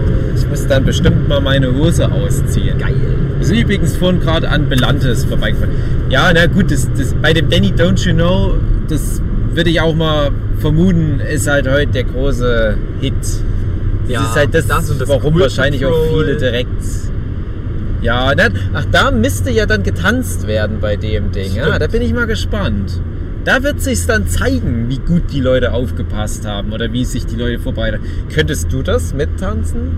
Dann 0.69 0.85
bestimmt 0.85 1.29
mal 1.29 1.41
meine 1.41 1.73
Hose 1.75 2.11
ausziehen. 2.11 2.79
Geil. 2.79 2.95
Wir 3.39 3.47
sind 3.47 3.59
übrigens 3.59 3.97
vorhin 3.97 4.21
gerade 4.21 4.49
an 4.49 4.69
Belantes 4.69 5.25
vorbeigefahren. 5.25 5.75
Ja, 6.09 6.33
na 6.35 6.47
gut, 6.47 6.71
das, 6.71 6.89
das, 6.97 7.15
bei 7.15 7.33
dem 7.33 7.49
Danny 7.49 7.73
Don't 7.73 8.05
You 8.07 8.15
Know, 8.15 8.55
das 8.89 9.21
würde 9.53 9.71
ich 9.71 9.81
auch 9.81 9.95
mal 9.95 10.31
vermuten, 10.59 11.21
ist 11.21 11.49
halt 11.49 11.69
heute 11.71 11.93
der 11.93 12.05
große 12.05 12.77
Hit. 13.01 13.15
Das 13.23 14.11
Ja, 14.11 14.23
ist 14.23 14.37
halt 14.37 14.55
das, 14.55 14.67
das 14.67 14.99
das 14.99 15.09
warum 15.09 15.35
Cool 15.35 15.43
wahrscheinlich 15.43 15.85
auch 15.85 15.95
viele 16.11 16.37
direkt. 16.37 16.83
Ja, 18.03 18.33
na, 18.37 18.49
ach, 18.75 18.85
da 18.91 19.11
müsste 19.11 19.51
ja 19.51 19.67
dann 19.67 19.83
getanzt 19.83 20.47
werden 20.47 20.79
bei 20.81 20.97
dem 20.97 21.33
Ding. 21.33 21.55
Ja, 21.55 21.79
da 21.79 21.87
bin 21.87 22.03
ich 22.03 22.13
mal 22.13 22.27
gespannt. 22.27 23.01
Da 23.45 23.63
wird 23.63 23.81
sich 23.81 24.05
dann 24.07 24.27
zeigen, 24.27 24.89
wie 24.89 24.99
gut 24.99 25.33
die 25.33 25.41
Leute 25.41 25.73
aufgepasst 25.73 26.47
haben 26.47 26.73
oder 26.73 26.93
wie 26.93 27.05
sich 27.05 27.27
die 27.27 27.37
Leute 27.37 27.59
vorbereitet. 27.61 28.01
Könntest 28.35 28.73
du 28.73 28.83
das 28.83 29.15
mittanzen? 29.15 29.93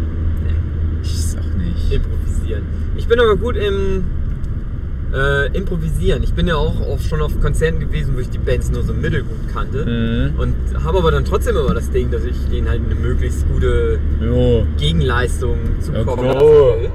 Ich 1.03 1.13
weiß 1.13 1.37
auch 1.39 1.59
nicht. 1.59 1.93
Improvisieren. 1.93 2.63
Ich 2.97 3.07
bin 3.07 3.21
aber 3.21 3.37
gut 3.37 3.57
im 3.57 4.05
äh, 5.15 5.47
Improvisieren. 5.57 6.23
Ich 6.23 6.35
bin 6.35 6.47
ja 6.47 6.57
auch, 6.57 6.81
auch 6.83 7.01
schon 7.01 7.23
auf 7.23 7.41
Konzerten 7.41 7.81
gewesen, 7.81 8.15
wo 8.17 8.21
ich 8.21 8.31
die 8.31 8.39
Bands 8.39 8.71
nur 8.71 8.83
so 8.83 8.93
mittelgut 8.93 9.49
kannte. 9.53 9.85
Mhm. 9.87 10.39
Und 10.39 10.55
habe 10.85 10.99
aber 10.99 11.11
dann 11.11 11.25
trotzdem 11.25 11.57
immer 11.57 11.75
das 11.75 11.91
Ding, 11.91 12.11
dass 12.11 12.25
ich 12.25 12.37
denen 12.51 12.69
halt 12.69 12.83
eine 12.85 12.95
möglichst 12.95 13.49
gute 13.49 13.99
Jo. 14.21 14.67
Gegenleistung 14.77 15.57
zukommen 15.81 16.27
Ja, 16.27 16.41
will. 16.41 16.91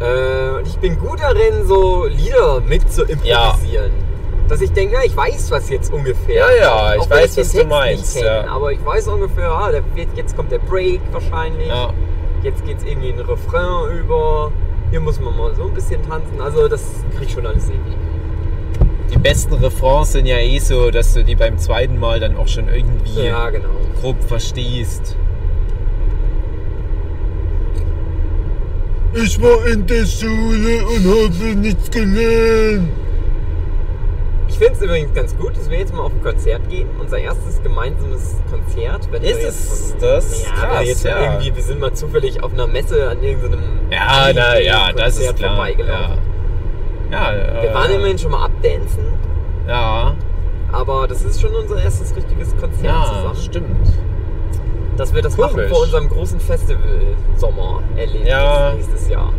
Äh, 0.00 0.58
und 0.58 0.66
ich 0.66 0.76
bin 0.76 0.98
gut 0.98 1.20
darin, 1.20 1.66
so 1.66 2.06
Lieder 2.06 2.60
mit 2.60 2.90
zu 2.92 3.02
improvisieren. 3.02 3.90
Dass 4.48 4.60
ich 4.60 4.70
denke, 4.72 4.94
ja, 4.94 5.00
ich 5.04 5.16
weiß 5.16 5.50
was 5.50 5.70
jetzt 5.70 5.92
ungefähr. 5.92 6.36
Ja, 6.36 6.56
ja, 6.60 6.94
ich 6.94 7.00
Auch 7.00 7.10
weiß, 7.10 7.34
den 7.34 7.40
was 7.40 7.50
du 7.50 7.58
Text 7.58 7.70
meinst, 7.70 8.14
Nicht 8.14 8.24
kenn, 8.24 8.44
ja. 8.44 8.50
Aber 8.50 8.72
ich 8.72 8.84
weiß 8.84 9.08
ungefähr, 9.08 9.50
ah, 9.50 9.72
wird, 9.72 10.08
jetzt 10.14 10.36
kommt 10.36 10.52
der 10.52 10.58
Break 10.58 11.00
wahrscheinlich. 11.10 11.66
Ja. 11.66 11.92
Jetzt 12.46 12.64
geht's 12.64 12.84
irgendwie 12.84 13.08
in 13.08 13.16
den 13.16 13.26
Refrain 13.26 13.90
über. 13.98 14.52
Hier 14.92 15.00
muss 15.00 15.18
man 15.20 15.36
mal 15.36 15.52
so 15.56 15.64
ein 15.64 15.74
bisschen 15.74 16.00
tanzen. 16.08 16.40
Also 16.40 16.68
das 16.68 17.04
krieg 17.16 17.26
ich 17.26 17.32
schon 17.34 17.44
alles 17.44 17.68
irgendwie. 17.68 17.96
Die 19.12 19.18
besten 19.18 19.54
Refrains 19.54 20.12
sind 20.12 20.26
ja 20.26 20.38
eh 20.38 20.60
so, 20.60 20.92
dass 20.92 21.12
du 21.14 21.24
die 21.24 21.34
beim 21.34 21.58
zweiten 21.58 21.98
Mal 21.98 22.20
dann 22.20 22.36
auch 22.36 22.46
schon 22.46 22.68
irgendwie 22.68 23.24
Ja, 23.26 23.50
genau. 23.50 23.70
grob 24.00 24.22
verstehst. 24.22 25.16
Ich 29.12 29.42
war 29.42 29.66
in 29.66 29.84
der 29.88 30.04
Schule 30.06 30.86
und 30.86 31.04
habe 31.04 31.56
nichts 31.56 31.90
gelernt. 31.90 32.88
Ich 34.58 34.62
finde 34.64 34.72
es 34.72 34.80
übrigens 34.80 35.12
ganz 35.12 35.36
gut, 35.36 35.54
dass 35.54 35.68
wir 35.68 35.78
jetzt 35.78 35.92
mal 35.92 36.00
auf 36.00 36.12
ein 36.12 36.22
Konzert 36.22 36.66
gehen. 36.70 36.88
Unser 36.98 37.18
erstes 37.18 37.62
gemeinsames 37.62 38.36
Konzert. 38.50 39.06
Wenn 39.12 39.22
Ist 39.22 39.42
es 39.44 39.90
von- 39.92 40.00
das? 40.00 40.44
Ja, 40.46 40.50
Krass, 40.54 40.80
wir 40.80 40.86
jetzt 40.86 41.04
ja. 41.04 41.20
irgendwie, 41.24 41.54
wir 41.56 41.62
sind 41.62 41.78
mal 41.78 41.92
zufällig 41.92 42.42
auf 42.42 42.54
einer 42.54 42.66
Messe 42.66 43.06
an 43.10 43.22
irgendeinem 43.22 43.60
Ja, 43.90 44.30
na 44.34 44.58
ja, 44.58 44.92
das 44.94 45.18
ist 45.18 45.36
klar. 45.36 45.50
Ja. 45.50 45.56
vorbeigelaufen. 45.56 46.18
Ja, 47.12 47.32
Wir 47.62 47.70
äh, 47.70 47.74
waren 47.74 47.90
immerhin 47.92 48.18
schon 48.18 48.30
mal 48.30 48.46
abdancen, 48.46 49.04
Ja, 49.68 50.14
aber 50.72 51.06
das 51.06 51.20
ist 51.22 51.38
schon 51.38 51.54
unser 51.54 51.82
erstes 51.82 52.16
richtiges 52.16 52.56
Konzert 52.56 52.82
ja, 52.82 53.04
zusammen. 53.04 53.36
stimmt. 53.36 53.88
Dass 54.96 55.14
wir 55.14 55.20
das 55.20 55.36
machen 55.36 55.50
Komisch. 55.56 55.68
vor 55.68 55.82
unserem 55.82 56.08
großen 56.08 56.40
Festival 56.40 57.14
Sommer 57.36 57.82
erleben 57.94 58.26
Ja. 58.26 58.72
nächstes 58.72 59.10
Jahr. 59.10 59.34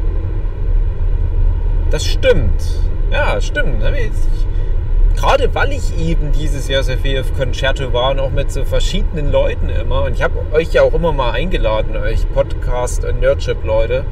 Das 1.89 2.05
stimmt. 2.05 2.61
Ja, 3.09 3.41
stimmt. 3.41 3.81
Gerade 5.17 5.53
weil 5.55 5.71
ich 5.73 5.97
eben 5.99 6.31
dieses 6.31 6.67
Jahr 6.67 6.83
sehr 6.83 6.97
viel 6.99 7.19
auf 7.19 7.33
Konzerte 7.35 7.91
war 7.91 8.11
und 8.11 8.19
auch 8.19 8.29
mit 8.29 8.51
so 8.51 8.63
verschiedenen 8.65 9.31
Leuten 9.31 9.67
immer. 9.69 10.03
Und 10.03 10.13
ich 10.13 10.21
habe 10.21 10.35
euch 10.53 10.71
ja 10.73 10.83
auch 10.83 10.93
immer 10.93 11.11
mal 11.11 11.31
eingeladen, 11.31 11.97
euch 11.97 12.31
Podcast- 12.33 13.03
und 13.03 13.19
Nerdship-Leute. 13.19 14.05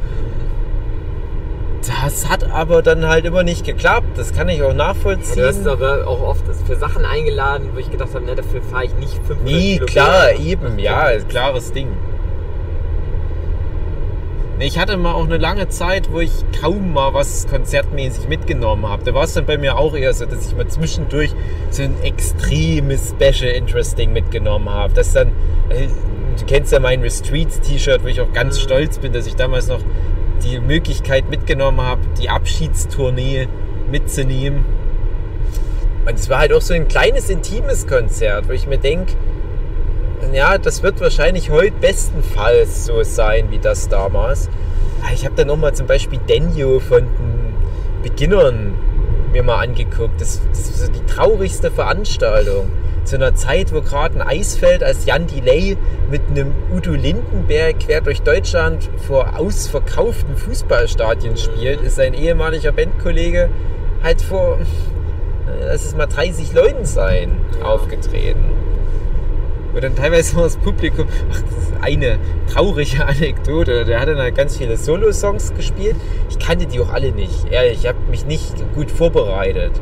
Das 2.01 2.27
hat 2.27 2.49
aber 2.49 2.81
dann 2.81 3.05
halt 3.07 3.25
immer 3.25 3.43
nicht 3.43 3.63
geklappt. 3.63 4.17
Das 4.17 4.33
kann 4.33 4.49
ich 4.49 4.63
auch 4.63 4.69
Ja, 4.69 4.73
nachvollziehen. 4.73 5.43
du 5.43 5.47
hast 5.47 5.67
aber 5.67 6.07
auch 6.07 6.21
oft 6.21 6.43
für 6.65 6.75
Sachen 6.75 7.05
eingeladen, 7.05 7.69
wo 7.73 7.79
ich 7.79 7.91
gedacht 7.91 8.09
habe, 8.15 8.25
ne, 8.25 8.33
dafür 8.35 8.63
fahre 8.63 8.85
ich 8.85 8.95
nicht 8.95 9.13
500 9.27 9.43
Nee, 9.43 9.73
Kilometer. 9.73 9.85
klar, 9.85 10.31
eben, 10.39 10.79
ja, 10.79 11.09
klares 11.29 11.71
Ding. 11.71 11.89
Ich 14.57 14.79
hatte 14.79 14.95
mal 14.95 15.11
auch 15.11 15.25
eine 15.25 15.37
lange 15.37 15.67
Zeit, 15.67 16.13
wo 16.13 16.21
ich 16.21 16.31
kaum 16.61 16.93
mal 16.93 17.13
was 17.13 17.45
konzertmäßig 17.49 18.29
mitgenommen 18.29 18.87
habe. 18.87 19.03
Da 19.03 19.13
war 19.13 19.25
es 19.25 19.33
dann 19.33 19.45
bei 19.45 19.57
mir 19.57 19.77
auch 19.77 19.93
eher 19.93 20.13
so, 20.13 20.25
dass 20.25 20.47
ich 20.47 20.55
mal 20.55 20.65
zwischendurch 20.67 21.35
so 21.71 21.83
ein 21.83 22.01
extremes 22.03 23.09
Special 23.09 23.51
Interest 23.51 23.97
Ding 23.97 24.13
mitgenommen 24.13 24.69
habe. 24.69 24.93
Das 24.93 25.11
dann, 25.11 25.29
äh, 25.67 25.87
du 26.39 26.45
kennst 26.45 26.71
ja 26.71 26.79
mein 26.79 27.07
Streets 27.09 27.59
T-Shirt, 27.59 28.01
wo 28.03 28.07
ich 28.07 28.21
auch 28.21 28.31
ganz 28.31 28.61
stolz 28.61 28.97
bin, 28.99 29.11
dass 29.11 29.27
ich 29.27 29.35
damals 29.35 29.67
noch 29.67 29.81
die 30.45 30.61
Möglichkeit 30.61 31.29
mitgenommen 31.29 31.81
habe, 31.81 32.01
die 32.21 32.29
Abschiedstournee 32.29 33.49
mitzunehmen. 33.91 34.63
Und 36.05 36.13
es 36.13 36.29
war 36.29 36.39
halt 36.39 36.53
auch 36.53 36.61
so 36.61 36.73
ein 36.73 36.87
kleines, 36.87 37.29
intimes 37.29 37.87
Konzert, 37.87 38.47
wo 38.47 38.53
ich 38.53 38.67
mir 38.67 38.77
denke, 38.77 39.15
ja, 40.33 40.57
das 40.57 40.83
wird 40.83 40.99
wahrscheinlich 41.01 41.49
heute 41.49 41.75
bestenfalls 41.79 42.85
so 42.85 43.03
sein 43.03 43.51
wie 43.51 43.59
das 43.59 43.89
damals. 43.89 44.49
Ah, 45.03 45.11
Ich 45.13 45.25
habe 45.25 45.35
dann 45.35 45.47
nochmal 45.47 45.73
zum 45.73 45.87
Beispiel 45.87 46.19
Denjo 46.19 46.79
von 46.79 46.99
den 47.03 47.53
Beginnern 48.03 48.73
mir 49.31 49.43
mal 49.43 49.59
angeguckt. 49.59 50.19
Das, 50.19 50.41
das 50.49 50.59
ist 50.59 50.79
so 50.79 50.91
die 50.91 51.05
traurigste 51.05 51.71
Veranstaltung. 51.71 52.71
Zu 53.03 53.17
einer 53.17 53.35
Zeit, 53.35 53.73
wo 53.73 53.81
gerade 53.81 54.19
ein 54.19 54.27
Eisfeld 54.27 54.83
als 54.83 55.05
Jan 55.05 55.27
Delay 55.27 55.77
mit 56.09 56.21
einem 56.29 56.53
Udo 56.73 56.93
Lindenberg 56.93 57.79
quer 57.79 58.01
durch 58.01 58.21
Deutschland 58.23 58.89
vor 59.07 59.37
ausverkauften 59.37 60.35
Fußballstadien 60.37 61.37
spielt, 61.37 61.81
ist 61.81 61.97
sein 61.97 62.15
ehemaliger 62.15 62.71
Bandkollege 62.71 63.49
halt 64.01 64.21
vor, 64.21 64.57
äh, 64.59 65.65
lass 65.65 65.85
es 65.85 65.95
mal 65.95 66.07
30 66.07 66.53
Leuten 66.53 66.85
sein, 66.85 67.37
aufgetreten. 67.63 68.64
Wo 69.75 69.81
dann 69.81 69.95
teilweise 69.95 70.35
nur 70.35 70.43
das 70.45 70.55
Publikum, 70.55 71.05
ach, 71.31 71.41
das 71.41 71.63
ist 71.65 71.73
eine 71.81 72.17
traurige 72.51 73.05
Anekdote. 73.05 73.83
Der 73.83 73.99
hat 73.99 74.07
dann 74.07 74.17
halt 74.17 74.35
ganz 74.35 74.57
viele 74.57 74.77
Solo-Songs 74.77 75.53
gespielt. 75.53 75.97
Ich 76.29 76.39
kannte 76.39 76.65
die 76.65 76.79
auch 76.79 76.93
alle 76.93 77.11
nicht. 77.11 77.51
Ehrlich, 77.51 77.79
ich 77.81 77.87
habe 77.87 77.97
mich 78.09 78.25
nicht 78.25 78.53
gut 78.73 78.89
vorbereitet. 78.89 79.73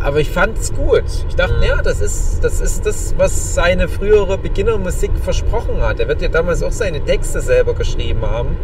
Aber 0.00 0.18
ich 0.20 0.28
fand 0.30 0.58
es 0.58 0.74
gut. 0.74 1.04
Ich 1.28 1.36
dachte, 1.36 1.54
Mhm. 1.58 1.62
ja, 1.62 1.80
das 1.82 2.00
ist, 2.00 2.44
das 2.44 2.60
ist 2.60 2.84
das, 2.84 3.14
was 3.16 3.54
seine 3.54 3.88
frühere 3.88 4.36
Beginnermusik 4.36 5.12
versprochen 5.22 5.80
hat. 5.80 6.00
Er 6.00 6.08
wird 6.08 6.20
ja 6.20 6.28
damals 6.28 6.62
auch 6.62 6.72
seine 6.72 7.00
Texte 7.00 7.40
selber 7.40 7.74
geschrieben 7.74 8.22
haben. 8.22 8.56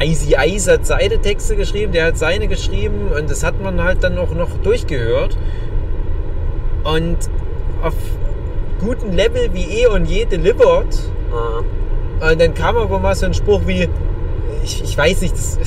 Icy 0.00 0.36
Ice 0.38 0.72
hat 0.72 0.86
seine 0.86 1.18
Texte 1.20 1.56
geschrieben, 1.56 1.92
der 1.92 2.06
hat 2.06 2.18
seine 2.18 2.48
geschrieben 2.48 3.08
und 3.16 3.30
das 3.30 3.42
hat 3.42 3.60
man 3.62 3.82
halt 3.82 4.04
dann 4.04 4.16
auch 4.18 4.32
noch 4.34 4.50
durchgehört. 4.62 5.36
Und 6.84 7.16
auf 7.82 7.94
guten 8.80 9.12
Level 9.12 9.52
wie 9.52 9.82
eh 9.82 9.86
und 9.86 10.06
je 10.06 10.24
delivered. 10.24 10.86
Ah. 11.32 12.30
Und 12.30 12.40
dann 12.40 12.54
kam 12.54 12.76
aber 12.76 12.98
mal 12.98 13.14
so 13.14 13.26
ein 13.26 13.34
Spruch 13.34 13.60
wie, 13.66 13.88
ich, 14.64 14.82
ich 14.82 14.96
weiß 14.96 15.20
nicht, 15.22 15.34
das, 15.34 15.58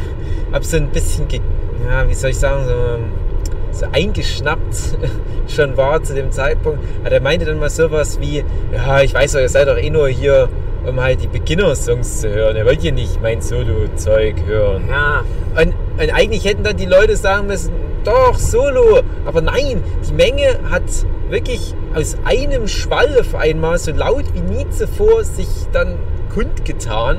ob 0.52 0.64
so 0.64 0.76
ein 0.76 0.88
bisschen, 0.90 1.26
ja, 1.30 2.08
wie 2.08 2.14
soll 2.14 2.30
ich 2.30 2.38
sagen, 2.38 2.64
so, 2.66 3.80
so 3.80 3.86
eingeschnappt 3.92 4.98
schon 5.48 5.76
war 5.76 6.02
zu 6.02 6.14
dem 6.14 6.30
Zeitpunkt. 6.30 6.80
Aber 7.00 7.10
der 7.10 7.20
meinte 7.20 7.44
dann 7.44 7.58
mal 7.58 7.70
sowas 7.70 8.18
wie, 8.20 8.44
ja, 8.72 9.02
ich 9.02 9.14
weiß 9.14 9.32
doch, 9.32 9.40
ihr 9.40 9.48
seid 9.48 9.68
doch 9.68 9.76
eh 9.76 9.90
nur 9.90 10.08
hier, 10.08 10.48
um 10.86 11.00
halt 11.00 11.22
die 11.22 11.26
Beginner-Songs 11.26 12.20
zu 12.20 12.30
hören. 12.30 12.56
Ihr 12.56 12.64
wollt 12.64 12.80
hier 12.80 12.92
nicht 12.92 13.20
mein 13.20 13.40
Solo-Zeug 13.40 14.36
hören. 14.46 14.84
Ja, 14.88 15.24
Und, 15.60 15.74
und 16.00 16.14
eigentlich 16.14 16.44
hätten 16.44 16.62
dann 16.62 16.76
die 16.76 16.86
Leute 16.86 17.16
sagen 17.16 17.48
müssen, 17.48 17.72
doch, 18.06 18.38
Solo. 18.38 19.00
Aber 19.24 19.40
nein, 19.40 19.82
die 20.08 20.12
Menge 20.12 20.58
hat 20.70 20.82
wirklich 21.28 21.74
aus 21.94 22.16
einem 22.24 22.68
Schwall 22.68 23.18
auf 23.20 23.34
einmal 23.34 23.78
so 23.78 23.92
laut 23.92 24.24
wie 24.34 24.40
nie 24.40 24.66
zuvor 24.70 25.24
sich 25.24 25.48
dann 25.72 25.98
kundgetan 26.32 27.18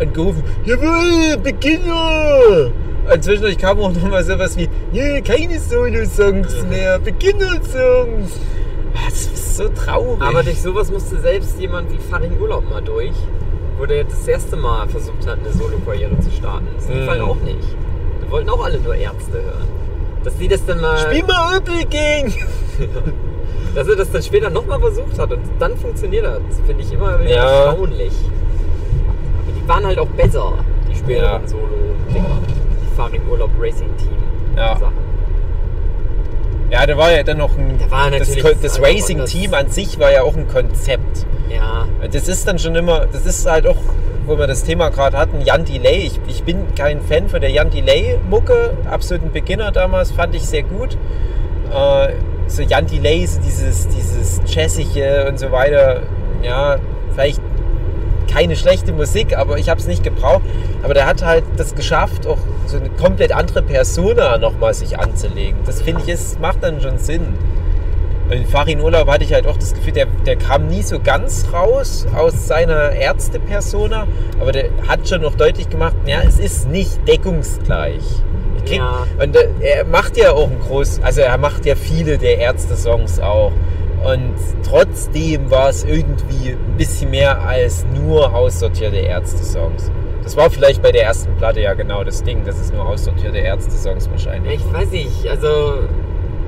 und 0.00 0.12
gerufen, 0.14 0.42
jawohl, 0.64 1.36
Beginner! 1.42 2.70
Und 3.12 3.22
zwischendurch 3.22 3.58
kam 3.58 3.78
auch 3.80 3.92
nochmal 3.92 4.24
sowas 4.24 4.56
wie, 4.56 4.68
nee, 4.92 5.20
keine 5.20 5.60
Solo-Songs 5.60 6.64
mehr, 6.70 6.98
Beginner-Songs. 6.98 8.32
Ah, 8.94 8.98
Das 9.06 9.26
ist 9.26 9.56
so 9.56 9.68
traurig. 9.68 10.20
aber 10.22 10.42
durch 10.42 10.60
sowas 10.62 10.90
musste 10.90 11.20
selbst 11.20 11.60
jemand 11.60 11.92
wie 11.92 11.98
Farin 11.98 12.40
Urlaub 12.40 12.68
mal 12.70 12.80
durch, 12.82 13.12
wo 13.78 13.86
der 13.86 14.04
das 14.04 14.26
erste 14.26 14.56
Mal 14.56 14.88
versucht 14.88 15.26
hat, 15.26 15.38
eine 15.44 15.52
Solo-Karriere 15.52 16.18
zu 16.20 16.30
starten. 16.30 16.66
Das 16.76 16.88
lief 16.88 17.04
Mhm. 17.04 17.10
halt 17.10 17.20
auch 17.20 17.36
nicht. 17.36 17.58
Wir 18.22 18.30
wollten 18.30 18.48
auch 18.50 18.64
alle 18.64 18.80
nur 18.80 18.94
Ärzte 18.94 19.34
hören. 19.42 19.68
Dass 20.24 20.36
die 20.38 20.48
das 20.48 20.64
dann 20.66 20.80
mal. 20.80 20.96
Spiel 20.98 21.22
mal 21.24 21.58
Opel 21.58 21.84
Gang! 21.84 22.32
Dass 23.74 23.88
er 23.88 23.96
das 23.96 24.10
dann 24.12 24.22
später 24.22 24.50
nochmal 24.50 24.78
versucht 24.80 25.18
hat 25.18 25.32
und 25.32 25.40
dann 25.58 25.76
funktioniert 25.76 26.24
hat, 26.26 26.40
das 26.48 26.60
finde 26.66 26.82
ich 26.82 26.92
immer 26.92 27.18
wieder 27.20 27.30
Ja. 27.30 27.64
erstaunlich. 27.64 28.12
Aber 29.42 29.52
die 29.60 29.68
waren 29.68 29.84
halt 29.84 29.98
auch 29.98 30.06
besser, 30.08 30.52
die 30.88 30.94
späteren 30.96 31.42
Ja. 31.42 31.48
Solo-Dinger. 31.48 32.38
Die 32.46 32.96
Farin 32.96 33.20
Urlaub 33.28 33.50
Racing 33.60 33.90
Team 33.96 34.16
Ja. 34.56 34.76
Sachen. 34.78 34.94
Ja, 36.70 36.86
da 36.86 36.96
war 36.96 37.12
ja 37.12 37.22
dann 37.24 37.38
noch 37.38 37.56
ein. 37.58 37.78
Da 37.78 37.90
war 37.90 38.10
das, 38.10 38.28
natürlich 38.28 38.60
das 38.62 38.76
einfach 38.76 38.88
Racing-Team 38.88 39.54
an 39.54 39.68
sich 39.70 39.98
war 39.98 40.10
ja 40.12 40.22
auch 40.22 40.36
ein 40.36 40.48
Konzept. 40.48 41.26
Ja, 41.50 41.86
Das 42.10 42.28
ist 42.28 42.46
dann 42.48 42.58
schon 42.58 42.74
immer, 42.76 43.06
das 43.06 43.26
ist 43.26 43.44
halt 43.48 43.66
auch, 43.66 43.76
wo 44.26 44.38
wir 44.38 44.46
das 44.46 44.64
Thema 44.64 44.90
gerade 44.90 45.16
hatten, 45.16 45.40
Jan 45.40 45.64
Delay. 45.64 46.06
Ich, 46.06 46.20
ich 46.26 46.44
bin 46.44 46.74
kein 46.74 47.00
Fan 47.00 47.28
von 47.28 47.40
der 47.40 47.50
Jan 47.50 47.70
Delay-Mucke, 47.70 48.76
absoluten 48.90 49.32
Beginner 49.32 49.70
damals, 49.72 50.10
fand 50.10 50.34
ich 50.34 50.42
sehr 50.42 50.62
gut. 50.62 50.96
Äh, 51.72 52.12
so 52.46 52.62
Jan 52.62 52.86
Delay, 52.86 53.26
so 53.26 53.40
dieses, 53.40 53.88
dieses 53.88 54.40
Jazzige 54.46 55.26
und 55.28 55.38
so 55.38 55.50
weiter, 55.50 56.02
ja, 56.42 56.76
vielleicht 57.12 57.40
keine 58.30 58.56
schlechte 58.56 58.92
Musik, 58.92 59.36
aber 59.36 59.58
ich 59.58 59.68
habe 59.68 59.80
es 59.80 59.86
nicht 59.86 60.02
gebraucht. 60.02 60.42
Aber 60.82 60.94
der 60.94 61.06
hat 61.06 61.24
halt 61.24 61.44
das 61.56 61.74
geschafft, 61.74 62.26
auch 62.26 62.38
so 62.66 62.78
eine 62.78 62.90
komplett 62.90 63.32
andere 63.32 63.62
Persona 63.62 64.38
nochmal 64.38 64.74
sich 64.74 64.98
anzulegen. 64.98 65.60
Das 65.66 65.82
finde 65.82 66.02
ich, 66.02 66.08
ist, 66.08 66.40
macht 66.40 66.62
dann 66.62 66.80
schon 66.80 66.98
Sinn. 66.98 67.34
Und 68.26 68.32
in 68.32 68.46
Farin 68.46 68.80
Urlaub 68.80 69.08
hatte 69.08 69.24
ich 69.24 69.34
halt 69.34 69.46
auch 69.46 69.56
das 69.58 69.74
Gefühl, 69.74 69.92
der, 69.92 70.06
der 70.06 70.36
kam 70.36 70.66
nie 70.68 70.82
so 70.82 70.98
ganz 70.98 71.46
raus 71.52 72.06
aus 72.16 72.46
seiner 72.46 72.92
Ärzte-Persona, 72.92 74.06
aber 74.40 74.52
der 74.52 74.70
hat 74.88 75.06
schon 75.08 75.20
noch 75.20 75.34
deutlich 75.34 75.68
gemacht, 75.68 75.94
ja, 76.06 76.22
es 76.26 76.38
ist 76.38 76.68
nicht 76.68 77.06
deckungsgleich. 77.06 78.02
Ich 78.56 78.64
krieg, 78.64 78.78
Ja. 78.78 79.06
Und 79.22 79.36
äh, 79.36 79.48
er 79.60 79.84
macht 79.84 80.16
ja 80.16 80.32
auch 80.32 80.50
ein 80.50 80.58
groß, 80.60 81.00
also 81.02 81.20
er 81.20 81.36
macht 81.36 81.66
ja 81.66 81.74
viele 81.74 82.16
der 82.16 82.38
Ärzte-Songs 82.38 83.20
auch. 83.20 83.52
Und 84.04 84.34
trotzdem 84.66 85.50
war 85.50 85.70
es 85.70 85.84
irgendwie 85.84 86.50
ein 86.50 86.76
bisschen 86.76 87.10
mehr 87.10 87.40
als 87.42 87.86
nur 87.94 88.34
aussortierte 88.34 88.96
Ärzte-Songs. 88.96 89.90
Das 90.22 90.36
war 90.36 90.50
vielleicht 90.50 90.82
bei 90.82 90.92
der 90.92 91.04
ersten 91.04 91.34
Platte 91.36 91.60
ja 91.60 91.74
genau 91.74 92.04
das 92.04 92.22
Ding, 92.22 92.44
das 92.44 92.58
ist 92.58 92.72
nur 92.72 92.86
aussortierte 92.86 93.38
Ärzte-Songs 93.38 94.10
wahrscheinlich. 94.10 94.54
ich 94.60 94.72
weiß 94.72 94.90
nicht, 94.90 95.28
also 95.28 95.80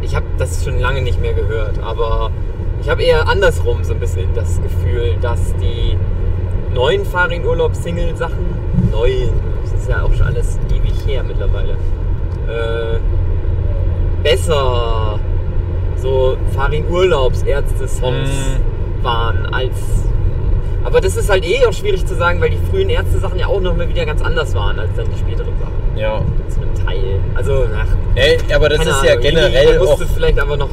ich 0.02 0.14
habe 0.14 0.26
das 0.38 0.64
schon 0.64 0.78
lange 0.78 1.02
nicht 1.02 1.20
mehr 1.20 1.32
gehört, 1.32 1.78
aber 1.78 2.30
ich 2.80 2.88
habe 2.88 3.02
eher 3.02 3.28
andersrum 3.28 3.82
so 3.84 3.94
ein 3.94 4.00
bisschen 4.00 4.28
das 4.34 4.60
Gefühl, 4.62 5.16
dass 5.20 5.54
die 5.56 5.96
neuen 6.74 7.04
Farin 7.04 7.44
Urlaub 7.44 7.74
Single 7.74 8.14
Sachen, 8.16 8.46
neuen, 8.92 9.30
das 9.62 9.72
ist 9.72 9.88
ja 9.88 10.02
auch 10.02 10.12
schon 10.12 10.26
alles 10.26 10.58
ewig 10.68 11.06
her 11.06 11.22
mittlerweile, 11.22 11.72
äh, 12.48 12.98
besser 14.22 15.18
so 15.96 16.36
Farin 16.54 16.84
Urlaubs 16.90 17.42
Ärzte 17.42 17.88
Songs 17.88 18.28
Mm. 18.28 19.04
waren 19.04 19.46
als 19.46 20.04
aber 20.84 21.00
das 21.00 21.16
ist 21.16 21.28
halt 21.28 21.44
eh 21.44 21.66
auch 21.66 21.72
schwierig 21.72 22.06
zu 22.06 22.14
sagen, 22.14 22.40
weil 22.40 22.50
die 22.50 22.60
frühen 22.70 22.88
Ärzte 22.88 23.18
Sachen 23.18 23.38
ja 23.40 23.48
auch 23.48 23.60
noch 23.60 23.76
mal 23.76 23.88
wieder 23.88 24.06
ganz 24.06 24.22
anders 24.22 24.54
waren 24.54 24.78
als 24.78 24.90
dann 24.94 25.06
die 25.10 25.18
späteren 25.18 25.58
Sachen 25.58 25.75
Ja. 25.96 26.20
zu 26.48 26.60
einem 26.60 26.74
Teil. 26.86 27.20
Also, 27.34 27.64
ach, 27.76 27.86
Ey, 28.14 28.38
aber 28.54 28.68
das 28.68 28.80
ist 28.80 29.02
ja 29.04 29.12
Ahnung, 29.12 29.22
generell 29.22 29.64
irgendwie 29.64 29.86
auch 29.88 29.98
wusste 29.98 30.06
vielleicht 30.14 30.38
aber 30.38 30.56
noch 30.56 30.68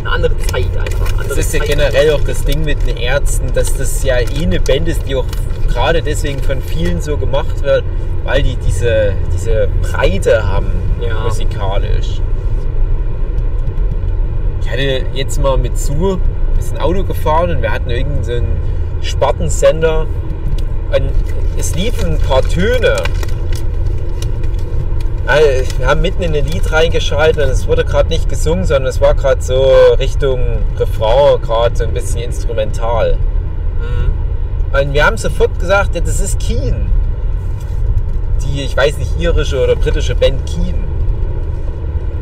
eine 0.00 0.10
andere 0.10 0.36
Zeit 0.38 0.66
einfach. 0.76 1.10
Andere 1.12 1.28
Das 1.28 1.38
ist 1.38 1.52
ja 1.54 1.60
Zeit. 1.60 1.68
generell 1.68 2.10
auch 2.12 2.20
das 2.24 2.44
Ding 2.44 2.64
mit 2.64 2.86
den 2.86 2.96
Ärzten, 2.96 3.52
dass 3.52 3.76
das 3.76 4.02
ja 4.02 4.18
eh 4.18 4.42
eine 4.42 4.60
Band 4.60 4.88
ist, 4.88 5.06
die 5.06 5.14
auch 5.14 5.26
gerade 5.68 6.02
deswegen 6.02 6.42
von 6.42 6.60
vielen 6.60 7.00
so 7.00 7.16
gemacht 7.16 7.62
wird, 7.62 7.84
weil 8.24 8.42
die 8.42 8.56
diese, 8.56 9.14
diese 9.34 9.68
Breite 9.82 10.46
haben 10.46 10.66
Ja. 11.00 11.20
musikalisch. 11.24 12.20
Ich 14.62 14.70
hatte 14.70 15.04
jetzt 15.14 15.40
mal 15.40 15.56
mit 15.58 15.78
Sue 15.78 16.14
ein 16.14 16.56
bisschen 16.56 16.78
Auto 16.78 17.04
gefahren 17.04 17.50
und 17.50 17.62
wir 17.62 17.70
hatten 17.72 17.90
irgendeinen 17.90 18.46
so 19.02 19.08
Spartensender 19.08 20.06
und 20.94 21.10
es 21.58 21.74
liefen 21.74 22.12
ein 22.12 22.18
paar 22.18 22.42
Töne. 22.42 22.96
Wir 25.24 25.86
haben 25.86 26.00
mitten 26.00 26.22
in 26.22 26.34
ein 26.34 26.44
Lied 26.44 26.72
reingeschaltet 26.72 27.44
und 27.44 27.50
es 27.50 27.68
wurde 27.68 27.84
gerade 27.84 28.08
nicht 28.08 28.28
gesungen, 28.28 28.64
sondern 28.64 28.86
es 28.86 29.00
war 29.00 29.14
gerade 29.14 29.40
so 29.40 29.72
Richtung 29.98 30.40
Refrain, 30.78 31.40
gerade 31.40 31.76
so 31.76 31.84
ein 31.84 31.94
bisschen 31.94 32.22
instrumental. 32.22 33.16
Mhm. 33.78 34.78
Und 34.78 34.92
wir 34.92 35.06
haben 35.06 35.16
sofort 35.16 35.58
gesagt, 35.60 35.94
ja, 35.94 36.00
das 36.00 36.18
ist 36.18 36.40
Keen. 36.40 36.90
Die, 38.42 38.62
ich 38.62 38.76
weiß 38.76 38.98
nicht, 38.98 39.20
irische 39.20 39.62
oder 39.62 39.76
britische 39.76 40.16
Band 40.16 40.44
Keen. 40.46 40.74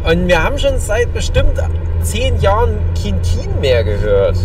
Und 0.05 0.29
wir 0.29 0.43
haben 0.43 0.59
schon 0.59 0.79
seit 0.79 1.13
bestimmt 1.15 1.59
zehn 2.03 2.39
Jahren 2.41 2.79
Keen 3.01 3.21
Keen 3.23 3.61
mehr 3.61 3.83
gehört. 3.83 4.37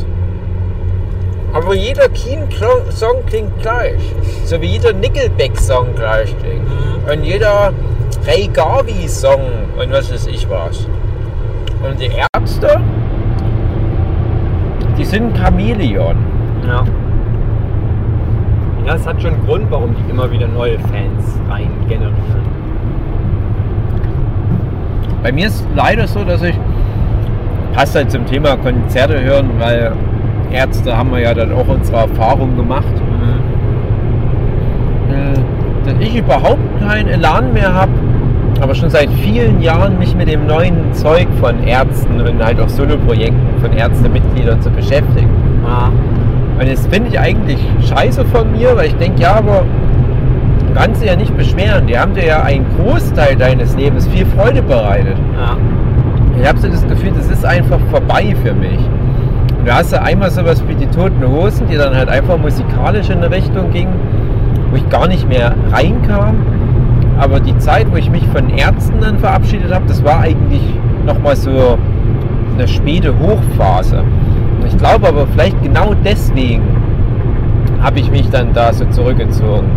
Aber 1.51 1.73
jeder 1.73 2.09
Keen-Song 2.09 3.25
klingt 3.25 3.61
gleich. 3.61 4.01
So 4.45 4.59
wie 4.61 4.67
jeder 4.67 4.93
Nickelback-Song 4.93 5.95
gleich 5.95 6.35
klingt. 6.39 6.65
Mhm. 6.65 7.11
Und 7.11 7.23
jeder 7.23 7.73
Ray 8.27 8.47
Garvey-Song 8.47 9.41
und 9.79 9.91
was 9.91 10.11
weiß 10.11 10.27
ich 10.27 10.49
was. 10.49 10.87
Und 11.87 11.99
die 11.99 12.09
Ärzte, 12.33 12.79
die 14.97 15.05
sind 15.05 15.37
Chamäleon. 15.37 16.17
Ja. 16.65 16.83
Ja, 18.85 18.95
es 18.95 19.05
hat 19.05 19.21
schon 19.21 19.33
einen 19.33 19.45
Grund, 19.45 19.65
warum 19.69 19.95
die 19.95 20.09
immer 20.09 20.29
wieder 20.31 20.47
neue 20.47 20.79
Fans 20.79 21.39
rein 21.49 21.69
generieren. 21.87 22.45
Bei 25.21 25.31
mir 25.31 25.47
ist 25.47 25.65
leider 25.75 26.07
so, 26.07 26.23
dass 26.23 26.41
ich, 26.43 26.55
passt 27.73 27.95
halt 27.95 28.11
zum 28.11 28.25
Thema 28.25 28.55
Konzerte 28.57 29.21
hören, 29.21 29.49
weil 29.59 29.91
Ärzte 30.51 30.95
haben 30.95 31.11
wir 31.11 31.19
ja 31.19 31.33
dann 31.33 31.51
auch 31.51 31.67
unsere 31.67 31.97
Erfahrung 31.97 32.55
gemacht, 32.55 32.93
äh, 35.09 35.89
dass 35.89 35.95
ich 35.99 36.15
überhaupt 36.15 36.79
keinen 36.79 37.07
Elan 37.07 37.53
mehr 37.53 37.73
habe, 37.73 37.91
aber 38.65 38.73
schon 38.73 38.89
seit 38.89 39.11
vielen 39.21 39.61
Jahren 39.61 39.99
mich 39.99 40.15
mit 40.15 40.27
dem 40.27 40.47
neuen 40.47 40.91
Zeug 40.91 41.27
von 41.39 41.67
Ärzten 41.67 42.19
und 42.19 42.43
halt 42.43 42.59
auch 42.59 42.67
Soloprojekten 42.67 43.61
von 43.61 43.71
Ärztemitgliedern 43.71 44.59
zu 44.59 44.71
beschäftigen. 44.71 45.29
Ja. 45.63 45.91
Und 46.59 46.67
das 46.67 46.87
finde 46.87 47.09
ich 47.09 47.19
eigentlich 47.19 47.59
scheiße 47.87 48.25
von 48.25 48.51
mir, 48.51 48.75
weil 48.75 48.87
ich 48.87 48.95
denke, 48.95 49.21
ja, 49.21 49.35
aber 49.35 49.65
du 50.67 50.73
kannst 50.73 51.03
dich 51.03 51.11
ja 51.11 51.15
nicht 51.15 51.37
beschweren. 51.37 51.85
Die 51.85 51.95
haben 51.95 52.15
dir 52.15 52.25
ja 52.25 52.41
einen 52.41 52.65
Großteil 52.75 53.35
deines 53.35 53.75
Lebens 53.75 54.07
viel 54.07 54.25
Freude 54.35 54.63
bereitet. 54.63 55.17
Ja. 55.39 55.57
Ich 56.41 56.47
habe 56.47 56.57
so 56.57 56.67
das 56.67 56.87
Gefühl, 56.87 57.11
das 57.15 57.29
ist 57.29 57.45
einfach 57.45 57.79
vorbei 57.91 58.35
für 58.43 58.55
mich. 58.55 58.79
Und 59.59 59.67
da 59.67 59.75
hast 59.75 59.93
du 59.93 60.01
einmal 60.01 60.31
sowas 60.31 60.63
wie 60.67 60.73
die 60.73 60.87
Toten 60.87 61.23
Hosen, 61.23 61.67
die 61.67 61.75
dann 61.75 61.95
halt 61.95 62.09
einfach 62.09 62.39
musikalisch 62.39 63.11
in 63.11 63.19
eine 63.19 63.29
Richtung 63.29 63.69
ging, 63.69 63.89
wo 64.71 64.77
ich 64.77 64.89
gar 64.89 65.07
nicht 65.07 65.29
mehr 65.29 65.53
reinkam. 65.71 66.37
Aber 67.17 67.39
die 67.39 67.57
Zeit, 67.57 67.91
wo 67.91 67.95
ich 67.95 68.09
mich 68.09 68.25
von 68.27 68.49
Ärzten 68.49 68.99
dann 68.99 69.17
verabschiedet 69.19 69.73
habe, 69.73 69.85
das 69.87 70.03
war 70.03 70.21
eigentlich 70.21 70.61
nochmal 71.05 71.35
so 71.35 71.77
eine 72.53 72.67
späte 72.67 73.13
Hochphase. 73.17 74.03
Und 74.59 74.67
ich 74.67 74.77
glaube 74.77 75.07
aber 75.07 75.27
vielleicht 75.27 75.61
genau 75.63 75.93
deswegen 76.03 76.63
habe 77.81 77.99
ich 77.99 78.09
mich 78.11 78.29
dann 78.29 78.53
da 78.53 78.73
so 78.73 78.85
zurückgezogen. 78.85 79.67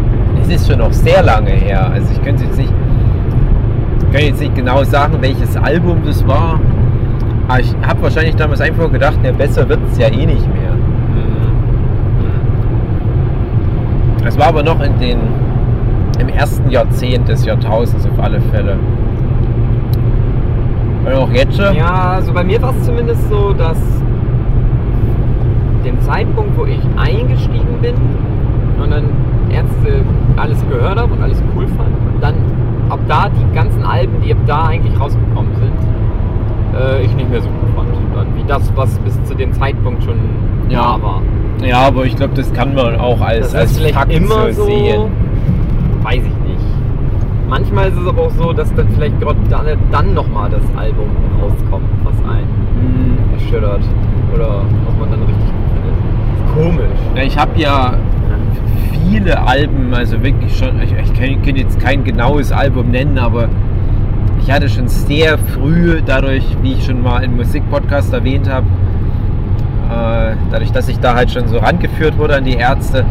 Es 0.42 0.48
ist 0.48 0.68
schon 0.68 0.78
noch 0.78 0.92
sehr 0.92 1.22
lange 1.22 1.50
her. 1.50 1.90
Also 1.92 2.12
ich 2.12 2.22
könnte 2.22 2.44
jetzt 2.44 2.58
nicht, 2.58 2.72
ich 4.06 4.12
kann 4.12 4.22
jetzt 4.22 4.40
nicht 4.40 4.54
genau 4.54 4.82
sagen, 4.84 5.18
welches 5.20 5.56
Album 5.56 5.98
das 6.04 6.26
war. 6.26 6.58
Aber 7.48 7.60
ich 7.60 7.74
habe 7.86 8.02
wahrscheinlich 8.02 8.36
damals 8.36 8.60
einfach 8.60 8.90
gedacht, 8.90 9.18
ja, 9.22 9.32
besser 9.32 9.68
wird 9.68 9.80
es 9.90 9.98
ja 9.98 10.08
eh 10.08 10.26
nicht 10.26 10.46
mehr. 10.54 10.68
Es 14.24 14.38
war 14.38 14.48
aber 14.48 14.62
noch 14.62 14.80
in 14.82 14.98
den, 14.98 15.18
im 16.18 16.28
ersten 16.28 16.70
Jahrzehnt 16.70 17.28
des 17.28 17.44
Jahrtausends 17.44 18.06
auf 18.06 18.18
alle 18.22 18.40
Fälle. 18.40 18.76
Und 21.04 21.12
auch 21.12 21.30
jetzt 21.30 21.56
schon. 21.56 21.74
Ja, 21.74 22.12
also 22.16 22.32
bei 22.32 22.44
mir 22.44 22.60
war 22.60 22.70
es 22.78 22.84
zumindest 22.84 23.28
so, 23.30 23.52
dass 23.52 23.78
den 25.84 26.00
Zeitpunkt, 26.00 26.56
wo 26.58 26.64
ich 26.64 26.80
eingestiegen 26.96 27.78
bin 27.80 27.94
und 28.82 28.90
dann 28.90 29.04
Ärzte 29.50 30.02
alles 30.36 30.62
gehört 30.68 30.98
habe 30.98 31.12
und 31.14 31.22
alles 31.22 31.42
cool 31.56 31.66
fand 31.68 31.88
und 32.14 32.20
dann 32.22 32.34
ab 32.90 33.00
da 33.08 33.28
die 33.28 33.54
ganzen 33.54 33.82
Alben, 33.82 34.20
die 34.24 34.32
ab 34.32 34.38
da 34.46 34.66
eigentlich 34.66 34.98
rausgekommen 35.00 35.52
sind, 35.56 35.72
äh, 36.78 37.02
ich 37.02 37.14
nicht 37.14 37.30
mehr 37.30 37.40
so 37.40 37.48
gut 37.48 37.68
fand. 37.74 37.88
Dann, 38.14 38.26
wie 38.36 38.44
das, 38.46 38.70
was 38.74 38.98
bis 39.00 39.22
zu 39.24 39.34
dem 39.34 39.52
Zeitpunkt 39.52 40.02
schon 40.02 40.16
Ja. 40.68 40.96
da 40.96 41.02
war. 41.02 41.22
Ja, 41.64 41.86
aber 41.86 42.04
ich 42.04 42.16
glaube, 42.16 42.34
das 42.34 42.52
kann 42.52 42.74
man 42.74 42.96
auch 42.96 43.20
als, 43.20 43.52
Das 43.52 43.78
als 43.78 43.78
Fakt 43.90 44.12
immer 44.12 44.52
so, 44.52 44.64
sehen. 44.64 45.02
Weiß 46.08 46.22
ich 46.22 46.48
nicht. 46.48 46.64
Manchmal 47.48 47.88
ist 47.88 47.98
es 47.98 48.06
aber 48.06 48.22
auch 48.22 48.30
so, 48.30 48.52
dass 48.52 48.74
dann 48.74 48.88
vielleicht 48.90 49.18
gerade 49.20 49.38
dann, 49.90 50.14
nochmal 50.14 50.50
das 50.50 50.62
Album 50.76 51.08
rauskommt, 51.40 51.88
was 52.04 52.14
einen 52.24 52.48
Hm. 52.78 53.34
erschüttert 53.34 53.82
oder 54.34 54.62
was 54.86 54.98
man 55.00 55.10
dann 55.10 55.20
richtig 55.20 55.46
gut 55.46 55.68
findet. 55.74 56.54
Komisch. 56.54 56.98
Ja, 57.14 57.22
ich 57.22 57.38
habe 57.38 57.50
ja 57.56 57.94
viele 58.92 59.46
Alben, 59.46 59.92
also 59.92 60.22
wirklich 60.22 60.56
schon, 60.56 60.80
ich, 60.82 60.92
ich 60.92 61.12
kann, 61.14 61.42
kann 61.42 61.56
jetzt 61.56 61.80
kein 61.80 62.04
genaues 62.04 62.52
Album 62.52 62.90
nennen, 62.90 63.18
aber 63.18 63.48
ich 64.40 64.50
hatte 64.50 64.68
schon 64.68 64.88
sehr 64.88 65.36
früh, 65.38 66.00
dadurch, 66.04 66.44
wie 66.62 66.74
ich 66.74 66.84
schon 66.84 67.02
mal 67.02 67.22
im 67.24 67.36
Musikpodcast 67.36 68.12
erwähnt 68.12 68.48
habe, 68.48 68.66
äh, 69.90 70.36
dadurch, 70.50 70.72
dass 70.72 70.88
ich 70.88 71.00
da 71.00 71.14
halt 71.14 71.30
schon 71.30 71.48
so 71.48 71.58
rangeführt 71.58 72.16
wurde 72.18 72.36
an 72.36 72.44
die 72.44 72.54
Ärzte, 72.54 73.04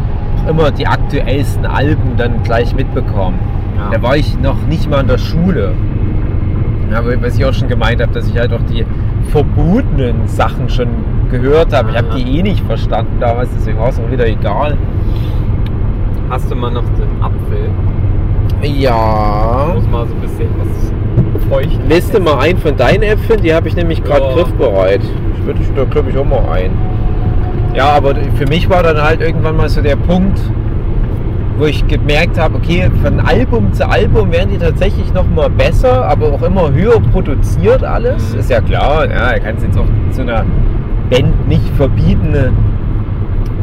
auch 0.44 0.48
immer 0.50 0.70
die 0.70 0.86
aktuellsten 0.86 1.66
Alben 1.66 2.16
dann 2.16 2.42
gleich 2.42 2.74
mitbekommen. 2.74 3.38
Ja. 3.76 3.90
Da 3.92 4.02
war 4.02 4.16
ich 4.16 4.38
noch 4.40 4.60
nicht 4.68 4.88
mal 4.90 5.00
in 5.00 5.08
der 5.08 5.18
Schule. 5.18 5.72
Ja, 6.90 6.98
aber 6.98 7.20
was 7.22 7.36
ich 7.38 7.44
auch 7.44 7.52
schon 7.52 7.68
gemeint 7.68 8.00
habe, 8.00 8.12
dass 8.12 8.28
ich 8.28 8.38
halt 8.38 8.52
auch 8.52 8.62
die 8.70 8.84
verbotenen 9.30 10.26
Sachen 10.26 10.68
schon 10.68 10.88
gehört 11.30 11.72
habe. 11.74 11.90
Ich 11.90 11.96
habe 11.96 12.08
die 12.16 12.38
eh 12.38 12.42
nicht 12.42 12.64
verstanden 12.64 13.18
damals, 13.20 13.50
deswegen 13.56 13.78
war 13.78 13.90
es 13.90 14.00
auch 14.00 14.10
wieder 14.10 14.26
egal. 14.26 14.76
Hast 16.30 16.50
du 16.50 16.54
mal 16.54 16.70
noch 16.70 16.84
den 16.96 17.22
Apfel? 17.22 17.70
Ja. 18.62 19.72
Muss 19.74 19.88
mal 19.88 20.06
so 20.06 20.14
ein 20.14 20.20
bisschen 20.20 20.48
was 20.58 20.92
feucht. 21.48 21.78
Liste 21.88 22.20
mal 22.20 22.38
ein 22.38 22.58
von 22.58 22.76
deinen 22.76 23.02
Äpfeln, 23.02 23.40
die 23.42 23.54
habe 23.54 23.68
ich 23.68 23.76
nämlich 23.76 24.02
gerade 24.02 24.24
Ja. 24.24 24.32
griffbereit. 24.34 25.00
Ich 25.36 25.46
würde 25.46 25.60
da 25.76 25.84
glaube 25.84 26.10
ich 26.10 26.18
auch 26.18 26.24
mal 26.24 26.44
ein. 26.52 26.70
Ja, 27.74 27.90
aber 27.90 28.14
für 28.36 28.46
mich 28.46 28.68
war 28.68 28.82
dann 28.82 29.00
halt 29.00 29.20
irgendwann 29.20 29.56
mal 29.56 29.68
so 29.68 29.80
der 29.80 29.96
Punkt, 29.96 30.40
wo 31.58 31.66
ich 31.66 31.86
gemerkt 31.86 32.38
habe, 32.38 32.56
okay, 32.56 32.90
von 33.02 33.20
Album 33.20 33.72
zu 33.72 33.88
Album 33.88 34.32
werden 34.32 34.50
die 34.50 34.58
tatsächlich 34.58 35.12
noch 35.12 35.28
mal 35.28 35.50
besser, 35.50 36.04
aber 36.04 36.32
auch 36.32 36.42
immer 36.42 36.72
höher 36.72 37.00
produziert 37.12 37.84
alles. 37.84 38.32
Mhm. 38.32 38.40
Ist 38.40 38.50
ja 38.50 38.60
klar, 38.60 39.04
ja, 39.06 39.30
er 39.32 39.40
kann 39.40 39.56
es 39.56 39.64
jetzt 39.64 39.78
auch 39.78 39.86
zu 40.10 40.22
einer 40.22 40.44
Band 41.10 41.48
nicht 41.48 41.68
verbieten, 41.76 42.34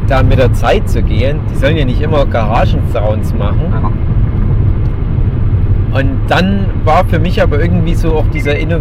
da 0.08 0.24
mit 0.24 0.38
der 0.38 0.53
Zeit 0.53 0.89
zu 0.89 1.01
gehen. 1.01 1.39
Die 1.51 1.56
sollen 1.56 1.78
ja 1.78 1.86
nicht 1.86 2.01
immer 2.01 2.26
Garagensounds 2.26 3.34
machen. 3.34 3.74
Und 5.93 6.12
dann 6.28 6.66
war 6.84 7.06
für 7.06 7.20
mich 7.20 7.41
aber 7.41 7.60
irgendwie 7.60 7.95
so 7.95 8.16
auch 8.16 8.28
dieser 8.28 8.58
Inno 8.58 8.80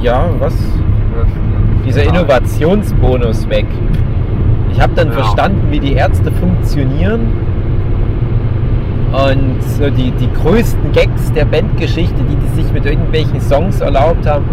ja, 0.00 0.28
was? 0.38 0.54
Dieser. 1.84 2.04
Innovationsbonus 2.04 3.48
weg. 3.48 3.66
Ich 4.72 4.80
habe 4.80 4.92
dann 4.94 5.08
Ja. 5.08 5.14
verstanden, 5.14 5.68
wie 5.70 5.80
die 5.80 5.94
Ärzte 5.94 6.30
funktionieren. 6.32 7.20
Und 9.12 9.62
so 9.62 9.88
die, 9.90 10.10
die 10.12 10.28
größten 10.32 10.92
Gags 10.92 11.32
der 11.32 11.46
Bandgeschichte, 11.46 12.22
die 12.28 12.36
die 12.36 12.62
sich 12.62 12.72
mit 12.72 12.84
irgendwelchen 12.84 13.40
Songs 13.40 13.80
erlaubt 13.80 14.26
haben, 14.26 14.44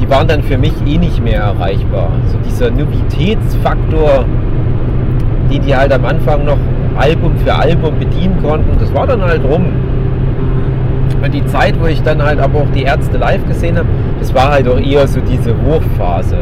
die 0.00 0.08
waren 0.08 0.28
dann 0.28 0.42
für 0.42 0.56
mich 0.56 0.72
eh 0.86 0.98
nicht 0.98 1.22
mehr 1.22 1.40
erreichbar. 1.40 2.10
So 2.26 2.38
dieser 2.46 2.70
Novitätsfaktor, 2.70 4.24
den 5.50 5.62
die 5.62 5.74
halt 5.74 5.92
am 5.92 6.04
Anfang 6.04 6.44
noch 6.44 6.58
Album 6.96 7.36
für 7.44 7.54
Album 7.54 7.98
bedienen 7.98 8.40
konnten, 8.42 8.78
das 8.78 8.94
war 8.94 9.06
dann 9.06 9.20
halt 9.22 9.42
rum. 9.44 9.66
Und 11.22 11.34
die 11.34 11.44
Zeit, 11.46 11.74
wo 11.80 11.86
ich 11.86 12.00
dann 12.02 12.22
halt 12.22 12.38
aber 12.38 12.60
auch 12.60 12.70
die 12.74 12.82
Ärzte 12.82 13.18
live 13.18 13.44
gesehen 13.46 13.78
habe, 13.78 13.88
das 14.20 14.32
war 14.34 14.50
halt 14.52 14.68
auch 14.68 14.78
eher 14.78 15.08
so 15.08 15.20
diese 15.20 15.54
Hochphase. 15.66 16.38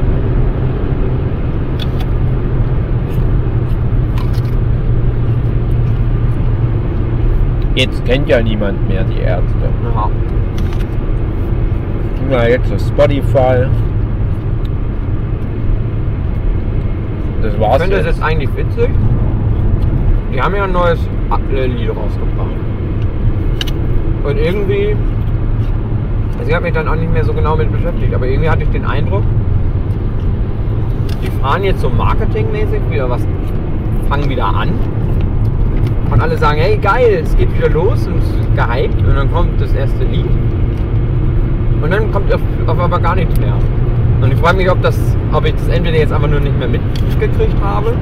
Jetzt 7.75 8.05
kennt 8.05 8.29
ja 8.29 8.41
niemand 8.41 8.89
mehr 8.89 9.03
die 9.03 9.19
Ärzte. 9.19 9.55
Ja. 9.95 10.11
Na, 12.31 12.49
jetzt 12.49 12.71
ist 12.71 12.89
Spotify. 12.89 13.67
Das 17.43 17.61
war's 17.61 17.77
Ich 17.77 17.83
finde 17.83 17.97
das 17.97 18.07
jetzt. 18.07 18.17
jetzt 18.17 18.23
eigentlich 18.23 18.57
witzig. 18.57 18.91
Die 20.33 20.41
haben 20.41 20.55
ja 20.55 20.65
ein 20.65 20.73
neues 20.73 21.01
äh, 21.53 21.67
Lied 21.67 21.91
rausgebracht. 21.91 22.51
Und 24.25 24.39
irgendwie, 24.39 24.97
also 26.39 26.49
ich 26.49 26.55
habe 26.55 26.65
mich 26.65 26.75
dann 26.75 26.89
auch 26.89 26.97
nicht 26.97 27.13
mehr 27.13 27.25
so 27.25 27.35
genau 27.35 27.57
mit 27.57 27.71
beschäftigt, 27.71 28.15
aber 28.15 28.27
irgendwie 28.27 28.49
hatte 28.49 28.63
ich 28.63 28.71
den 28.71 28.87
Eindruck, 28.87 29.23
die 31.23 31.31
fahren 31.43 31.63
jetzt 31.65 31.81
so 31.81 31.91
marketingmäßig 31.91 32.81
wieder 32.91 33.11
was, 33.11 33.27
fangen 34.09 34.29
wieder 34.31 34.47
an. 34.47 34.71
Und 36.15 36.21
alle 36.21 36.39
sagen, 36.39 36.61
hey 36.61 36.77
geil, 36.77 37.23
es 37.25 37.37
geht 37.37 37.53
wieder 37.57 37.69
los 37.71 38.07
und 38.07 38.19
es 38.19 38.29
ist 38.31 38.55
gehypt 38.55 39.05
und 39.05 39.17
dann 39.17 39.33
kommt 39.33 39.61
das 39.61 39.73
erste 39.75 40.05
Lied. 40.05 40.29
Und 41.83 41.93
dann 41.93 42.13
kommt 42.13 42.33
auf, 42.33 42.41
auf 42.69 42.79
aber 42.79 43.01
gar 43.01 43.17
nichts 43.17 43.39
mehr. 43.41 43.55
Und 44.21 44.33
ich 44.33 44.39
frage 44.39 44.59
mich, 44.59 44.71
ob, 44.71 44.81
das, 44.81 44.97
ob 45.33 45.45
ich 45.45 45.55
das 45.55 45.67
entweder 45.67 45.99
jetzt 45.99 46.13
einfach 46.13 46.29
nur 46.29 46.39
nicht 46.39 46.57
mehr 46.57 46.69
mitgekriegt 46.69 47.61
habe 47.61 47.95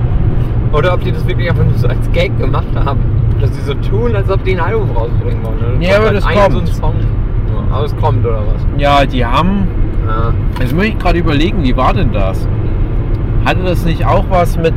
oder 0.74 0.92
ob 0.92 1.00
die 1.00 1.10
das 1.10 1.26
wirklich 1.26 1.48
einfach 1.48 1.64
nur 1.64 1.78
so 1.78 1.88
als 1.88 2.12
Gag 2.12 2.38
gemacht 2.38 2.68
haben. 2.74 3.00
Dass 3.40 3.50
die 3.50 3.62
so 3.62 3.72
tun, 3.76 4.14
als 4.14 4.30
ob 4.30 4.44
die 4.44 4.52
ein 4.52 4.60
Album 4.60 4.90
rausbringen 4.90 5.42
wollen. 5.42 5.80
Ja, 5.80 5.96
aber 5.96 6.04
halt 6.08 6.16
das 6.18 6.24
kommt. 6.26 6.52
So 6.52 6.58
ein 6.58 6.66
Song. 6.66 6.94
Ja, 7.48 7.74
aber 7.76 7.84
es 7.86 7.96
kommt 7.96 8.26
oder 8.26 8.42
was? 8.46 8.66
Ja, 8.76 9.06
die 9.06 9.24
haben. 9.24 9.66
Ja. 10.06 10.34
Jetzt 10.60 10.74
muss 10.74 10.84
ich 10.84 10.98
gerade 10.98 11.18
überlegen, 11.18 11.64
wie 11.64 11.74
war 11.78 11.94
denn 11.94 12.12
das? 12.12 12.46
Hatte 13.46 13.62
das 13.64 13.86
nicht 13.86 14.04
auch 14.04 14.26
was 14.28 14.58
mit 14.58 14.74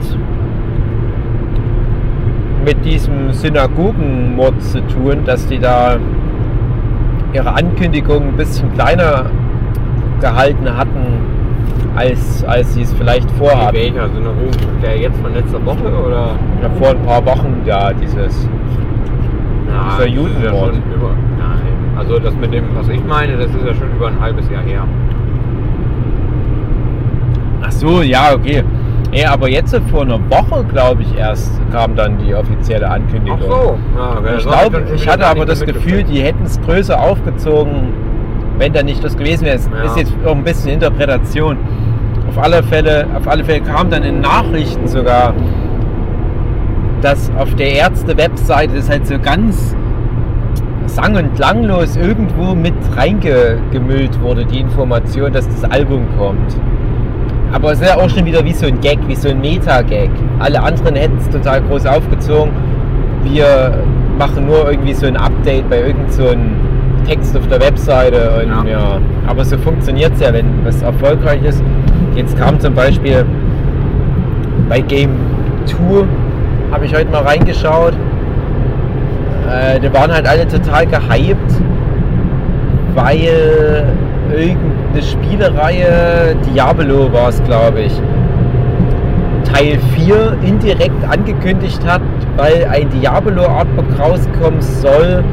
mit 2.65 2.83
diesem 2.83 3.31
Synagogenmord 3.31 4.59
zu 4.61 4.81
tun, 4.87 5.23
dass 5.25 5.47
die 5.47 5.59
da 5.59 5.97
ihre 7.31 7.53
Ankündigung 7.53 8.29
ein 8.29 8.37
bisschen 8.37 8.73
kleiner 8.73 9.25
gehalten 10.19 10.75
hatten 10.75 11.05
als, 11.95 12.43
als 12.45 12.73
sie 12.73 12.81
es 12.81 12.93
vielleicht 12.93 13.29
vorhaben. 13.31 13.77
Welcher 13.77 14.09
Synagogen? 14.09 14.81
Der 14.81 14.97
jetzt 14.97 15.17
von 15.21 15.33
letzter 15.33 15.63
Woche 15.65 15.87
oder? 16.05 16.31
Ja, 16.61 16.69
vor 16.79 16.89
ein 16.89 17.01
paar 17.03 17.25
Wochen, 17.25 17.61
ja, 17.65 17.93
dieses. 17.93 18.49
Ja, 19.67 19.97
Dieser 19.97 20.07
ja 20.07 20.15
Judenmord. 20.15 20.75
schon 20.75 20.83
über. 20.93 21.09
Nein. 21.37 21.97
Also 21.97 22.19
das 22.19 22.33
mit 22.35 22.53
dem, 22.53 22.63
was 22.75 22.87
ich 22.89 23.03
meine, 23.05 23.37
das 23.37 23.47
ist 23.47 23.65
ja 23.65 23.73
schon 23.73 23.91
über 23.95 24.07
ein 24.07 24.19
halbes 24.19 24.49
Jahr 24.49 24.63
her. 24.63 24.83
Ach 27.61 27.71
so, 27.71 28.01
ja, 28.01 28.33
okay. 28.33 28.63
Ja, 29.15 29.31
aber 29.31 29.49
jetzt 29.49 29.73
vor 29.89 30.01
einer 30.01 30.19
Woche, 30.29 30.65
glaube 30.65 31.03
ich, 31.03 31.17
erst 31.17 31.59
kam 31.71 31.95
dann 31.95 32.17
die 32.17 32.35
offizielle 32.35 32.89
Ankündigung. 32.89 33.39
Ach 33.41 33.49
so. 33.49 33.77
Ja, 33.95 34.17
okay, 34.19 34.35
Ich 34.37 34.43
glaube, 34.45 34.83
ich 34.93 35.07
hatte 35.07 35.25
aber 35.25 35.45
das 35.45 35.65
Gefühl, 35.65 36.03
die 36.03 36.21
hätten 36.21 36.43
es 36.43 36.59
größer 36.61 36.99
aufgezogen, 36.99 37.93
wenn 38.57 38.73
da 38.73 38.83
nicht 38.83 39.01
das 39.03 39.15
gewesen 39.17 39.45
wäre. 39.45 39.57
Ja. 39.57 39.83
ist 39.85 39.97
jetzt 39.97 40.13
auch 40.25 40.35
ein 40.35 40.43
bisschen 40.43 40.71
Interpretation. 40.73 41.57
Auf 42.27 42.37
alle 42.43 42.61
Fälle, 42.63 43.07
auf 43.15 43.25
alle 43.27 43.45
Fälle 43.45 43.61
kam 43.61 43.89
dann 43.89 44.03
in 44.03 44.19
Nachrichten 44.19 44.85
sogar, 44.87 45.33
dass 47.01 47.31
auf 47.37 47.55
der 47.55 47.71
Ärzte-Webseite 47.71 48.75
das 48.75 48.89
halt 48.89 49.07
so 49.07 49.17
ganz 49.17 49.75
sang- 50.87 51.15
und 51.15 51.35
klanglos 51.35 51.95
irgendwo 51.95 52.53
mit 52.53 52.73
reingemüllt 52.95 54.21
wurde, 54.21 54.45
die 54.45 54.59
Information, 54.59 55.31
dass 55.31 55.47
das 55.47 55.63
Album 55.71 56.05
kommt. 56.17 56.57
Aber 57.51 57.71
es 57.71 57.79
ist 57.79 57.87
ja 57.87 57.97
auch 57.97 58.09
schon 58.09 58.25
wieder 58.25 58.43
wie 58.43 58.53
so 58.53 58.65
ein 58.65 58.79
Gag, 58.81 58.99
wie 59.07 59.15
so 59.15 59.29
ein 59.29 59.39
Meta-Gag. 59.39 60.09
Alle 60.39 60.61
anderen 60.61 60.95
hätten 60.95 61.17
es 61.17 61.29
total 61.29 61.61
groß 61.61 61.85
aufgezogen. 61.85 62.51
Wir 63.23 63.83
machen 64.17 64.45
nur 64.45 64.69
irgendwie 64.69 64.93
so 64.93 65.05
ein 65.07 65.17
Update 65.17 65.69
bei 65.69 65.79
irgend 65.79 66.11
so 66.11 66.27
einem 66.27 66.51
Text 67.07 67.35
auf 67.37 67.47
der 67.47 67.61
Webseite. 67.61 68.41
Und 68.41 68.49
ja. 68.49 68.65
Ja. 68.65 68.99
Aber 69.27 69.45
so 69.45 69.57
funktioniert 69.57 70.13
es 70.15 70.21
ja, 70.21 70.33
wenn 70.33 70.65
was 70.65 70.81
erfolgreich 70.81 71.43
ist. 71.43 71.63
Jetzt 72.15 72.37
kam 72.37 72.59
zum 72.59 72.73
Beispiel 72.73 73.25
bei 74.69 74.81
Game 74.81 75.11
2, 75.65 76.05
habe 76.71 76.85
ich 76.85 76.95
heute 76.95 77.11
mal 77.11 77.23
reingeschaut. 77.23 77.93
Äh, 79.49 79.79
die 79.79 79.93
waren 79.93 80.11
halt 80.11 80.27
alle 80.27 80.47
total 80.47 80.85
gehypt, 80.87 81.61
weil 82.95 83.85
irgendeine 84.31 85.01
Spielereihe, 85.01 86.35
Diablo 86.51 87.11
war 87.11 87.29
es, 87.29 87.43
glaube 87.43 87.81
ich, 87.81 87.93
Teil 89.43 89.79
4 89.95 90.37
indirekt 90.43 91.03
angekündigt 91.07 91.81
hat, 91.85 92.01
weil 92.35 92.67
ein 92.69 92.89
Diablo-Artbook 92.89 93.85
rauskommen 93.99 94.61
soll. 94.61 95.23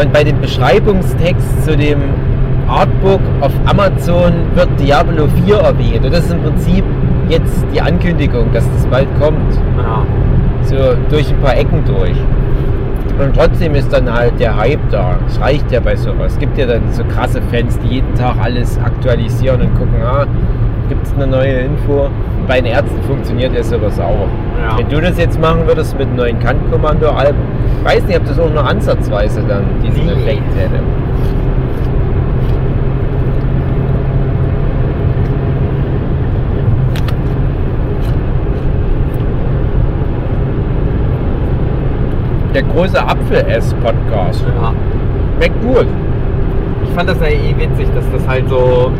Und 0.00 0.12
bei 0.12 0.24
dem 0.24 0.40
Beschreibungstext 0.40 1.64
zu 1.64 1.76
dem 1.76 1.98
Artbook 2.68 3.20
auf 3.40 3.52
Amazon 3.66 4.32
wird 4.54 4.68
Diablo 4.78 5.26
4 5.44 5.56
erwähnt. 5.56 6.04
Und 6.04 6.12
das 6.12 6.24
ist 6.26 6.32
im 6.32 6.42
Prinzip 6.42 6.84
jetzt 7.28 7.64
die 7.72 7.80
Ankündigung, 7.80 8.52
dass 8.52 8.70
das 8.72 8.86
bald 8.86 9.08
kommt. 9.20 9.54
Ja. 9.76 10.04
So 10.62 10.76
durch 11.08 11.30
ein 11.30 11.40
paar 11.40 11.56
Ecken 11.56 11.84
durch. 11.84 12.16
Und 13.18 13.34
trotzdem 13.34 13.74
ist 13.74 13.92
dann 13.92 14.12
halt 14.12 14.38
der 14.38 14.56
Hype 14.56 14.90
da. 14.90 15.16
Es 15.26 15.40
reicht 15.40 15.70
ja 15.72 15.80
bei 15.80 15.96
sowas. 15.96 16.32
Es 16.32 16.38
gibt 16.38 16.56
ja 16.56 16.66
dann 16.66 16.82
so 16.92 17.02
krasse 17.04 17.42
Fans, 17.50 17.78
die 17.80 17.94
jeden 17.96 18.14
Tag 18.14 18.36
alles 18.40 18.78
aktualisieren 18.78 19.60
und 19.60 19.74
gucken, 19.74 20.00
ah, 20.04 20.24
gibt 20.88 21.04
es 21.06 21.12
eine 21.14 21.26
neue 21.26 21.52
Info. 21.60 22.08
Bei 22.46 22.60
den 22.60 22.66
Ärzten 22.72 23.02
funktioniert 23.02 23.54
ja 23.54 23.62
sowas 23.62 23.98
auch. 23.98 24.28
Ja. 24.62 24.78
Wenn 24.78 24.88
du 24.88 25.00
das 25.00 25.18
jetzt 25.18 25.38
machen 25.40 25.66
würdest 25.66 25.98
mit 25.98 26.06
einem 26.06 26.16
neuen 26.16 26.38
Kant-Kommando-Alben, 26.38 27.38
weiß 27.82 28.04
nicht, 28.04 28.18
ob 28.18 28.24
das 28.26 28.38
auch 28.38 28.50
nur 28.50 28.66
ansatzweise 28.66 29.42
dann 29.48 29.64
diesen 29.82 30.06
Nee. 30.06 30.12
Effekt 30.12 30.54
hätte. 30.56 30.80
Der 42.54 42.62
große 42.62 42.98
Apfel-Ess-Podcast. 42.98 44.44
ja. 44.46 44.72
Schmeckt 45.36 45.62
gut. 45.62 45.86
Ich 46.82 46.90
fand 46.90 47.08
das 47.08 47.20
ja 47.20 47.26
eh 47.26 47.54
witzig, 47.56 47.88
dass 47.94 48.04
das 48.10 48.26
halt 48.26 48.48
so. 48.48 48.90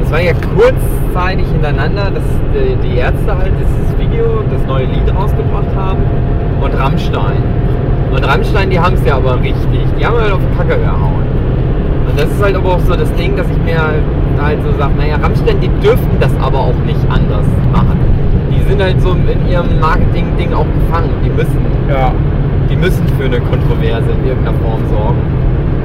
Das 0.00 0.12
war 0.12 0.20
ja 0.20 0.32
kurzzeitig 0.32 1.46
hintereinander, 1.48 2.10
dass 2.10 2.22
die, 2.54 2.76
die 2.86 2.98
Ärzte 2.98 3.36
halt 3.36 3.52
dieses 3.58 3.98
Video, 3.98 4.42
das 4.50 4.62
neue 4.66 4.84
Lied 4.84 5.14
rausgebracht 5.14 5.74
haben 5.76 6.02
und 6.62 6.74
Rammstein. 6.78 7.42
Und 8.12 8.26
Rammstein, 8.26 8.70
die 8.70 8.78
haben 8.78 8.94
es 8.94 9.04
ja 9.04 9.16
aber 9.16 9.40
richtig. 9.40 9.80
Die 9.98 10.06
haben 10.06 10.16
halt 10.18 10.32
auf 10.32 10.40
die 10.40 10.56
Kacke 10.56 10.78
gehauen. 10.80 11.24
Und 12.08 12.18
das 12.18 12.30
ist 12.30 12.42
halt 12.42 12.56
aber 12.56 12.74
auch 12.74 12.80
so 12.80 12.94
das 12.94 13.12
Ding, 13.14 13.36
dass 13.36 13.46
ich 13.50 13.58
mir 13.64 13.80
halt 14.40 14.58
so 14.62 14.78
sage, 14.78 14.92
naja, 14.96 15.16
Rammstein, 15.16 15.60
die 15.60 15.68
dürften 15.82 16.20
das 16.20 16.32
aber 16.40 16.58
auch 16.58 16.78
nicht 16.86 17.00
anders 17.10 17.46
machen. 17.72 17.87
Die 18.68 18.72
sind 18.72 18.82
halt 18.82 19.00
so 19.00 19.12
in 19.12 19.48
ihrem 19.50 19.80
Marketing-Ding 19.80 20.52
auch 20.52 20.66
gefangen. 20.66 21.08
Die 21.24 21.30
müssen 21.30 21.56
Ja. 21.88 22.12
die 22.68 22.76
müssen 22.76 23.06
für 23.18 23.24
eine 23.24 23.40
Kontroverse 23.40 24.10
in 24.12 24.28
irgendeiner 24.28 24.58
Form 24.58 24.80
sorgen. 24.90 25.16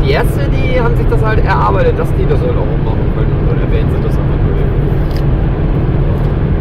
Die 0.06 0.12
Ärzte, 0.12 0.42
die 0.52 0.82
haben 0.82 0.94
sich 0.98 1.08
das 1.08 1.24
halt 1.24 1.40
erarbeitet, 1.46 1.98
dass 1.98 2.12
die 2.16 2.26
das 2.28 2.42
halt 2.42 2.52
auch 2.52 2.68
machen 2.84 3.08
können. 3.16 3.32
Und 3.40 3.48
dann 3.52 3.62
erwähnen 3.64 3.88
sie 3.96 4.04
das 4.04 4.12
einfach 4.20 4.36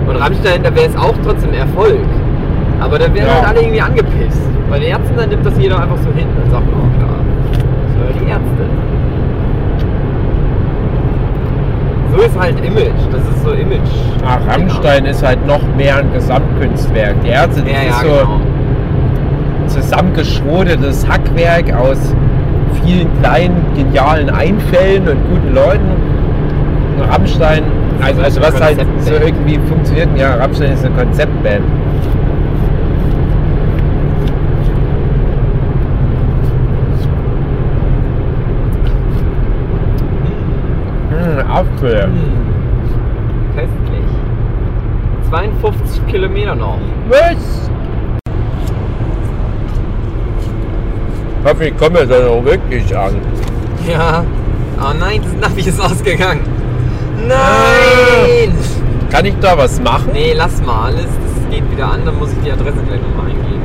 nur. 0.06 0.14
Und 0.14 0.16
Rammstein, 0.22 0.62
da 0.62 0.72
wäre 0.74 0.86
es 0.86 0.96
auch 0.96 1.14
trotzdem 1.24 1.52
Erfolg. 1.54 1.98
Aber 2.80 2.98
da 3.00 3.12
wären 3.12 3.26
Ja. 3.26 3.34
halt 3.42 3.48
alle 3.48 3.60
irgendwie 3.62 3.80
angepisst. 3.80 4.42
Bei 4.70 4.78
den 4.78 4.88
Ärzten, 4.90 5.16
dann 5.16 5.28
nimmt 5.28 5.44
das 5.44 5.58
jeder 5.58 5.80
einfach 5.82 5.98
so 5.98 6.10
hin 6.12 6.26
und 6.42 6.50
sagt, 6.52 6.64
oh 6.70 6.86
klar, 6.98 7.18
das 7.50 7.58
sind 7.58 7.98
ja 7.98 8.12
die 8.24 8.30
Ärzte. 8.30 8.64
So 12.14 12.18
ist 12.18 12.38
halt 12.38 12.62
Image. 12.64 12.90
Das 13.10 13.22
ist 13.22 13.42
so 13.42 13.52
Image. 13.52 13.78
Ah, 14.26 14.38
Rammstein 14.48 15.06
ist 15.06 15.26
halt 15.26 15.46
noch 15.46 15.62
mehr 15.76 15.96
ein 15.96 16.12
Gesamtkunstwerk. 16.12 17.16
Die 17.24 17.28
Ärzte, 17.30 17.62
das 17.62 17.72
Ja, 17.72 17.78
ja, 17.82 17.88
ist 17.88 18.00
so 18.00 18.26
genau. 18.26 18.40
zusammengeschrotetes 19.66 21.08
Hackwerk 21.08 21.74
aus 21.74 22.14
vielen 22.84 23.08
kleinen, 23.20 23.64
genialen 23.74 24.28
Einfällen 24.30 25.08
und 25.08 25.16
guten 25.30 25.54
Leuten. 25.54 25.90
Rammstein, 27.10 27.62
also, 28.04 28.22
also 28.22 28.42
was 28.42 28.60
halt 28.60 28.84
so 29.00 29.12
irgendwie 29.14 29.58
funktioniert, 29.68 30.08
ja, 30.16 30.34
Rammstein 30.34 30.72
ist 30.72 30.84
eine 30.84 30.94
Konzeptband. 30.94 31.64
Hm, 41.32 41.50
Apfel. 41.50 42.02
Hm. 42.04 42.12
Festlich. 43.54 44.04
52 45.30 46.06
Kilometer 46.08 46.54
noch. 46.54 46.78
Was? 47.08 47.70
Hoffentlich 51.44 51.76
kommen 51.76 51.96
wir 51.96 52.06
dann 52.06 52.28
auch 52.28 52.44
wirklich 52.44 52.96
an. 52.96 53.16
Ja. 53.88 54.24
Oh 54.78 54.92
nein, 54.98 55.20
das 55.22 55.50
Navi 55.50 55.62
ist 55.62 55.80
ausgegangen. 55.80 56.40
Nein! 57.26 58.54
Kann 59.10 59.24
ich 59.24 59.34
da 59.40 59.56
was 59.56 59.80
machen? 59.80 60.10
Nee, 60.12 60.34
lass 60.36 60.62
mal 60.64 60.86
alles. 60.86 61.04
Das 61.06 61.50
geht 61.50 61.70
wieder 61.70 61.90
an, 61.92 62.00
dann 62.04 62.18
muss 62.18 62.32
ich 62.32 62.38
die 62.44 62.52
Adresse 62.52 62.78
gleich 62.86 63.00
nochmal 63.00 63.26
eingeben. 63.26 63.62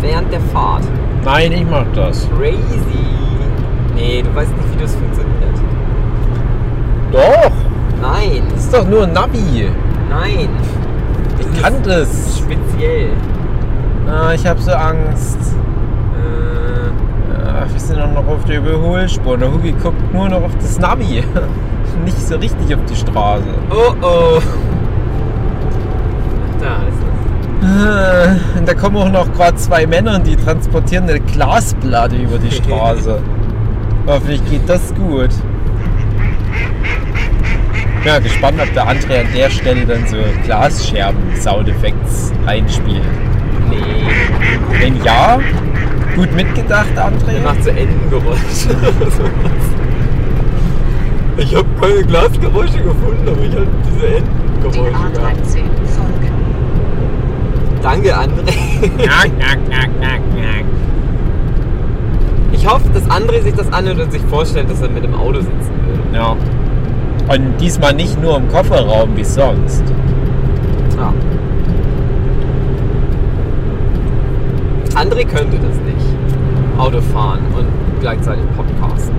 Während 0.00 0.32
der 0.32 0.40
Fahrt. 0.52 0.84
Nein, 1.24 1.52
ich 1.52 1.66
mach 1.68 1.84
das. 1.94 2.28
Crazy. 2.36 2.56
Nee, 3.94 4.22
du 4.22 4.34
weißt 4.34 4.56
nicht, 4.56 4.78
wie 4.78 4.82
das 4.82 4.94
funktioniert. 4.94 5.29
Doch, 7.12 7.50
Nein. 8.00 8.42
das 8.54 8.64
ist 8.64 8.74
doch 8.74 8.86
nur 8.86 9.02
ein 9.04 9.12
Navi. 9.12 9.68
Nein. 10.08 10.48
Ich 11.38 11.62
kann 11.62 11.74
das. 11.84 12.38
Speziell. 12.38 13.10
Ah, 14.08 14.32
ich 14.34 14.46
habe 14.46 14.60
so 14.60 14.72
Angst. 14.72 15.38
Äh, 16.16 17.32
Ah, 17.32 17.64
wir 17.70 17.80
sind 17.80 18.00
auch 18.00 18.12
noch 18.12 18.26
auf 18.28 18.44
der 18.44 18.58
Überholspur. 18.58 19.36
Der 19.36 19.52
Hugi 19.52 19.72
guckt 19.82 20.12
nur 20.14 20.28
noch 20.28 20.42
auf 20.42 20.54
das 20.60 20.78
Navi. 20.78 21.22
Nicht 22.04 22.20
so 22.26 22.36
richtig 22.36 22.74
auf 22.74 22.80
die 22.88 22.96
Straße. 22.96 23.44
oh 23.70 23.92
oh. 24.02 24.40
Da 26.60 26.76
ist 26.88 26.98
es. 27.62 27.68
Ah, 27.68 28.36
Und 28.58 28.68
da 28.68 28.74
kommen 28.74 28.96
auch 28.96 29.10
noch 29.10 29.32
gerade 29.34 29.56
zwei 29.56 29.86
Männer 29.86 30.14
und 30.16 30.26
die 30.26 30.36
transportieren 30.36 31.08
eine 31.08 31.20
Glasplatte 31.20 32.16
über 32.16 32.38
die 32.38 32.50
Straße. 32.62 33.18
Hoffentlich 34.06 34.44
geht 34.50 34.68
das 34.68 34.94
gut. 34.94 35.28
Ja, 38.04 38.18
gespannt, 38.18 38.58
ob 38.62 38.72
der 38.72 38.88
André 38.88 39.20
an 39.20 39.26
der 39.34 39.50
Stelle 39.50 39.84
dann 39.84 40.06
so 40.06 40.16
Glasscherben-Soundeffekts 40.44 42.32
einspielt. 42.46 43.02
Nee. 43.68 43.76
Wenn 44.80 45.04
ja, 45.04 45.38
gut 46.16 46.34
mitgedacht, 46.34 46.96
André. 46.96 47.42
macht 47.44 47.62
so 47.62 47.70
Entengeräusche. 47.70 48.74
ich 51.36 51.54
habe 51.54 51.66
keine 51.78 52.02
Glasgeräusche 52.04 52.78
gefunden, 52.78 53.28
aber 53.28 53.42
ich 53.42 53.54
habe 53.54 53.66
diese 53.86 54.06
Die 54.06 54.14
Entengeräusche 54.16 54.92
gehabt. 54.92 55.18
A13 55.18 55.56
folgen. 55.94 56.30
Danke, 57.82 58.16
André. 58.16 58.54
Knack, 58.96 59.30
knack, 59.36 59.58
knack, 59.66 59.90
knack, 59.98 60.20
knack. 60.32 60.64
Ich 62.52 62.66
hoffe, 62.66 62.88
dass 62.94 63.04
André 63.10 63.42
sich 63.42 63.54
das 63.54 63.70
anhört 63.72 64.00
und 64.00 64.12
sich 64.12 64.22
vorstellt, 64.22 64.70
dass 64.70 64.80
er 64.80 64.88
mit 64.88 65.04
dem 65.04 65.14
Auto 65.14 65.40
sitzen 65.40 65.70
will. 65.86 66.00
Ja. 66.14 66.34
Und 67.30 67.58
diesmal 67.60 67.94
nicht 67.94 68.20
nur 68.20 68.36
im 68.38 68.48
Kofferraum 68.48 69.16
wie 69.16 69.22
sonst. 69.22 69.84
Ja. 70.96 71.12
André 74.96 75.24
könnte 75.24 75.56
das 75.58 75.76
nicht. 75.76 76.76
Auto 76.76 77.00
fahren 77.00 77.44
und 77.56 77.68
gleichzeitig 78.00 78.44
podcasten. 78.56 79.14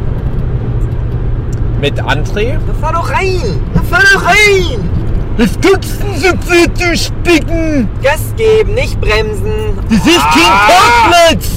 Mit 1.79 2.01
André? 2.01 2.57
Da 2.67 2.73
fahr 2.81 2.93
doch 2.93 3.09
rein! 3.09 3.61
Da 3.73 3.81
fahr 3.81 4.03
doch 4.13 4.25
rein! 4.25 4.89
Was 5.37 5.51
guckst 5.61 6.03
du 6.03 6.19
so 6.19 6.27
für 6.41 6.67
du 6.67 6.97
Spicken? 6.97 7.87
Gas 8.03 8.33
geben, 8.35 8.73
nicht 8.73 8.99
bremsen. 8.99 9.79
Das 9.89 10.05
ist 10.05 10.19
kein 10.19 10.51
Ah! 10.51 10.67
Parkplatz! 10.67 11.49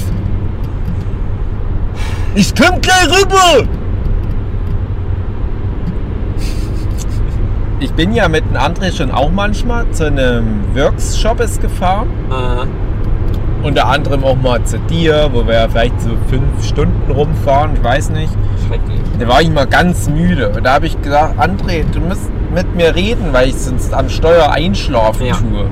Ich 2.37 2.55
komm 2.55 2.81
gleich 2.81 3.09
rüber! 3.09 3.69
Ich 7.85 7.93
bin 7.93 8.15
ja 8.15 8.29
mit 8.31 8.45
dem 8.47 8.57
André 8.57 8.97
schon 8.97 9.11
auch 9.11 9.31
manchmal 9.31 9.85
zu 9.91 10.07
einem 10.07 10.63
Workshoppes 10.75 11.61
gefahren. 11.61 12.09
Äh, 12.31 13.67
Unter 13.67 13.89
anderem 13.89 14.25
auch 14.25 14.37
mal 14.37 14.63
zu 14.65 14.79
dir, 14.79 15.29
wo 15.35 15.47
wir 15.47 15.53
ja 15.55 15.69
vielleicht 15.69 16.01
so 16.01 16.13
fünf 16.31 16.65
Stunden 16.67 17.11
rumfahren, 17.13 17.73
ich 17.75 17.85
weiß 17.85 18.09
nicht. 18.09 18.33
schrecklich. 18.67 19.01
Da 19.19 19.29
war 19.29 19.43
ich 19.43 19.51
mal 19.51 19.67
ganz 19.67 20.09
müde. 20.09 20.49
Und 20.57 20.65
da 20.65 20.73
habe 20.75 20.87
ich 20.87 20.99
gesagt, 21.03 21.39
André, 21.39 21.85
du 21.93 22.01
musst 22.01 22.31
mit 22.55 22.75
mir 22.75 22.95
reden, 22.95 23.27
weil 23.33 23.49
ich 23.51 23.57
sonst 23.57 23.93
am 23.93 24.09
Steuer 24.09 24.51
einschlafen 24.51 25.27
Ja. 25.27 25.35
tue. 25.35 25.67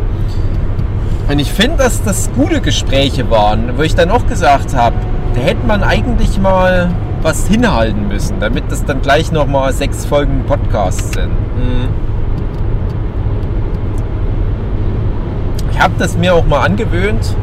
Und 1.31 1.39
ich 1.39 1.51
finde, 1.51 1.79
dass 1.79 2.03
das 2.03 2.31
gute 2.37 2.61
Gespräche 2.61 3.31
waren, 3.31 3.71
wo 3.79 3.83
ich 3.83 3.95
dann 3.95 4.11
auch 4.11 4.27
gesagt 4.27 4.77
habe, 4.77 4.97
da 5.35 5.41
hätte 5.41 5.67
man 5.67 5.83
eigentlich 5.83 6.39
mal 6.39 6.91
was 7.23 7.47
hinhalten 7.47 8.09
müssen, 8.09 8.41
damit 8.41 8.65
das 8.71 8.85
dann 8.85 9.01
gleich 9.01 9.33
nochmal 9.33 9.73
sechs 9.73 10.05
Folgen 10.05 10.45
Podcast 10.47 11.15
sind. 11.15 11.31
Mhm. 11.31 11.89
Ich 15.73 15.81
habe 15.81 15.95
das 15.99 16.17
mir 16.17 16.35
auch 16.35 16.47
mal 16.47 16.65
angewöhnt, 16.65 17.35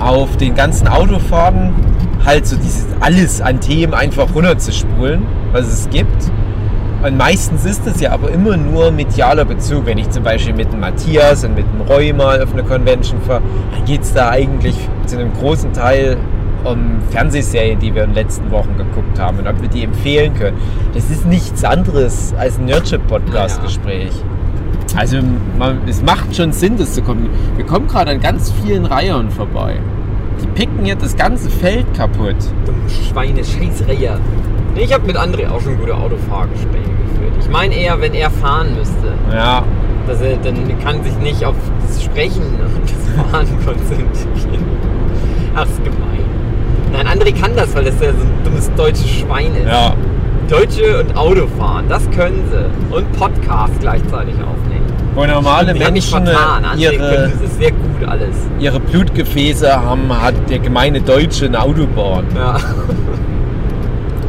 auf 0.00 0.36
den 0.36 0.54
ganzen 0.54 0.88
Autofahrten 0.88 1.72
halt 2.24 2.46
so 2.46 2.56
dieses 2.56 2.86
alles 3.00 3.40
an 3.40 3.60
Themen 3.60 3.94
einfach 3.94 4.34
runterzuspulen, 4.34 5.22
was 5.52 5.66
es 5.66 5.88
gibt. 5.90 6.30
Und 7.02 7.16
meistens 7.16 7.64
ist 7.64 7.86
es 7.86 8.00
ja 8.00 8.12
aber 8.12 8.30
immer 8.30 8.58
nur 8.58 8.90
medialer 8.90 9.46
Bezug. 9.46 9.86
Wenn 9.86 9.96
ich 9.96 10.10
zum 10.10 10.22
Beispiel 10.22 10.54
mit 10.54 10.70
dem 10.70 10.80
Matthias 10.80 11.44
und 11.44 11.54
mit 11.54 11.64
dem 11.64 11.80
Roy 11.82 12.12
mal 12.12 12.42
auf 12.42 12.52
eine 12.52 12.62
Convention 12.62 13.20
fahre, 13.22 13.40
dann 13.74 13.84
geht 13.86 14.02
es 14.02 14.12
da 14.12 14.28
eigentlich 14.28 14.76
zu 15.06 15.18
einem 15.18 15.32
großen 15.32 15.72
Teil 15.72 16.18
um 16.64 17.00
Fernsehserien, 17.10 17.78
die 17.78 17.94
wir 17.94 18.04
in 18.04 18.10
den 18.10 18.14
letzten 18.14 18.50
Wochen 18.50 18.76
geguckt 18.76 19.18
haben 19.18 19.38
und 19.38 19.46
ob 19.46 19.60
wir 19.60 19.68
die 19.68 19.84
empfehlen 19.84 20.34
können. 20.34 20.56
Das 20.94 21.10
ist 21.10 21.26
nichts 21.26 21.64
anderes 21.64 22.34
als 22.38 22.58
ein 22.58 22.66
Nerdship-Podcast-Gespräch. 22.66 24.12
Also 24.96 25.18
man, 25.58 25.78
es 25.86 26.02
macht 26.02 26.34
schon 26.34 26.52
Sinn, 26.52 26.76
das 26.76 26.94
zu 26.94 27.02
kommen. 27.02 27.28
Wir 27.56 27.64
kommen 27.64 27.86
gerade 27.86 28.10
an 28.10 28.20
ganz 28.20 28.52
vielen 28.62 28.86
Reihern 28.86 29.30
vorbei. 29.30 29.76
Die 30.42 30.46
picken 30.48 30.86
jetzt 30.86 31.04
das 31.04 31.16
ganze 31.16 31.48
Feld 31.50 31.86
kaputt. 31.94 32.36
Dumme 32.64 32.78
Schweine, 32.88 33.44
scheiß 33.44 33.84
Reiher. 33.88 34.18
Ich 34.74 34.92
habe 34.92 35.06
mit 35.06 35.16
André 35.16 35.48
auch 35.48 35.60
schon 35.60 35.78
gute 35.78 35.94
Autofahrgespräche 35.94 36.82
geführt. 36.82 37.32
Ich 37.40 37.48
meine 37.50 37.74
eher, 37.74 38.00
wenn 38.00 38.14
er 38.14 38.30
fahren 38.30 38.68
müsste. 38.76 39.12
Ja, 39.32 39.62
Dass 40.06 40.20
er 40.22 40.36
dann 40.38 40.56
kann 40.82 41.02
sich 41.04 41.16
nicht 41.18 41.44
auf 41.44 41.56
das 41.86 42.02
Sprechen 42.02 42.42
und 42.42 42.84
das 42.84 43.30
Fahren 43.30 43.46
konzentrieren. 43.64 44.64
Ach, 45.54 45.64
ist 45.66 45.84
gemein. 45.84 45.99
Nein, 46.92 47.06
André 47.06 47.32
kann 47.38 47.52
das, 47.56 47.74
weil 47.74 47.84
das 47.84 47.94
ja 48.00 48.08
so 48.12 48.18
ein 48.24 48.44
dummes 48.44 48.70
deutsches 48.76 49.08
Schwein 49.08 49.54
ist. 49.54 49.66
ja. 49.66 49.94
Deutsche 50.48 50.98
und 51.04 51.16
Autofahren, 51.16 51.88
das 51.88 52.02
können 52.10 52.42
sie. 52.50 52.94
Und 52.96 53.12
Podcast 53.12 53.72
gleichzeitig 53.78 54.34
aufnehmen. 54.34 54.84
Wo 55.14 55.24
normale 55.24 55.72
Menschen 55.74 56.24
vertan. 56.24 56.64
André 56.64 56.78
ihre, 56.78 56.96
können 56.96 57.32
das 57.40 57.56
sehr 57.56 57.70
gut 57.70 58.08
alles. 58.08 58.34
ihre 58.58 58.80
Blutgefäße 58.80 59.70
haben, 59.72 60.10
hat 60.20 60.34
der 60.48 60.58
gemeine 60.58 61.00
Deutsche 61.00 61.46
eine 61.46 61.62
Autobahn. 61.62 62.24
Ja. 62.34 62.56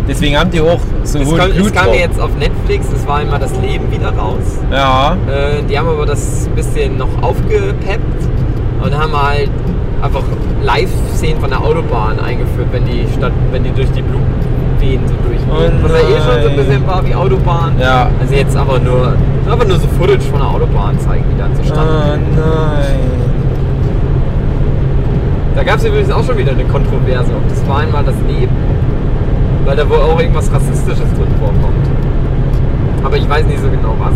Deswegen 0.07 0.37
haben 0.37 0.51
die 0.51 0.59
auch 0.61 0.79
so 1.03 1.19
Es 1.19 1.27
hohen 1.27 1.37
kam, 1.37 1.51
es 1.51 1.73
kam 1.73 1.93
jetzt 1.93 2.19
auf 2.19 2.31
Netflix, 2.37 2.87
es 2.93 3.07
war 3.07 3.17
einmal 3.17 3.39
das 3.39 3.53
Leben 3.59 3.91
wieder 3.91 4.09
raus. 4.09 4.59
Ja, 4.71 5.13
Äh, 5.27 5.63
die 5.69 5.77
haben 5.77 5.87
aber 5.87 6.05
das 6.05 6.47
ein 6.47 6.55
bisschen 6.55 6.97
noch 6.97 7.09
aufgepeppt 7.21 8.23
und 8.83 8.97
haben 8.97 9.13
halt 9.13 9.49
einfach 10.01 10.23
Live-Szenen 10.63 11.39
von 11.39 11.49
der 11.49 11.61
Autobahn 11.61 12.19
eingeführt, 12.19 12.67
wenn 12.71 12.85
die 12.85 13.05
statt, 13.17 13.31
wenn 13.51 13.63
die 13.63 13.71
durch 13.71 13.91
die 13.91 14.01
Blumenwehen 14.01 15.01
so 15.07 15.13
durchgehen. 15.27 15.79
Oh 15.79 15.83
Was 15.83 15.91
ja 15.91 15.99
eh 15.99 16.21
schon 16.21 16.43
so 16.43 16.49
ein 16.49 16.55
bisschen 16.55 16.87
war 16.87 17.05
wie 17.05 17.13
Autobahn. 17.15 17.73
ja. 17.79 18.09
Also 18.19 18.33
jetzt 18.33 18.55
aber 18.55 18.79
nur, 18.79 19.13
aber 19.49 19.65
nur 19.65 19.77
so 19.79 19.87
Footage 19.99 20.21
von 20.29 20.39
der 20.39 20.49
Autobahn 20.49 20.97
zeigen, 20.99 21.23
die 21.33 21.37
dann 21.39 21.55
so 21.55 21.61
Oh 21.61 21.65
standen. 21.65 22.35
nein. 22.35 23.21
Da 25.55 25.63
gab 25.63 25.77
es 25.77 25.85
übrigens 25.85 26.09
auch 26.11 26.23
schon 26.23 26.37
wieder 26.37 26.51
eine 26.51 26.63
Kontroverse, 26.63 27.31
ob 27.35 27.47
das 27.49 27.67
war 27.67 27.79
einmal 27.79 28.03
das 28.03 28.15
Leben, 28.27 28.55
weil 29.65 29.75
da 29.75 29.87
wohl 29.89 29.97
auch 29.97 30.19
irgendwas 30.19 30.51
Rassistisches 30.51 30.97
drin 31.13 31.27
vorkommt. 31.39 31.87
Aber 33.03 33.17
ich 33.17 33.27
weiß 33.29 33.45
nicht 33.45 33.59
so 33.59 33.67
genau 33.69 33.95
was. 33.99 34.13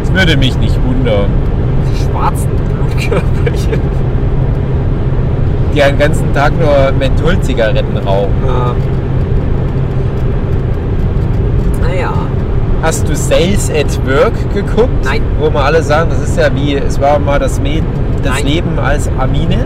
Das 0.00 0.12
würde 0.14 0.36
mich 0.36 0.56
nicht 0.58 0.76
wundern. 0.84 1.26
Die 1.92 2.02
schwarzen 2.02 2.48
Blutkörperchen. 2.56 3.80
Die 5.74 5.80
den 5.80 5.98
ganzen 5.98 6.34
Tag 6.34 6.52
nur 6.58 6.92
Mentholzigaretten 6.98 7.96
rauchen. 7.98 8.30
Ja. 8.46 8.74
Naja, 11.80 12.12
Hast 12.82 13.08
du 13.08 13.14
Sales 13.16 13.70
at 13.70 13.98
Work 14.06 14.34
geguckt? 14.52 15.04
Nein. 15.04 15.22
Wo 15.38 15.50
wir 15.50 15.64
alle 15.64 15.82
sagen, 15.82 16.10
das 16.10 16.20
ist 16.22 16.36
ja 16.36 16.54
wie, 16.54 16.74
es 16.74 17.00
war 17.00 17.18
mal 17.18 17.38
das, 17.38 17.60
Me 17.60 17.80
das 18.22 18.34
Nein. 18.34 18.46
Leben 18.46 18.78
als 18.78 19.08
Amine. 19.18 19.64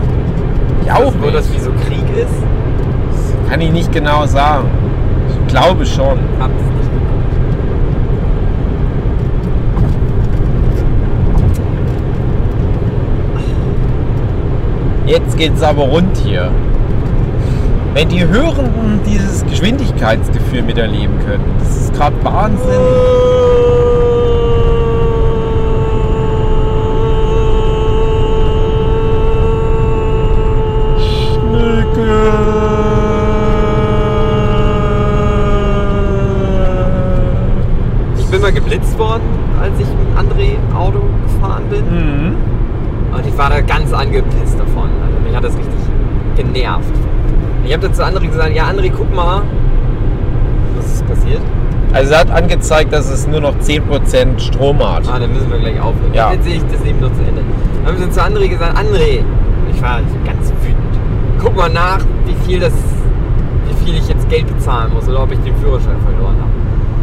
Ich 0.85 0.91
auch 0.91 1.13
wo 1.19 1.25
nicht. 1.25 1.35
das 1.35 1.51
wie 1.53 1.59
so 1.59 1.71
Krieg 1.71 2.05
ist, 2.17 3.49
Kann 3.49 3.59
ich 3.59 3.71
nicht 3.71 3.91
genau 3.91 4.25
sagen. 4.25 4.69
Ich 5.29 5.47
glaube 5.47 5.85
schon. 5.85 6.19
hab 6.39 6.51
das 6.53 6.67
nicht 6.77 6.91
geguckt. 6.91 7.23
Jetzt 15.07 15.37
geht's 15.37 15.63
aber 15.63 15.83
rund 15.83 16.17
hier. 16.17 16.51
Wenn 17.93 18.09
die 18.09 18.27
Hörenden 18.27 18.99
dieses 19.05 19.45
Geschwindigkeitsgefühl 19.45 20.63
miterleben 20.63 21.17
können, 21.25 21.45
das 21.59 21.77
ist 21.77 21.93
gerade 21.93 22.15
Wahnsinn. 22.25 22.81
Ich 38.19 38.27
bin 38.29 38.41
mal 38.41 38.51
geblitzt 38.51 38.99
worden, 38.99 39.23
als 39.61 39.79
ich 39.79 39.87
mit 39.87 40.17
André 40.17 40.57
Auto 40.77 40.99
gefahren 41.23 41.63
bin. 41.69 41.85
Mhm. 41.85 42.35
Und 43.15 43.25
ich 43.25 43.37
war 43.37 43.49
da 43.49 43.61
ganz 43.61 43.93
angepisst 43.93 44.59
davon. 44.59 44.96
Also 45.37 45.37
hat 45.37 45.43
das 45.43 45.57
richtig 45.57 46.53
genervt. 46.53 46.93
Ich 47.65 47.73
habe 47.73 47.87
dazu 47.87 48.01
André 48.01 48.27
gesagt, 48.27 48.55
ja 48.55 48.65
André, 48.65 48.91
guck 48.95 49.13
mal. 49.13 49.43
Was 50.75 50.93
ist 50.93 51.07
passiert? 51.07 51.41
Also 51.93 52.13
er 52.13 52.19
hat 52.19 52.31
angezeigt, 52.31 52.91
dass 52.91 53.09
es 53.09 53.27
nur 53.27 53.41
noch 53.41 53.55
10% 53.55 54.39
Strom 54.39 54.79
hat. 54.79 55.07
Ah, 55.07 55.19
dann 55.19 55.33
müssen 55.33 55.49
wir 55.51 55.59
gleich 55.59 55.79
aufhören. 55.79 56.13
Ja. 56.13 56.31
Jetzt 56.31 56.45
erzähle 56.45 56.55
ich 56.55 56.77
das 56.77 56.85
eben 56.85 56.99
noch 56.99 57.13
zu 57.13 57.21
Ende. 57.21 57.41
Dann 57.83 57.93
haben 57.93 57.99
wir 57.99 58.11
zu 58.11 58.21
André 58.21 58.47
gesagt, 58.49 58.77
André, 58.77 59.23
ich 59.73 59.81
war 59.81 60.01
ganz 60.25 60.51
wütend. 60.61 60.77
Guck 61.41 61.55
mal 61.55 61.69
nach, 61.69 61.99
wie 62.25 62.35
viel 62.45 62.59
das, 62.59 62.73
wie 63.67 63.85
viel 63.85 63.97
ich 63.97 64.07
jetzt 64.07 64.27
Geld 64.29 64.47
bezahlen 64.47 64.93
muss 64.93 65.07
oder 65.07 65.23
ob 65.23 65.31
ich 65.31 65.39
den 65.39 65.55
Führerschein 65.57 65.97
verloren 66.01 66.35
habe. 66.39 66.51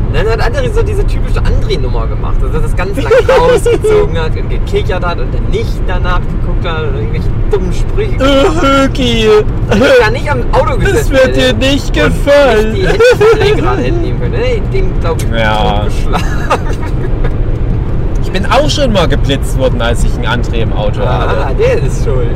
Und 0.09 0.15
dann 0.15 0.29
hat 0.29 0.41
André 0.41 0.73
so 0.73 0.83
diese 0.83 1.07
typische 1.07 1.41
André-Nummer 1.41 2.07
gemacht, 2.07 2.37
dass 2.41 2.53
er 2.53 2.61
das 2.61 2.77
ganz 2.77 3.01
lang 3.01 3.13
rausgezogen 3.41 4.19
hat 4.19 4.37
und 4.37 4.51
gekichert 4.51 5.05
hat 5.05 5.19
und 5.19 5.33
dann 5.33 5.45
nicht 5.51 5.81
danach 5.87 6.21
geguckt 6.21 6.67
hat 6.67 6.89
oder 6.89 6.99
irgendwelche 6.99 7.29
dummen 7.55 7.73
Sprüche 7.73 8.17
gemacht. 8.17 8.63
Högi, 8.63 9.29
Und 9.71 9.77
ich 9.83 10.05
da 10.05 10.11
nicht 10.11 10.31
am 10.31 10.41
Auto 10.53 10.77
gesessen 10.79 10.95
das 10.97 11.11
wird 11.11 11.37
dir 11.37 11.53
nicht 11.55 11.93
gefallen. 11.93 12.73
nicht 12.73 12.83
die 12.83 12.87
Hände 12.89 13.05
vom 13.19 13.39
Lenkrad 13.39 13.79
hätte 13.79 13.93
nehmen 13.93 14.21
können. 14.21 14.33
Nee, 14.35 14.63
den 14.73 15.01
glaube 15.01 15.21
ich 15.23 15.41
Ja. 15.41 15.85
Ich 18.23 18.31
bin 18.33 18.47
auch 18.47 18.69
schon 18.69 18.93
mal 18.93 19.07
geblitzt 19.07 19.57
worden, 19.59 19.81
als 19.81 20.03
ich 20.05 20.13
einen 20.15 20.43
André 20.43 20.57
im 20.63 20.73
Auto 20.73 21.01
Ah, 21.03 21.29
hatte. 21.47 21.55
der 21.59 21.83
ist 21.83 22.05
schuld. 22.05 22.27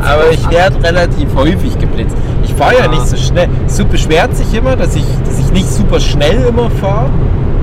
Aber 0.00 0.30
ich 0.30 0.48
werde 0.50 0.82
relativ 0.82 1.34
häufig 1.34 1.78
geblitzt. 1.78 2.16
Ich 2.44 2.54
fahre 2.54 2.74
ja. 2.74 2.80
Ja. 2.84 2.88
nicht 2.88 3.06
so 3.06 3.16
schnell. 3.16 3.48
So 3.66 3.84
beschwert 3.84 4.34
sich 4.36 4.54
immer, 4.54 4.76
dass 4.76 4.94
ich, 4.94 5.04
dass 5.26 5.38
ich 5.40 5.50
nicht 5.52 5.68
super 5.70 5.98
schnell 6.00 6.44
immer 6.48 6.70
fahre. 6.80 7.10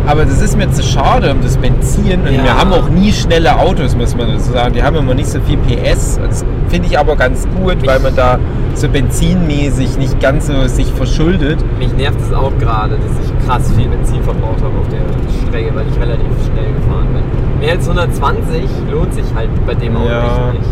Aber 0.07 0.25
das 0.25 0.41
ist 0.41 0.57
mir 0.57 0.69
zu 0.71 0.83
schade 0.83 1.31
um 1.31 1.41
das 1.41 1.57
Benzin. 1.57 2.21
Und 2.21 2.33
Ja. 2.33 2.43
wir 2.43 2.57
haben 2.57 2.73
auch 2.73 2.89
nie 2.89 3.11
schnelle 3.11 3.57
Autos, 3.59 3.95
muss 3.95 4.15
man 4.15 4.27
dazu 4.33 4.51
sagen. 4.51 4.73
Die 4.73 4.81
haben 4.83 4.95
immer 4.95 5.13
nicht 5.13 5.29
so 5.29 5.39
viel 5.41 5.57
PS. 5.57 6.19
Das 6.21 6.43
finde 6.69 6.87
ich 6.87 6.97
aber 6.97 7.15
ganz 7.15 7.47
gut, 7.55 7.85
weil 7.85 7.99
man 7.99 8.15
da 8.15 8.39
so 8.73 8.87
benzinmäßig 8.89 9.97
nicht 9.97 10.19
ganz 10.19 10.47
so 10.47 10.67
sich 10.67 10.91
verschuldet. 10.93 11.59
Mich 11.77 11.93
nervt 11.93 12.19
es 12.21 12.33
auch 12.33 12.51
gerade, 12.59 12.95
dass 12.95 13.25
ich 13.25 13.47
krass 13.47 13.71
viel 13.77 13.87
Benzin 13.89 14.23
verbraucht 14.23 14.61
habe 14.63 14.73
auf 14.79 14.87
der 14.89 15.01
Strecke, 15.47 15.75
weil 15.75 15.85
ich 15.87 15.99
relativ 15.99 16.25
schnell 16.45 16.73
gefahren 16.73 17.07
bin. 17.13 17.59
Mehr 17.59 17.73
als 17.73 17.87
120 17.87 18.63
lohnt 18.91 19.13
sich 19.13 19.25
halt 19.35 19.49
bei 19.67 19.75
dem 19.75 19.95
Auto 19.95 20.07
Ja. 20.09 20.51
nicht. 20.53 20.65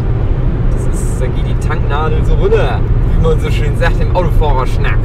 Das 0.71 0.99
ist, 1.01 1.21
da 1.21 1.25
geht 1.27 1.45
die 1.47 1.67
Tanknadel 1.67 2.17
so 2.25 2.33
runter, 2.33 2.79
wie 3.15 3.27
man 3.27 3.39
so 3.39 3.51
schön 3.51 3.77
sagt 3.77 4.01
im 4.01 4.15
Autofahrerschnack. 4.15 4.97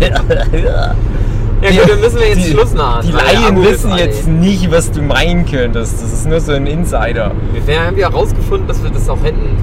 Ja 1.62 1.70
gut, 1.70 1.90
dann 1.90 2.00
müssen 2.00 2.18
wir 2.20 2.28
jetzt 2.28 2.46
die, 2.46 2.50
Schluss 2.52 2.74
machen. 2.74 3.06
Die 3.06 3.12
Laien 3.12 3.62
wissen 3.62 3.92
jetzt 3.96 4.26
nicht, 4.26 4.70
was 4.70 4.90
du 4.90 5.02
meinen 5.02 5.44
könntest. 5.44 6.02
Das 6.02 6.12
ist 6.12 6.26
nur 6.26 6.40
so 6.40 6.52
ein 6.52 6.66
Insider. 6.66 7.32
Wir 7.66 7.80
haben 7.86 7.98
ja 7.98 8.08
herausgefunden, 8.10 8.66
dass 8.66 8.82
wir 8.82 8.90
das 8.90 9.08
auch 9.08 9.22
hätten 9.22 9.56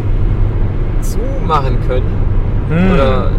zumachen 1.02 1.78
können. 1.88 2.12
Hm. 2.70 2.94
Oder 2.94 3.32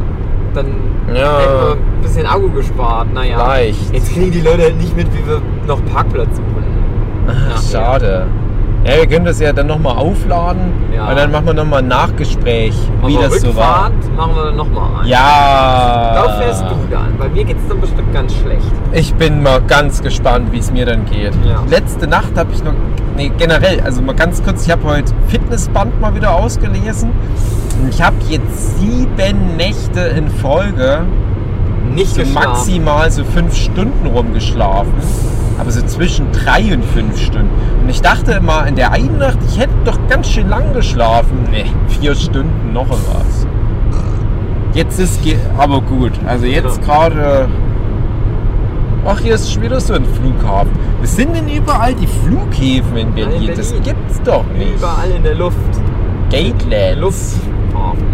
dann 0.54 0.66
Ja. 1.14 1.38
hätten 1.38 1.52
wir 1.52 1.72
ein 1.72 2.02
bisschen 2.02 2.26
Akku 2.26 2.50
gespart. 2.50 3.12
Naja, 3.14 3.38
Leicht. 3.38 3.92
jetzt 3.92 4.12
kriegen 4.12 4.32
die 4.32 4.40
Leute 4.40 4.62
halt 4.64 4.78
nicht 4.78 4.96
mit, 4.96 5.06
wie 5.12 5.26
wir 5.26 5.40
noch 5.66 5.84
Parkplatz 5.86 6.36
suchen. 6.36 6.64
Ach, 7.54 7.62
schade. 7.62 8.26
Ja, 8.26 8.47
wir 8.84 9.06
können 9.06 9.24
das 9.24 9.40
ja 9.40 9.52
dann 9.52 9.66
nochmal 9.66 9.96
aufladen 9.96 10.72
Ja. 10.94 11.08
und 11.08 11.16
dann 11.16 11.30
machen 11.30 11.46
wir 11.46 11.54
nochmal 11.54 11.80
ein 11.80 11.88
Nachgespräch, 11.88 12.74
wie 13.04 13.16
Aber 13.16 13.28
das 13.28 13.40
so 13.40 13.54
war. 13.56 13.90
Machen 14.16 14.34
wir 14.36 14.44
dann 14.46 14.56
nochmal 14.56 14.90
rein. 14.98 15.06
Ja. 15.06 16.12
Da 16.14 16.38
fährst 16.40 16.62
du 16.62 16.74
dann. 16.90 17.16
Bei 17.18 17.28
mir 17.28 17.44
geht 17.44 17.56
es 17.58 17.68
dann 17.68 17.80
bestimmt 17.80 18.12
ganz 18.12 18.34
schlecht. 18.34 18.66
Ich 18.92 19.12
bin 19.14 19.42
mal 19.42 19.60
ganz 19.62 20.02
gespannt, 20.02 20.52
wie 20.52 20.58
es 20.58 20.70
mir 20.70 20.86
dann 20.86 21.04
geht. 21.06 21.34
Ja. 21.46 21.62
Letzte 21.68 22.06
Nacht 22.06 22.36
habe 22.36 22.50
ich 22.52 22.62
noch, 22.64 22.72
nee, 23.16 23.30
generell, 23.36 23.80
also 23.80 24.00
mal 24.02 24.14
ganz 24.14 24.42
kurz, 24.42 24.64
ich 24.66 24.70
habe 24.72 24.84
heute 24.84 25.12
Fitnessband 25.28 26.00
mal 26.00 26.14
wieder 26.14 26.34
ausgelesen. 26.34 27.10
Und 27.80 27.88
ich 27.90 28.02
habe 28.02 28.16
jetzt 28.28 28.78
sieben 28.78 29.56
Nächte 29.56 30.00
in 30.00 30.28
Folge 30.28 31.00
Nicht 31.94 32.14
so 32.14 32.24
maximal 32.32 33.10
so 33.10 33.24
fünf 33.24 33.54
Stunden 33.54 34.06
rumgeschlafen. 34.06 34.92
Aber 35.59 35.70
so 35.70 35.82
zwischen 35.82 36.30
drei 36.32 36.72
und 36.72 36.84
fünf 36.84 37.20
Stunden. 37.20 37.50
Und 37.82 37.88
ich 37.88 38.00
dachte 38.00 38.32
immer 38.32 38.66
in 38.66 38.76
der 38.76 38.92
einen 38.92 39.18
Nacht, 39.18 39.38
ich 39.48 39.59
hätte 39.59 39.74
doch 39.84 39.98
ganz 40.09 40.28
schön 40.28 40.48
lang 40.48 40.72
geschlafen. 40.72 41.48
Nee, 41.50 41.66
vier 41.88 42.14
Stunden 42.14 42.72
noch 42.72 42.88
was. 42.88 43.46
Jetzt 44.74 45.00
ist 45.00 45.22
ge 45.24 45.36
aber 45.56 45.80
gut. 45.80 46.12
Also 46.26 46.46
jetzt 46.46 46.82
gerade. 46.82 47.48
Ach, 49.04 49.18
hier 49.20 49.34
ist 49.34 49.50
schon 49.52 49.62
wieder 49.62 49.80
so 49.80 49.94
ein 49.94 50.04
Flughafen. 50.04 50.70
Was 51.00 51.16
sind 51.16 51.34
denn 51.34 51.48
überall 51.48 51.94
die 51.94 52.06
Flughäfen 52.06 52.96
in 52.96 53.16
Ja, 53.16 53.24
in 53.24 53.30
Berlin? 53.30 53.52
Das 53.56 53.72
Berlin. 53.72 53.84
gibt's 53.84 54.22
doch 54.22 54.44
nicht. 54.56 54.76
Überall 54.76 55.11
in 55.11 55.22
der 55.22 55.34
Luft. 55.34 55.56
Gatelands. 56.30 57.00
Lufthafen. 57.00 58.04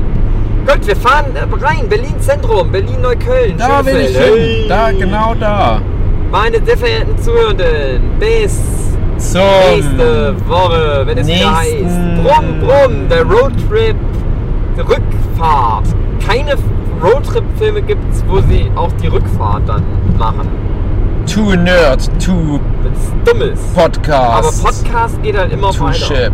Gut, 0.67 0.87
wir 0.87 0.97
fahren 0.97 1.27
rein. 1.61 1.89
Berlin 1.89 2.15
Zentrum, 2.21 2.71
Berlin 2.71 3.01
Neukölln. 3.03 3.59
Da 3.59 3.85
will 3.85 3.97
ich 3.97 4.17
hin. 4.17 4.69
Da, 4.69 4.93
genau 4.93 5.35
da. 5.35 5.81
Meine 6.35 6.57
sehr 6.65 6.77
verehrten 6.77 7.17
Zuhörenden, 7.23 8.19
bis 8.19 8.61
Zum 9.19 9.41
nächste 9.71 10.35
Woche, 10.49 11.03
wenn 11.05 11.19
es 11.19 11.29
wieder 11.29 11.61
heißt 11.61 12.25
Brumm, 12.25 12.59
Brumm, 12.59 13.09
der 13.09 13.23
Roadtrip, 13.23 13.95
Rückfahrt. 14.77 15.87
Keine 16.27 16.57
Roadtrip-Filme 17.01 17.83
gibt 17.83 18.03
es, 18.13 18.25
wo 18.27 18.41
sie 18.41 18.69
auch 18.75 18.91
die 19.01 19.07
Rückfahrt 19.07 19.63
dann 19.69 19.85
machen. 20.19 20.49
To 21.33 21.55
Nerd, 21.55 22.11
to 22.21 22.59
Wenn 22.83 22.93
es 22.93 23.13
dumm 23.25 23.41
ist. 23.53 23.63
Aber 23.79 23.85
Podcast. 23.85 24.65
Podcast 24.65 25.23
geht 25.23 25.39
halt 25.39 25.53
immer 25.53 25.71
to 25.71 25.85
weiter. 25.85 25.95
Ship. 25.95 26.33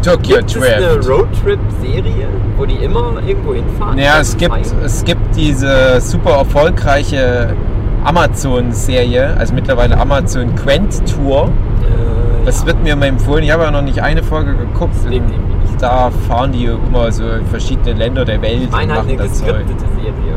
Tokyo 0.00 0.36
Gibt 0.36 0.54
es 0.54 0.62
eine 0.62 0.86
Drift. 0.86 1.08
Roadtrip-Serie, 1.08 2.28
wo 2.56 2.64
die 2.64 2.76
immer 2.84 3.14
irgendwo 3.26 3.52
hinfahren? 3.52 3.98
Ja, 3.98 4.20
es 4.20 4.36
gibt, 4.36 4.54
es 4.84 5.04
gibt 5.04 5.34
diese 5.34 6.00
super 6.00 6.34
erfolgreiche 6.34 7.56
Amazon-Serie, 8.04 9.36
also 9.38 9.54
mittlerweile 9.54 9.98
Amazon 9.98 10.54
Quent 10.54 11.02
Tour. 11.12 11.46
Äh, 11.82 12.44
Das 12.46 12.60
ja. 12.60 12.66
wird 12.68 12.82
mir 12.82 12.96
mal 12.96 13.06
empfohlen. 13.06 13.44
Ich 13.44 13.50
habe 13.50 13.64
ja 13.64 13.70
noch 13.70 13.82
nicht 13.82 14.00
eine 14.02 14.22
Folge 14.22 14.54
geguckt. 14.54 14.94
Da 15.80 16.10
fahren 16.26 16.50
die 16.52 16.64
immer 16.64 17.12
so 17.12 17.22
in 17.24 17.46
verschiedene 17.46 17.92
Länder 17.96 18.24
der 18.24 18.42
Welt 18.42 18.54
Ich 18.58 18.64
und 18.64 18.72
meine 18.72 18.94
halt 18.94 19.06
machen 19.06 19.18
eine 19.20 19.28
das 19.28 19.38
Zeug. 19.38 19.46
geskriptete 19.66 19.84
Serie. 19.94 20.34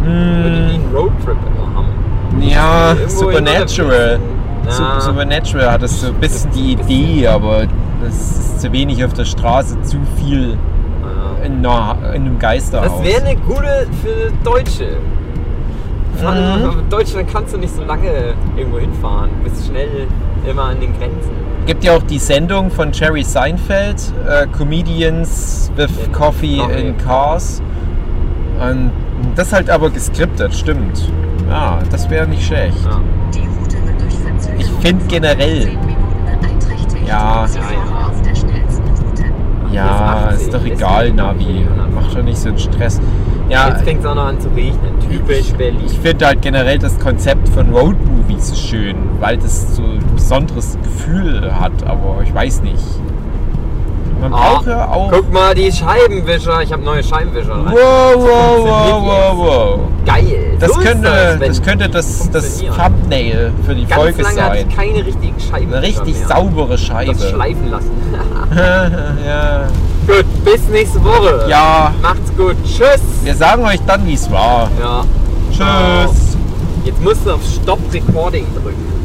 Wo 0.00 0.04
die 0.04 0.08
Hm, 0.08 0.74
einen 0.74 0.88
Roadtrip 0.94 1.36
immer 1.46 1.76
haben. 1.76 2.42
ja, 2.42 2.96
Supernatural. 3.08 4.18
Ja. 4.66 5.00
Supernatural 5.00 5.72
hat 5.72 5.82
das 5.82 6.00
so 6.00 6.06
ein 6.08 6.14
bisschen 6.14 6.50
die 6.52 6.72
Idee, 6.72 7.26
aber 7.26 7.62
das 8.02 8.14
ist 8.14 8.60
zu 8.62 8.72
wenig 8.72 9.04
auf 9.04 9.12
der 9.12 9.24
Straße, 9.24 9.80
zu 9.82 9.96
viel 10.16 10.56
in, 11.44 11.64
einer, 11.66 11.96
in 12.14 12.22
einem 12.26 12.38
Geisterhaus. 12.38 12.98
Das 12.98 13.02
wäre 13.06 13.24
eine 13.26 13.36
gute 13.40 13.86
für 14.02 14.32
Deutsche. 14.42 14.96
Fahren- 16.22 16.62
Mhm. 16.62 16.78
In 16.80 16.88
Deutschland 16.90 17.28
kannst 17.32 17.54
du 17.54 17.58
nicht 17.58 17.74
so 17.74 17.82
lange 17.84 18.34
irgendwo 18.56 18.78
hinfahren. 18.78 19.30
Du 19.42 19.50
bist 19.50 19.66
schnell 19.66 20.06
immer 20.48 20.64
an 20.64 20.80
den 20.80 20.92
Grenzen. 20.98 21.30
gibt 21.66 21.84
ja 21.84 21.94
auch 21.96 22.02
die 22.02 22.18
Sendung 22.18 22.70
von 22.70 22.92
Jerry 22.92 23.22
Seinfeld, 23.22 23.96
äh, 24.26 24.46
Comedians 24.56 25.70
with 25.76 25.90
In 26.06 26.12
Coffee 26.12 26.60
in 26.78 26.96
Cars. 26.96 27.60
Und 28.58 28.90
das 29.36 29.52
halt 29.52 29.68
aber 29.68 29.90
geskriptet, 29.90 30.54
stimmt. 30.54 31.10
Ja, 31.50 31.78
das 31.90 32.08
wäre 32.08 32.26
nicht 32.26 32.46
schlecht. 32.46 32.78
Ja. 32.84 33.00
Die 33.34 33.40
Route 33.40 33.86
wird 33.86 34.00
durch 34.00 34.14
Verzögerung 34.14 34.60
Ich 34.60 34.70
find 34.86 35.00
von 35.02 35.08
generell- 35.08 35.60
10 35.62 35.80
Minuten 35.80 36.40
beeinträchtigt. 36.40 37.06
Ja. 37.08 37.46
Sie 37.46 37.58
Ja, 37.58 37.64
fahren 37.64 37.74
ja. 38.00 38.06
auf 38.08 38.22
der 38.22 38.34
schnellsten 38.34 38.82
Route. 38.88 39.24
Ja, 39.70 40.24
Hier 40.30 40.36
ist 40.38 40.48
doch 40.54 40.60
80, 40.60 40.72
egal, 40.72 41.12
Navi. 41.12 41.66
Macht 41.94 42.16
doch 42.16 42.22
nicht 42.22 42.38
so 42.38 42.48
einen 42.48 42.58
Stress. 42.58 42.98
Ja, 43.48 43.68
Jetzt 43.68 43.82
fängt 43.84 44.00
es 44.00 44.06
auch 44.06 44.14
noch 44.14 44.26
an 44.26 44.38
zu 44.40 44.48
regnen. 44.50 44.98
Typisch 45.08 45.52
Berlin. 45.52 45.80
ich 45.86 45.98
finde 45.98 46.26
halt 46.26 46.42
generell 46.42 46.78
das 46.78 46.98
Konzept 46.98 47.48
von 47.48 47.70
Roadmovies 47.74 48.58
schön, 48.58 48.96
weil 49.20 49.38
das 49.38 49.76
so 49.76 49.82
ein 49.82 50.04
besonderes 50.14 50.76
Gefühl 50.82 51.50
hat, 51.58 51.72
aber 51.86 52.18
ich 52.22 52.34
weiß 52.34 52.60
nicht. 52.62 52.82
Man 54.20 54.32
braucht 54.32 54.66
ja 54.66 54.84
auch. 54.88 55.12
Ah, 55.12 55.14
Guck 55.16 55.32
mal, 55.32 55.54
die 55.54 55.70
Scheibenwischer. 55.70 56.60
Ich 56.62 56.72
habe 56.72 56.82
neue 56.82 57.04
Scheibenwischer 57.04 57.52
rein. 57.52 57.66
Wow, 57.72 58.14
wow, 58.16 58.58
wow, 58.64 59.02
wow, 59.04 59.36
wow. 59.38 59.80
Geil. 60.04 60.56
Das 60.58 60.72
so 60.72 60.80
könnte, 60.80 61.02
das, 61.08 61.38
das, 61.38 61.62
könnte 61.62 61.88
das, 61.88 62.30
das. 62.32 62.58
Thumbnail 62.64 63.52
für 63.64 63.74
die 63.76 63.84
Ganz 63.86 64.02
Folge 64.02 64.22
lange 64.22 64.42
hatte 64.42 64.56
sein. 64.58 64.66
ich 64.68 64.76
keine 64.76 65.06
richtigen 65.06 65.34
Scheibenwischer 65.40 65.76
Eine 65.76 65.86
richtig 65.86 66.18
mehr. 66.18 66.26
saubere 66.28 66.68
Das 66.70 66.80
Scheibe. 66.80 67.14
schleifen 67.16 67.70
lassen. 67.70 67.90
ja. 69.24 69.68
Gut, 70.08 70.44
bis 70.44 70.68
nächste 70.68 71.04
Woche. 71.04 71.46
ja, 71.48 71.92
Macht's 72.02 72.30
gut. 72.36 72.56
Tschüss. 72.64 73.00
wir 73.22 73.34
sagen 73.34 73.64
euch 73.64 73.80
dann, 73.86 74.06
wie 74.06 74.14
es 74.14 74.30
war. 74.30 74.70
Ja. 74.80 75.04
Tschüss. 75.52 76.36
Jetzt 76.84 77.00
musst 77.02 77.26
du 77.26 77.32
auf 77.32 77.40
Stop 77.44 77.78
Recording 77.92 78.46
drücken. 78.54 78.97